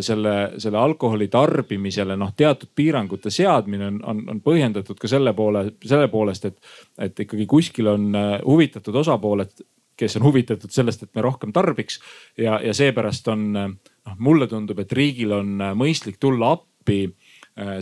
[0.00, 5.66] selle, selle alkoholi tarbimisele noh, teatud piirangute seadmine on, on, on põhjendatud ka selle poole,
[5.84, 6.70] selle poolest, et,
[7.04, 9.60] et ikkagi kuskil on äh, huvitatud osapooled,
[9.98, 11.98] kes on huvitatud sellest, et me rohkem tarbiks.
[12.38, 17.02] Ja, ja seepärast on noh, mulle tundub, et riigil on mõistlik tulla appi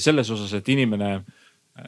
[0.01, 1.11] selles osas, et inimene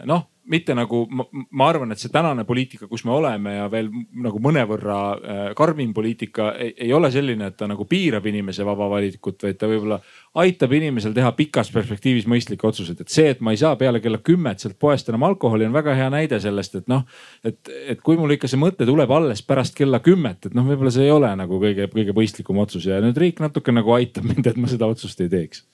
[0.05, 3.91] noh mitte nagu ma, ma arvan, et see tänane poliitika, kus me oleme ja veel
[4.25, 8.89] nagu mõnevõrra äh, karmim poliitika ei, ei ole selline, et ta nagu piirab inimese vaba
[8.91, 10.01] valikut, vaid ta võib-olla
[10.43, 13.01] aitab inimesel teha pikas perspektiivis mõistlikke otsuseid.
[13.05, 15.97] et see, et ma ei saa peale kella kümmet sealt poest enam alkoholi, on väga
[15.99, 17.05] hea näide sellest, et noh,
[17.45, 17.61] et,
[17.95, 21.09] et kui mul ikka see mõte tuleb alles pärast kella kümmet, et noh, võib-olla see
[21.09, 24.61] ei ole nagu kõige, kõige mõistlikum otsus ja nüüd riik natuke nagu aitab mind, et
[24.61, 25.67] ma seda otsust ei teeks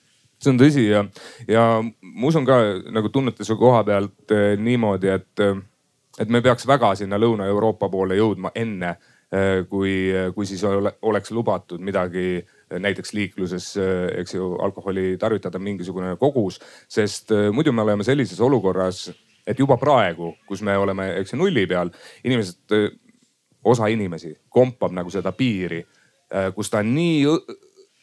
[0.45, 1.03] see on tõsi ja,
[1.49, 2.59] ja ma usun ka
[2.93, 5.59] nagu tunnetuse koha pealt eh, niimoodi, et, eh,
[6.21, 8.95] et me peaks väga sinna Lõuna-Euroopa poole jõudma enne,
[9.33, 9.95] eh, kui,
[10.35, 12.43] kui siis ole, oleks lubatud midagi
[12.81, 13.67] näiteks liikluses,
[14.17, 16.59] eks ju, alkoholi tarvitada mingisugune kogus.
[16.89, 19.11] sest muidu me oleme sellises olukorras,
[19.45, 21.91] et juba praegu, kus me oleme, eks ju, nulli peal,
[22.23, 22.73] inimesed,
[23.65, 25.83] osa inimesi kompab nagu seda piiri
[26.55, 27.21] kus ta nii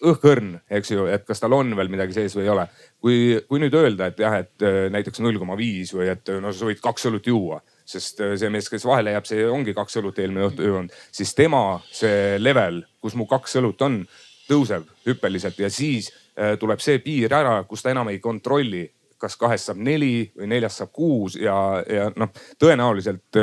[0.02, 2.64] õhkõrn, eks ju, et kas tal on veel midagi sees või ei ole.
[3.02, 3.18] kui,
[3.48, 6.68] kui nüüd öelda, et jah, et äh, näiteks null koma viis või et no sa
[6.68, 10.18] võid kaks õlut juua, sest äh, see mees, kes vahele jääb, see ongi kaks õlut
[10.22, 14.02] eelmine õhtu joonud, siis tema see level, kus mu kaks õlut on,
[14.48, 18.88] tõuseb hüppeliselt ja siis äh, tuleb see piir ära, kus ta enam ei kontrolli,
[19.22, 21.54] kas kahest saab neli või neljast saab kuus ja,
[21.86, 23.38] ja noh, tõenäoliselt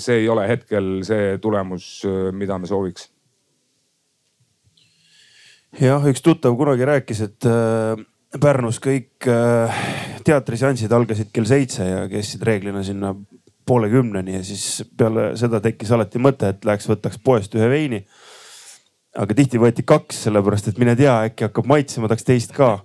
[0.00, 1.98] see ei ole hetkel see tulemus,
[2.32, 3.11] mida me sooviks
[5.80, 8.00] jah, üks tuttav kunagi rääkis, et äh,
[8.40, 9.80] Pärnus kõik äh,
[10.24, 13.12] teatriseansid algasid kell seitse ja kestsid reeglina sinna
[13.68, 18.04] poole kümneni ja siis peale seda tekkis alati mõte, et läheks võtaks poest ühe veini.
[19.12, 22.78] aga tihti võeti kaks, sellepärast et mine tea, äkki hakkab maitsema, tahaks teist ka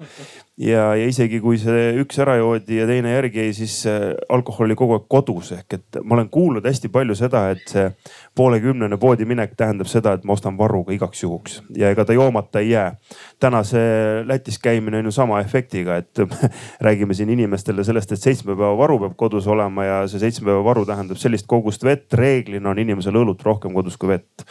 [0.59, 3.77] ja, ja isegi kui see üks ära joodi ja teine järgi jäi, siis
[4.29, 7.87] alkohol oli kogu aeg kodus ehk et ma olen kuulnud hästi palju seda, et see
[8.37, 12.61] poolekümnene poodi minek tähendab seda, et ma ostan varuga igaks juhuks ja ega ta joomata
[12.63, 12.95] ei jää.
[13.39, 16.21] täna see Lätis käimine on ju sama efektiga, et
[16.87, 20.63] räägime siin inimestele sellest, et seitsme päeva varu peab kodus olema ja see seitsme päeva
[20.63, 22.13] varu tähendab sellist kogust vett.
[22.13, 24.45] reeglina on inimesel õlut rohkem kodus kui vett.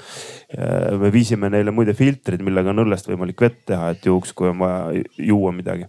[1.00, 4.58] me viisime neile muide filtrid, millega on õllest võimalik vett teha, et juhuks, kui on
[4.58, 5.86] vaja juua midagi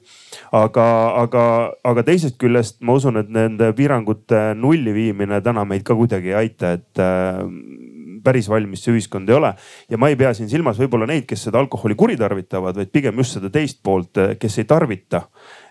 [0.56, 0.86] aga,
[1.24, 1.44] aga,
[1.86, 6.38] aga teisest küljest ma usun, et nende piirangute nulli viimine täna meid ka kuidagi ei
[6.44, 7.42] aita, et äh,
[8.24, 9.54] päris valmis see ühiskond ei ole.
[9.90, 13.38] ja ma ei pea siin silmas võib-olla neid, kes seda alkoholi kuritarvitavad, vaid pigem just
[13.38, 15.28] seda teist poolt, kes ei tarvita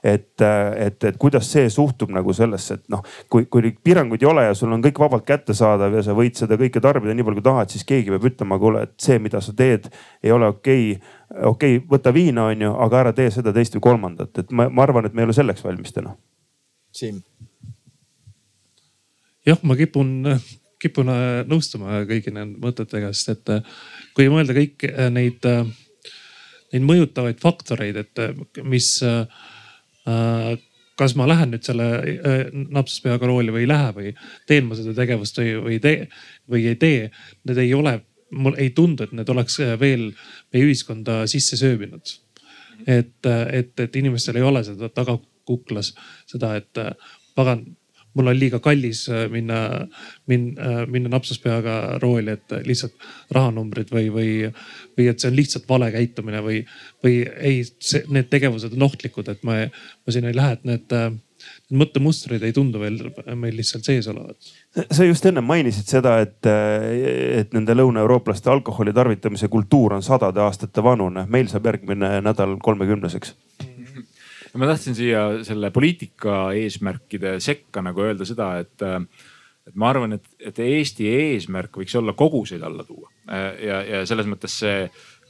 [0.06, 0.43] et,
[0.77, 3.02] et, et kuidas see suhtub nagu sellesse, et noh,
[3.32, 6.59] kui, kui piiranguid ei ole ja sul on kõik vabalt kättesaadav ja sa võid seda
[6.60, 9.55] kõike tarbida nii palju kui tahad, siis keegi peab ütlema, kuule, et see, mida sa
[9.56, 9.89] teed,
[10.23, 11.16] ei ole okei okay..
[11.52, 14.68] okei okay,, võta viina, on ju, aga ära tee seda, teist või kolmandat, et ma,
[14.70, 16.14] ma arvan, et me ei ole selleks valmis täna.
[16.97, 17.20] Siim.
[19.47, 20.14] jah, ma kipun,
[20.82, 21.09] kipun
[21.48, 23.53] nõustuma kõigi nende mõtetega, sest et
[24.16, 24.85] kui mõelda kõik
[25.15, 25.47] neid,
[26.73, 29.24] neid mõjutavaid faktoreid, et mis äh,
[30.07, 30.59] Äh,
[30.97, 34.12] kas ma lähen nüüd selle äh, napsuspeaga rooli või ei lähe või
[34.48, 36.07] teen ma seda tegevust või, või tee
[36.51, 37.09] või ei tee.
[37.48, 37.98] Need ei ole,
[38.31, 40.07] mul ei tundu, et need oleks äh, veel
[40.55, 42.15] meie ühiskonda sisse sööbinud.
[42.86, 45.94] et, et, et inimestel ei ole seda tagakuklas
[46.28, 46.78] seda, et
[47.35, 47.62] pagan
[48.16, 49.60] mul on liiga kallis äh, minna,
[50.26, 52.97] minna, äh, minna napsuspeaga rooli, et lihtsalt
[53.34, 54.30] rahanumbrid või, või,
[54.98, 56.62] või et see on lihtsalt vale käitumine või,
[57.05, 57.62] või ei,
[58.09, 61.10] need tegevused on ohtlikud, et ma, ma sinna ei lähe, et need äh,
[61.70, 62.97] need mõttemustrid ei tundu veel
[63.38, 64.51] meil lihtsalt sees olevat.
[64.90, 70.82] sa just enne mainisid seda, et, et nende lõunaeurooplaste alkoholi tarvitamise kultuur on sadade aastate
[70.82, 71.26] vanune.
[71.28, 73.34] meil saab järgmine nädal kolmekümneseks
[74.56, 78.84] ma tahtsin siia selle poliitika eesmärkide sekka nagu öelda seda, et,
[79.66, 83.10] et ma arvan, et, et Eesti eesmärk võiks olla koguseid alla tuua.
[83.60, 84.86] Ja, ja selles mõttes see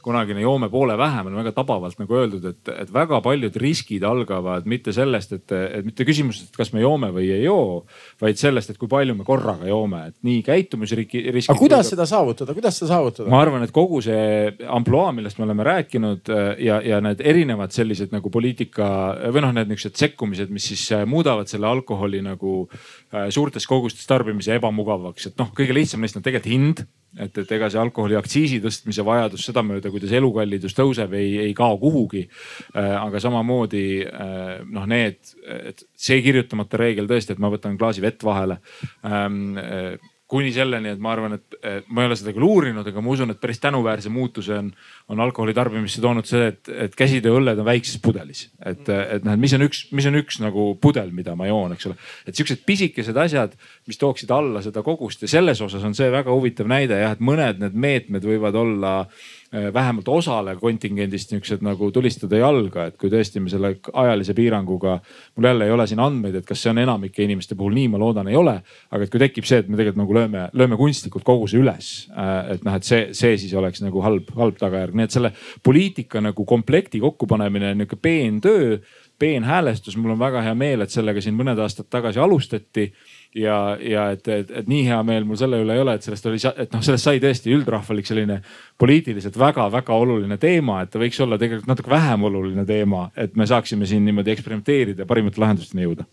[0.07, 4.67] kunagine joome poole vähem on väga tabavalt nagu öeldud, et, et väga paljud riskid algavad
[4.71, 7.83] mitte sellest, et, et mitte küsimusest, et kas me joome või ei joo,
[8.23, 11.25] vaid sellest, et kui palju me korraga joome, et nii käitumisriski.
[11.43, 13.29] aga kuidas seda saavutada, kuidas seda saavutada?
[13.33, 16.31] ma arvan, et kogu see ampluaa, millest me oleme rääkinud
[16.63, 18.89] ja, ja need erinevad sellised nagu poliitika
[19.35, 24.55] või noh, need niisugused sekkumised, mis siis muudavad selle alkoholi nagu äh, suurtes kogustes tarbimise
[24.61, 29.05] ebamugavaks, et noh, kõige lihtsam neist on tegelikult hind et, et ega see alkoholiaktsiisi tõstmise
[29.07, 32.27] vajadus sedamööda, kuidas elukallidus tõuseb, ei, ei kao kuhugi.
[32.75, 38.05] Äh, aga samamoodi äh, noh, need, et see kirjutamata reegel tõesti, et ma võtan klaasi
[38.05, 38.61] vett vahele.
[39.07, 41.57] Ähm, äh, kuni selleni, et ma arvan, et,
[41.95, 44.73] ma ei ole seda küll uurinud, aga ma usun, et päris tänuväärse muutuse on,
[45.13, 48.49] on alkoholi tarbimisse toonud see, et, et käsitööõlled on väikses pudelis.
[48.59, 51.77] et, et noh, et mis on üks, mis on üks nagu pudel, mida ma joon,
[51.77, 51.99] eks ole.
[52.27, 53.55] et siuksed pisikesed asjad,
[53.87, 55.23] mis tooksid alla seda kogust.
[55.23, 58.95] Ja selles osas on see väga huvitav näide jah, et mõned need meetmed võivad olla
[59.55, 64.97] Äh, vähemalt osale kontingendist niisugused nagu tulistada jalga, et kui tõesti me selle ajalise piiranguga,
[65.37, 68.01] mul jälle ei ole siin andmeid, et kas see on enamike inimeste puhul nii, ma
[68.03, 68.57] loodan, ei ole.
[68.91, 72.57] aga et kui tekib see, et me tegelikult nagu lööme, lööme kunstlikult koguse üles, äh,
[72.57, 75.31] et noh, et see, see siis oleks nagu halb, halb tagajärg, nii et selle
[75.63, 78.81] poliitika nagu komplekti kokkupanemine on nihuke peen töö,
[79.19, 82.91] peen häälestus, mul on väga hea meel, et sellega siin mõned aastad tagasi alustati
[83.35, 86.29] ja, ja et, et, et nii hea meel mul selle üle ei ole, et sellest
[86.31, 88.41] oli, et noh, sellest sai tõesti üldrahvalik selline
[88.79, 93.49] poliitiliselt väga-väga oluline teema, et ta võiks olla tegelikult natuke vähem oluline teema, et me
[93.49, 96.07] saaksime siin niimoodi eksperimenteerida ja parimate lahendusteni jõuda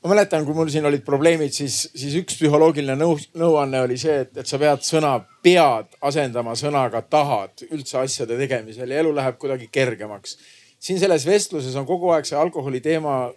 [0.00, 4.22] ma mäletan, kui mul siin olid probleemid, siis, siis üks psühholoogiline nõu, nõuanne oli see,
[4.24, 5.12] et, et sa pead sõna
[5.44, 10.38] pead asendama sõnaga tahad üldse asjade tegemisel ja elu läheb kuidagi kergemaks.
[10.80, 13.30] siin selles vestluses on kogu aeg see alkoholi teema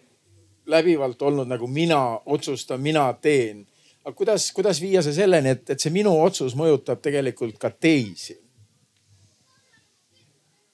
[0.65, 3.65] läbivalt olnud nagu mina otsustan, mina teen.
[4.06, 8.38] aga kuidas, kuidas viia see selleni, et, et see minu otsus mõjutab tegelikult ka teisi?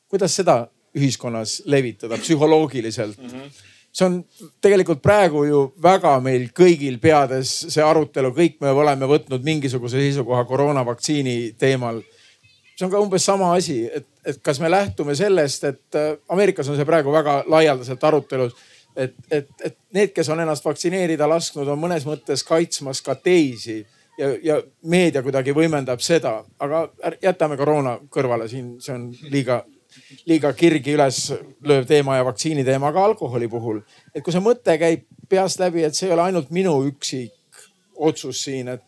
[0.09, 0.63] kuidas seda
[0.97, 3.27] ühiskonnas levitada psühholoogiliselt mm?
[3.29, 3.51] -hmm.
[3.93, 4.23] see on
[4.61, 10.45] tegelikult praegu ju väga meil kõigil peades see arutelu, kõik me oleme võtnud mingisuguse seisukoha
[10.45, 12.01] koroonavaktsiini teemal
[12.79, 16.69] see on ka umbes sama asi, et, et kas me lähtume sellest, et äh, Ameerikas
[16.69, 18.55] on see praegu väga laialdaselt arutelus
[18.95, 23.79] et, et, et need, kes on ennast vaktsineerida lasknud, on mõnes mõttes kaitsmas ka teisi
[24.19, 24.59] ja, ja
[24.89, 26.87] meedia kuidagi võimendab seda, aga
[27.23, 29.61] jätame koroona kõrvale, siin see on liiga,
[30.29, 31.21] liiga kirgi üles
[31.65, 33.81] lööv teema ja vaktsiini teema, aga alkoholi puhul,
[34.13, 37.35] et kui see mõte käib peast läbi, et see ei ole ainult minu üksik
[37.99, 38.85] otsus siin, et,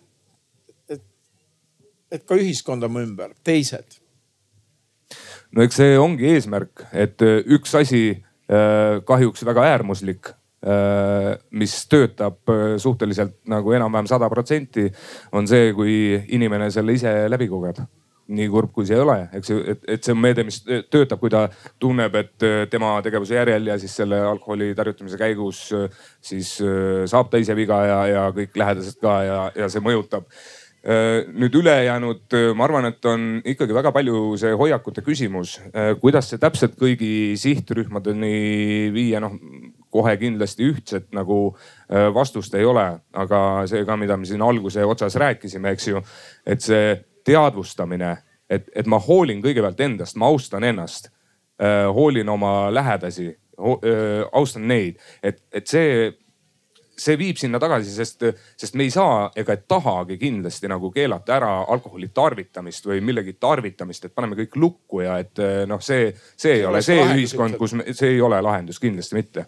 [0.90, 1.04] et,
[2.12, 4.00] et ka ühiskond on ümber, teised.
[5.52, 8.31] no eks see ongi eesmärk, et üks asi Äh,
[9.08, 10.28] kahjuks väga äärmuslik
[10.68, 14.90] äh, mis töötab äh, suhteliselt nagu enam-vähem sada protsenti,
[15.32, 15.96] on see, kui
[16.36, 17.84] inimene selle ise läbi kogeb.
[18.32, 21.32] Nii kurb kui see ei ole, eks et, et see on meede, mis töötab, kui
[21.34, 21.42] ta
[21.82, 25.66] tunneb, et tema tegevuse järel ja siis selle alkoholi tarvitamise käigus
[26.24, 26.54] siis
[27.12, 30.30] saab ta ise viga ja, ja kõik lähedased ka ja, ja see mõjutab.
[30.30, 35.92] Äh, nüüd ülejäänud, äh, ma arvan, et on ikkagi väga palju see hoiakute küsimus, äh,
[36.02, 39.36] kuidas see täpselt kõigi sihtrühmadeni viia, noh
[39.92, 41.52] kohe kindlasti ühtset nagu
[42.16, 46.02] vastust ei ole, aga see ka, mida me siin alguse otsas rääkisime, eks ju,
[46.48, 46.94] et see
[47.28, 48.14] teadvustamine,
[48.50, 51.12] et, et ma hoolin kõigepealt endast, ma austan ennast,
[51.92, 53.28] hoolin oma lähedasi,
[54.32, 56.08] austan neid, et, et see
[57.02, 58.28] see viib sinna tagasi, sest,
[58.60, 63.38] sest me ei saa ega ei tahagi kindlasti nagu keelata ära alkoholi tarvitamist või millegi
[63.40, 67.76] tarvitamist, et paneme kõik lukku ja et noh, see, see ei ole see ühiskond, kus
[67.80, 69.48] me, see ei ole lahendus, kindlasti mitte.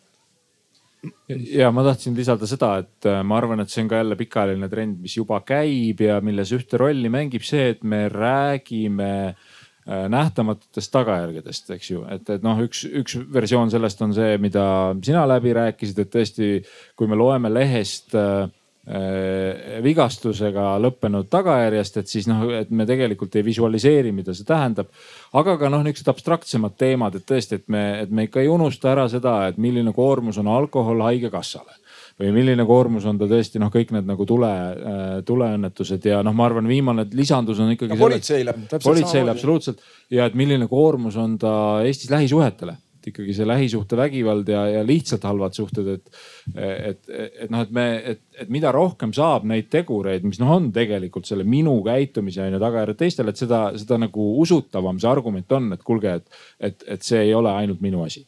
[1.28, 4.70] Ja ma tahtsin lisada seda, et äh, ma arvan, et see on ka jälle pikaajaline
[4.72, 10.92] trend, mis juba käib ja milles ühte rolli mängib see, et me räägime Äh, nähtamatutest
[10.94, 14.66] tagajärgedest, eks ju, et, et noh, üks, üks versioon sellest on see, mida
[15.04, 16.50] sina läbi rääkisid, et tõesti,
[16.96, 18.48] kui me loeme lehest äh,
[18.88, 24.88] äh, vigastusega lõppenud tagajärjest, et siis noh, et me tegelikult ei visualiseeri, mida see tähendab.
[25.36, 28.94] aga ka noh, niisugused abstraktsemad teemad, et tõesti, et me, et me ikka ei unusta
[28.96, 31.83] ära seda, et milline koormus on alkohol haigekassale
[32.20, 36.36] või milline koormus on ta tõesti noh, kõik need nagu tule, äh, tuleõnnetused ja noh,
[36.38, 37.98] ma arvan, viimane lisandus on ikkagi.
[38.00, 38.56] politseile.
[38.84, 39.84] politseile absoluutselt
[40.14, 41.54] ja et milline koormus on ta
[41.86, 46.20] Eestis lähisuhetele et ikkagi see lähisuhtevägivald ja, ja lihtsalt halvad suhted, et,
[46.56, 47.02] et,
[47.44, 51.28] et noh, et me, et, et mida rohkem saab neid tegureid, mis noh, on tegelikult
[51.28, 55.74] selle minu käitumise on ju tagajärjed teistele, et seda, seda nagu usutavam see argument on,
[55.76, 56.40] et kuulge, et,
[56.72, 58.24] et, et see ei ole ainult minu asi.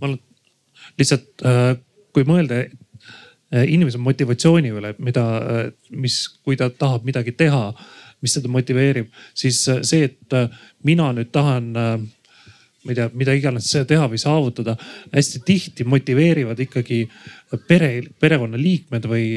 [0.00, 0.14] ma
[0.96, 1.74] lihtsalt, äh,
[2.16, 2.64] kui mõelda
[3.62, 7.68] inimese motivatsiooni üle, mida, äh, mis, kui ta tahab midagi teha,
[8.24, 10.38] mis teda motiveerib, siis äh, see, et
[10.84, 11.72] mina nüüd tahan
[12.84, 14.74] ma ei tea, mida iganes teha või saavutada,
[15.14, 16.98] hästi tihti motiveerivad ikkagi
[17.68, 17.90] pere,
[18.20, 19.28] perekonnaliikmed või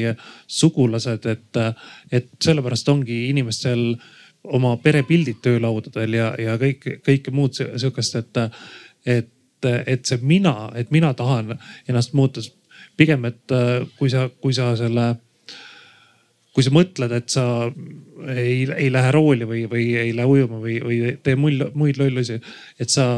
[0.44, 1.60] sugulased, et,
[2.12, 3.94] et sellepärast ongi inimestel
[4.44, 8.42] oma perepildid töölaudadel ja, ja kõik, kõike muud sihukest, et,
[9.16, 9.32] et,
[9.64, 11.56] et see mina, et mina tahan
[11.88, 12.44] ennast muuta
[12.98, 15.08] pigem, et äh, kui sa, kui sa selle,
[16.54, 17.44] kui sa mõtled, et sa
[18.34, 22.40] ei, ei lähe rooli või, või ei lähe ujuma või, või tee muid, muid lollusi,
[22.80, 23.10] et sa,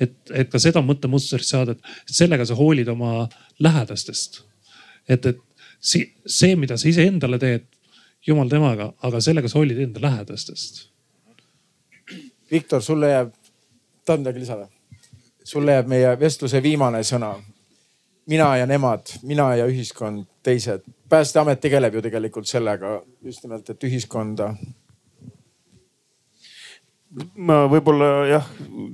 [0.00, 3.28] et, et ka seda mõttemustrist saada, et sellega sa hoolid oma
[3.62, 4.42] lähedastest.
[5.08, 5.40] et, et
[5.80, 7.66] see, see, mida sa iseendale teed
[8.26, 10.86] jumal temaga, aga sellega sa hoolid enda lähedastest.
[12.52, 13.32] Viktor, sulle jääb,
[14.04, 14.68] tahad midagi lisada?
[15.44, 17.32] sulle jääb meie vestluse viimane sõna.
[18.26, 20.84] Mina ja nemad, mina ja ühiskond, teised.
[21.08, 24.54] päästeamet tegeleb ju tegelikult sellega just nimelt, et ühiskonda
[27.36, 28.46] ma võib-olla jah,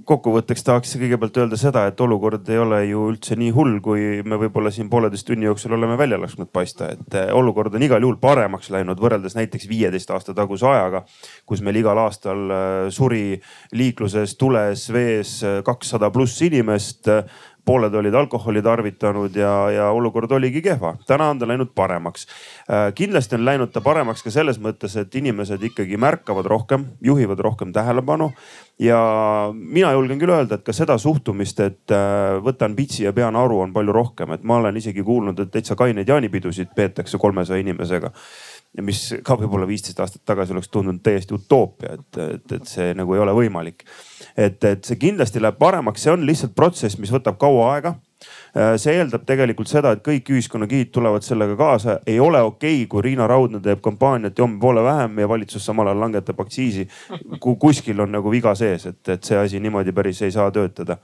[0.09, 4.39] kokkuvõtteks tahaks kõigepealt öelda seda, et olukord ei ole ju üldse nii hull, kui me
[4.41, 6.91] võib-olla siin pooleteist tunni jooksul oleme välja lasknud paista.
[6.95, 11.05] et eh, olukord on igal juhul paremaks läinud võrreldes näiteks viieteist aasta taguse ajaga,
[11.47, 13.39] kus meil igal aastal eh, suri
[13.73, 17.13] liikluses, tules, vees eh, kakssada pluss inimest
[17.69, 20.95] pooled olid alkoholi tarvitanud ja, ja olukord oligi kehva.
[21.07, 22.25] täna on ta läinud paremaks.
[22.71, 27.45] Äh, kindlasti on läinud ta paremaks ka selles mõttes, et inimesed ikkagi märkavad rohkem, juhivad
[27.45, 28.33] rohkem tähelepanu.
[28.79, 28.99] ja
[29.53, 33.61] mina julgen küll öelda, et ka seda suhtumist, et äh, võtan pitsi ja pean aru,
[33.67, 38.15] on palju rohkem, et ma olen isegi kuulnud, et täitsa kaineid jaanipidusid peetakse kolmesaja inimesega
[38.83, 43.15] mis ka võib-olla viisteist aastat tagasi oleks tundunud täiesti utoopia, et, et, et see nagu
[43.15, 43.87] ei ole võimalik.
[44.37, 48.77] et, et see kindlasti läheb paremaks, see on lihtsalt protsess, mis võtab kaua aega äh,
[48.77, 51.99] see eeldab tegelikult seda, et kõik ühiskonnakihid tulevad sellega kaasa.
[52.07, 55.89] ei ole okei okay,, kui Riina Raudna teeb kampaaniat jomme poole vähem ja valitsus samal
[55.89, 56.89] ajal langetab aktsiisi.
[57.41, 61.01] kuskil on nagu viga sees, et, et see asi niimoodi päris ei saa töötada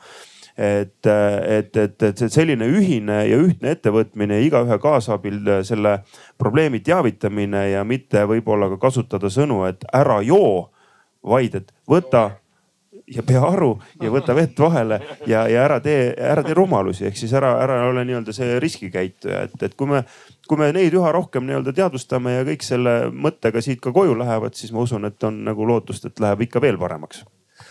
[0.57, 5.99] et, et, et, et selline ühine ja ühtne ettevõtmine, igaühe kaasabil selle
[6.39, 10.71] probleemi teavitamine ja mitte võib-olla ka kasutada sõnu, et ära joo,
[11.27, 12.31] vaid et võta
[13.11, 17.19] ja pea aru ja võta vett vahele ja, ja ära tee, ära tee rumalusi, ehk
[17.19, 20.05] siis ära, ära ole nii-öelda see riskikäituja, et, et kui me,
[20.49, 24.57] kui me neid üha rohkem nii-öelda teadvustame ja kõik selle mõttega siit ka koju lähevad,
[24.57, 27.25] siis ma usun, et on nagu lootust, et läheb ikka veel paremaks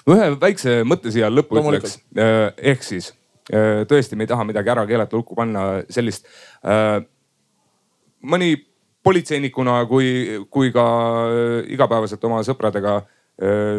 [0.07, 1.97] ma ühe väikse mõtte siia lõppu ütleks.
[2.17, 3.11] Äh, ehk siis
[3.53, 6.27] äh, tõesti, me ei taha midagi ära keelata, lukku panna sellist.
[6.65, 6.99] Äh,
[8.23, 8.55] mõni
[9.03, 10.85] politseinikuna kui, kui ka
[11.67, 13.01] igapäevaselt oma sõpradega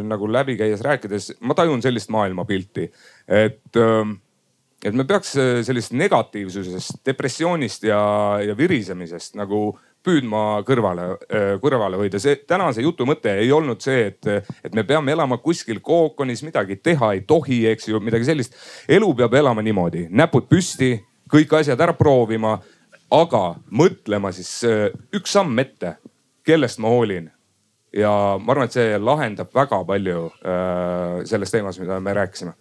[0.04, 2.88] nagu läbi käies rääkides, ma tajun sellist maailmapilti,
[3.30, 3.78] et
[4.84, 5.30] et me peaks
[5.64, 8.00] sellisest negatiivsusest, depressioonist ja,
[8.44, 9.62] ja virisemisest nagu
[10.04, 11.06] püüdma kõrvale,
[11.62, 12.20] kõrvale hoida.
[12.20, 16.76] see tänase jutu mõte ei olnud see, et, et me peame elama kuskil kookonis, midagi
[16.76, 18.56] teha ei tohi, eks ju, midagi sellist.
[18.88, 20.96] elu peab elama niimoodi, näpud püsti,
[21.30, 22.58] kõik asjad ära proovima,
[23.14, 24.64] aga mõtlema siis
[25.14, 25.96] üks samm ette,
[26.44, 27.30] kellest ma hoolin.
[27.94, 28.10] ja
[28.40, 30.28] ma arvan, et see lahendab väga palju
[31.24, 32.54] selles teemas, mida me rääkisime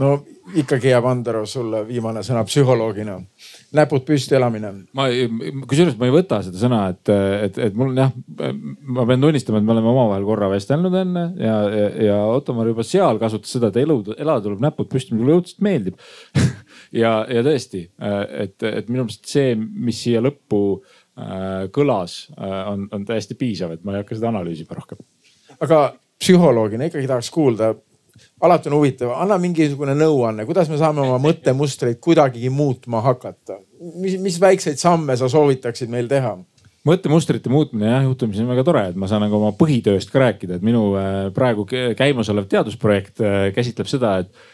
[0.00, 0.14] no
[0.58, 3.14] ikkagi jääb Andero sulle viimane sõna psühholoogina.
[3.74, 4.72] näpud püsti elamine.
[4.92, 5.06] ma,
[5.70, 7.12] kusjuures ma ei võta seda sõna, et,
[7.46, 8.12] et, et mul on jah,
[8.98, 12.86] ma pean tunnistama, et me oleme omavahel korra vestelnud enne ja, ja, ja Ottomar juba
[12.86, 15.98] seal kasutas seda, et elu, elada tuleb näpud püsti, mulle õudselt meeldib
[17.02, 17.86] ja, ja tõesti,
[18.44, 23.86] et, et minu meelest see, mis siia lõppu äh, kõlas, on, on täiesti piisav, et
[23.86, 25.00] ma ei hakka seda analüüsima rohkem.
[25.60, 25.84] aga
[26.20, 27.74] psühholoogina ikkagi tahaks kuulda
[28.44, 33.60] alati on huvitav, anna mingisugune nõuanne, kuidas me saame oma mõttemustreid kuidagigi muutma hakata.
[34.00, 36.36] mis, mis väikseid samme sa soovitaksid meil teha?
[36.84, 40.58] mõttemustrite muutmine jah, juhtumisi on väga tore, et ma saan nagu oma põhitööst ka rääkida,
[40.58, 44.52] et minu äh, praegu käimasolev teadusprojekt äh, käsitleb seda, et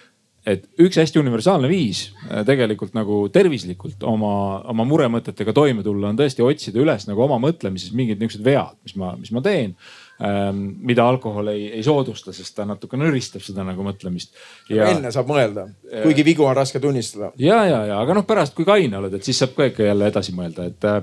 [0.49, 4.33] et üks hästi universaalne viis äh, tegelikult nagu tervislikult oma,
[4.73, 8.97] oma muremõtetega toime tulla on tõesti otsida üles nagu oma mõtlemises mingid niisugused vead, mis
[8.97, 9.75] ma, mis ma teen.
[10.21, 14.35] Mida alkohol ei, ei soodusta, sest ta natuke nõristab seda nagu mõtlemist.
[14.69, 15.67] enne saab mõelda,
[16.03, 17.33] kuigi vigu on raske tunnistada.
[17.41, 20.11] ja, ja, ja aga noh, pärast kui kaine oled, et siis saab ka ikka jälle
[20.13, 21.01] edasi mõelda, et äh,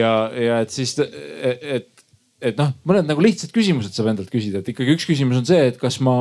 [0.00, 1.93] ja, ja et siis, et
[2.44, 5.60] et noh, mõned nagu lihtsad küsimused saab endalt küsida, et ikkagi üks küsimus on see,
[5.70, 6.14] et kas ma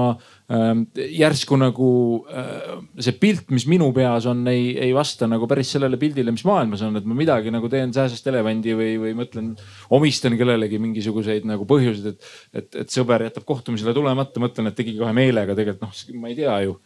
[0.54, 1.90] ähm, järsku nagu
[2.32, 6.46] äh, see pilt, mis minu peas on, ei, ei vasta nagu päris sellele pildile, mis
[6.48, 9.52] maailmas on, et ma midagi nagu teen sääsest elevandi või, või mõtlen,
[9.96, 12.30] omistan kellelegi mingisuguseid nagu põhjuseid, et,
[12.62, 16.40] et, et sõber jätab kohtumisele tulemata, mõtlen, et tegi kohe meelega, tegelikult noh, ma ei
[16.40, 16.78] tea ju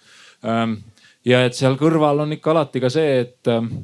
[0.47, 0.79] ähm,.
[1.27, 3.75] ja et seal kõrval on ikka alati ka see, et ähm,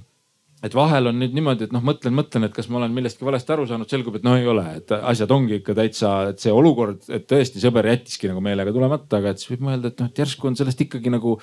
[0.63, 3.51] et vahel on nüüd niimoodi, et noh, mõtlen, mõtlen, et kas ma olen millestki valesti
[3.55, 7.03] aru saanud, selgub, et no ei ole, et asjad ongi ikka täitsa, et see olukord,
[7.11, 10.23] et tõesti sõber jättiski nagu meelega tulemata, aga et siis võib mõelda, et noh, et
[10.23, 11.35] järsku on sellest ikkagi nagu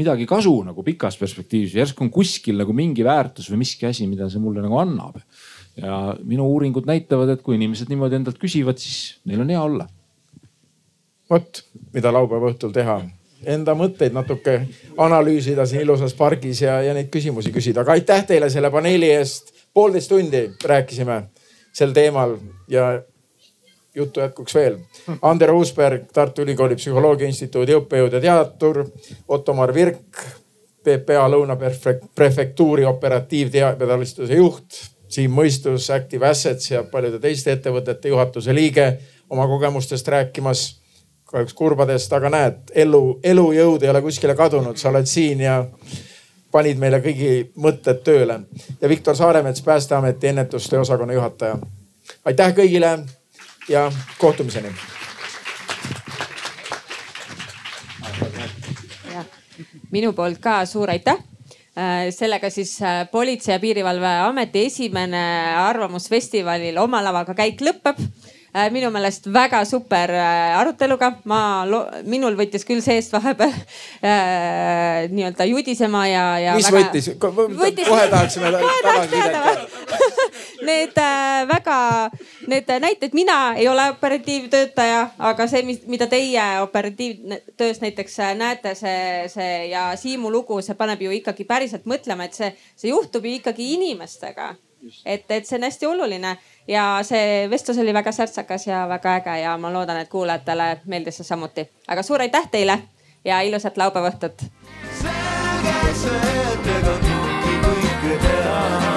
[0.00, 4.26] midagi kasu nagu pikas perspektiivis, järsku on kuskil nagu mingi väärtus või miski asi, mida
[4.30, 5.22] see mulle nagu annab.
[5.78, 9.86] ja minu uuringud näitavad, et kui inimesed niimoodi endalt küsivad, siis neil on hea olla.
[11.30, 11.62] vot,
[11.94, 13.04] mida laupäeva õhtul teha
[13.46, 14.60] enda mõtteid natuke
[14.98, 17.80] analüüsida siin ilusas pargis ja, ja neid küsimusi küsida.
[17.80, 19.52] aga aitäh teile selle paneeli eest.
[19.74, 21.22] poolteist tundi rääkisime
[21.72, 22.36] sel teemal
[22.68, 23.02] ja
[23.94, 24.78] juttu jätkuks veel.
[25.22, 28.84] Ander Uusberg, Tartu Ülikooli Psühholoogia Instituudi õppejõud ja teadur.
[29.28, 30.24] Ottomar Virk,
[30.84, 31.56] PPA Lõuna
[32.14, 34.82] prefektuuri operatiivteabetalituse juht
[35.14, 38.86] Siim Mõistus, Active Assets ja paljude teiste ettevõtete juhatuse liige
[39.30, 40.64] oma kogemustest rääkimas.
[41.34, 45.58] Kahjuks kurbadest, aga näed, elu, elujõud ei ole kuskile kadunud, sa oled siin ja
[46.54, 48.40] panid meile kõigi mõtted tööle.
[48.80, 51.58] ja Viktor Saaremets, Päästeameti ennetustöö osakonna juhataja.
[52.24, 52.98] aitäh kõigile
[53.68, 54.74] ja kohtumiseni.
[59.90, 61.18] minu poolt ka suur aitäh
[61.74, 67.98] Äh, sellega siis äh, Politsei- ja Piirivalveameti esimene arvamusfestivalil oma lavaga käik lõpeb
[68.70, 71.14] minu meelest väga super äh, aruteluga.
[71.24, 71.40] ma,
[72.06, 76.54] minul võttis küll seest vahepeal äh, nii-öelda judisema ja, ja.
[76.58, 76.86] mis väga...
[76.86, 77.10] võttis,
[77.58, 77.88] võttis...?
[77.88, 79.82] kohe tahaksime tagasisidet
[80.64, 81.78] Need äh, väga,
[82.48, 89.28] need näited, mina ei ole operatiivtöötaja, aga see, mida teie operatiivtöös näiteks äh, näete, see,
[89.28, 93.36] see ja Siimu lugu, see paneb ju ikkagi päriselt mõtlema, et see, see juhtub ju
[93.40, 94.54] ikkagi inimestega.
[95.06, 96.36] Et, et see on hästi oluline
[96.68, 101.20] ja see vestlus oli väga särtsakas ja väga äge ja ma loodan, et kuulajatele meeldis
[101.20, 101.68] see samuti.
[101.88, 102.78] aga suur aitäh teile
[103.24, 104.48] ja ilusat laupäeva õhtut.
[105.02, 108.93] selge see, et ega kõike teha